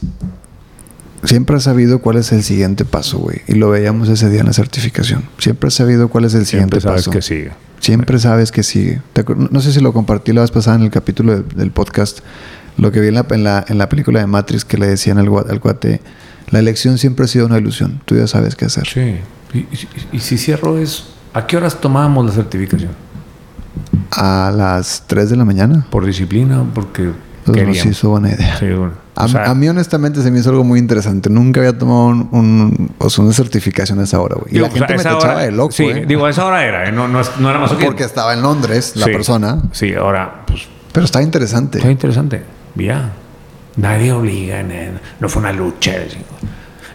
Siempre 1.25 1.57
has 1.57 1.63
sabido 1.63 2.01
cuál 2.01 2.19
es 2.19 2.33
el 2.33 2.43
siguiente 2.43 2.85
paso, 2.85 3.19
güey. 3.19 3.41
Y 3.49 3.55
lo 3.55 3.71
veíamos 3.71 4.09
ese 4.11 4.29
día 4.29 4.41
en 4.41 4.47
la 4.47 4.53
certificación. 4.53 5.25
Siempre 5.39 5.69
has 5.69 5.75
sabido 5.75 6.09
cuál 6.09 6.27
es 6.27 6.35
el 6.35 6.45
siguiente 6.45 6.81
Siempre 6.81 6.81
sabes 6.83 7.03
paso. 7.07 7.11
que 7.11 7.23
sigue. 7.23 7.53
Siempre 7.81 8.19
sabes 8.19 8.53
que 8.53 8.63
sigue. 8.63 9.01
No 9.51 9.61
sé 9.61 9.73
si 9.73 9.81
lo 9.81 9.93
compartí 9.95 10.33
la 10.33 10.43
vez 10.43 10.51
pasada 10.51 10.77
en 10.77 10.83
el 10.83 10.91
capítulo 10.91 11.33
del, 11.33 11.49
del 11.49 11.71
podcast. 11.71 12.19
Lo 12.77 12.93
que 12.93 13.01
vi 13.01 13.09
en 13.09 13.15
la, 13.15 13.27
en, 13.31 13.45
la, 13.45 13.65
en 13.69 13.79
la 13.79 13.89
película 13.89 14.21
de 14.21 14.27
Matrix 14.27 14.65
que 14.67 14.77
le 14.77 14.87
decían 14.87 15.17
al, 15.19 15.29
gua- 15.31 15.49
al 15.49 15.61
cuate. 15.61 16.03
La 16.51 16.59
elección 16.59 16.99
siempre 16.99 17.25
ha 17.25 17.29
sido 17.29 17.47
una 17.47 17.57
ilusión. 17.59 18.03
Tú 18.05 18.17
ya 18.17 18.27
sabes 18.27 18.55
qué 18.55 18.67
hacer. 18.67 18.87
Sí. 18.87 19.17
Y, 19.55 19.59
y- 19.61 19.89
y 20.13 20.19
si 20.21 20.37
cierro 20.37 20.79
es, 20.79 21.05
¿a 21.35 21.47
qué 21.47 21.57
horas 21.59 21.79
tomábamos 21.81 22.25
la 22.25 22.33
certificación? 22.33 22.93
A 24.13 24.53
las 24.55 25.03
3 25.07 25.31
de 25.31 25.37
la 25.37 25.45
mañana. 25.45 25.87
¿Por 25.91 26.07
disciplina 26.07 26.65
porque 26.75 27.11
Pues 27.45 27.67
nos 27.67 27.85
hizo 27.85 28.11
buena 28.11 28.31
idea. 28.31 28.57
Sí, 28.59 28.67
bueno. 28.71 28.93
A, 29.17 29.27
O 29.27 29.29
sea, 29.29 29.45
a 29.51 29.55
mí 29.55 29.69
honestamente 29.69 30.23
se 30.23 30.31
me 30.31 30.41
hizo 30.41 30.51
algo 30.51 30.65
muy 30.65 30.79
interesante. 30.79 31.31
Nunca 31.31 31.61
había 31.61 31.77
tomado 31.79 32.07
un, 32.07 32.29
un- 32.33 32.91
o 32.99 33.11
sea, 33.11 33.25
una 33.25 33.33
certificación 33.33 34.01
a 34.01 34.05
esa 34.05 34.19
hora, 34.21 34.35
güey. 34.37 34.51
Y 34.51 34.55
digo, 34.55 34.67
la 34.67 34.73
gente 34.73 34.93
o 34.93 34.97
me 34.97 35.03
sea, 35.03 35.13
tachaba 35.15 35.35
hora- 35.35 35.43
de 35.45 35.53
loco, 35.53 35.73
Sí, 35.73 35.85
¿eh? 35.85 36.05
digo, 36.07 36.27
a 36.27 36.31
esa 36.31 36.45
hora 36.47 36.65
era, 36.65 36.89
¿eh? 36.89 36.93
no, 36.93 37.07
no, 37.07 37.21
no 37.39 37.51
era 37.51 37.59
más 37.61 37.73
Porque 37.73 38.03
estaba 38.05 38.33
en 38.35 38.43
Londres 38.43 38.97
la 38.97 39.07
persona. 39.07 39.63
Sí, 39.73 39.95
ahora, 39.95 40.43
pues, 40.47 40.63
Pero 40.93 41.05
está 41.07 41.23
interesante. 41.23 41.79
Está 41.79 41.91
interesante. 41.91 42.43
Ya. 42.77 43.13
Nadie 43.77 44.13
obliga, 44.13 44.63
ne- 44.63 44.93
no 45.21 45.29
fue 45.29 45.41
una 45.43 45.53
lucha. 45.53 45.93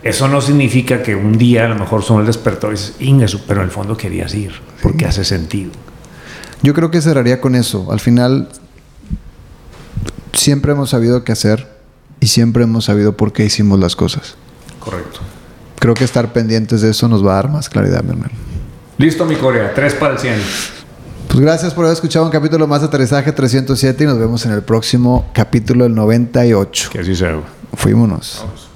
Eso 0.02 0.28
no 0.28 0.42
significa 0.42 1.04
que 1.04 1.16
un 1.16 1.38
día 1.38 1.66
a 1.66 1.68
lo 1.70 1.76
mejor 1.76 2.04
son 2.04 2.22
el 2.22 2.26
despertó 2.26 2.68
y 2.70 2.72
dices, 2.72 2.94
"Ingesu", 3.00 3.42
pero 3.48 3.62
en 3.62 3.66
el 3.66 3.72
fondo 3.72 3.98
querías 3.98 4.34
ir, 4.34 4.54
porque 4.82 5.06
hace 5.06 5.26
sentido. 5.26 5.72
Yo 6.62 6.74
creo 6.74 6.90
que 6.92 7.02
cerraría 7.02 7.42
con 7.42 7.56
eso. 7.56 7.92
Al 7.92 8.00
final, 8.00 8.50
siempre 10.34 10.72
hemos 10.72 10.90
sabido 10.92 11.24
qué 11.24 11.32
hacer 11.32 11.68
y 12.20 12.28
siempre 12.28 12.64
hemos 12.64 12.86
sabido 12.86 13.16
por 13.18 13.34
qué 13.34 13.46
hicimos 13.46 13.80
las 13.80 13.96
cosas. 13.96 14.36
Correcto. 14.80 15.20
Creo 15.80 15.94
que 15.94 16.04
estar 16.04 16.34
pendientes 16.34 16.82
de 16.82 16.92
eso 16.92 17.08
nos 17.08 17.26
va 17.26 17.34
a 17.34 17.36
dar 17.36 17.50
más 17.50 17.70
claridad, 17.70 18.04
mi 18.04 18.12
hermano. 18.12 18.34
Listo, 18.98 19.26
mi 19.26 19.36
Corea. 19.36 19.74
Tres 19.74 19.94
para 19.94 20.14
el 20.14 20.20
100. 20.20 20.36
Pues 21.28 21.40
gracias 21.40 21.74
por 21.74 21.86
haber 21.86 21.94
escuchado 21.94 22.26
un 22.26 22.32
capítulo 22.32 22.68
más 22.68 22.82
de 22.82 22.88
Aterrizaje 22.88 23.32
307 23.32 24.04
y 24.04 24.08
nos 24.08 24.18
vemos 24.18 24.46
en 24.46 24.52
el 24.52 24.64
próximo 24.64 25.30
capítulo 25.34 25.84
del 25.86 25.96
98. 25.96 26.90
Que 26.92 27.00
así 27.00 27.16
sea. 27.16 27.40
Fuímonos. 27.76 28.44
Vamos. 28.44 28.69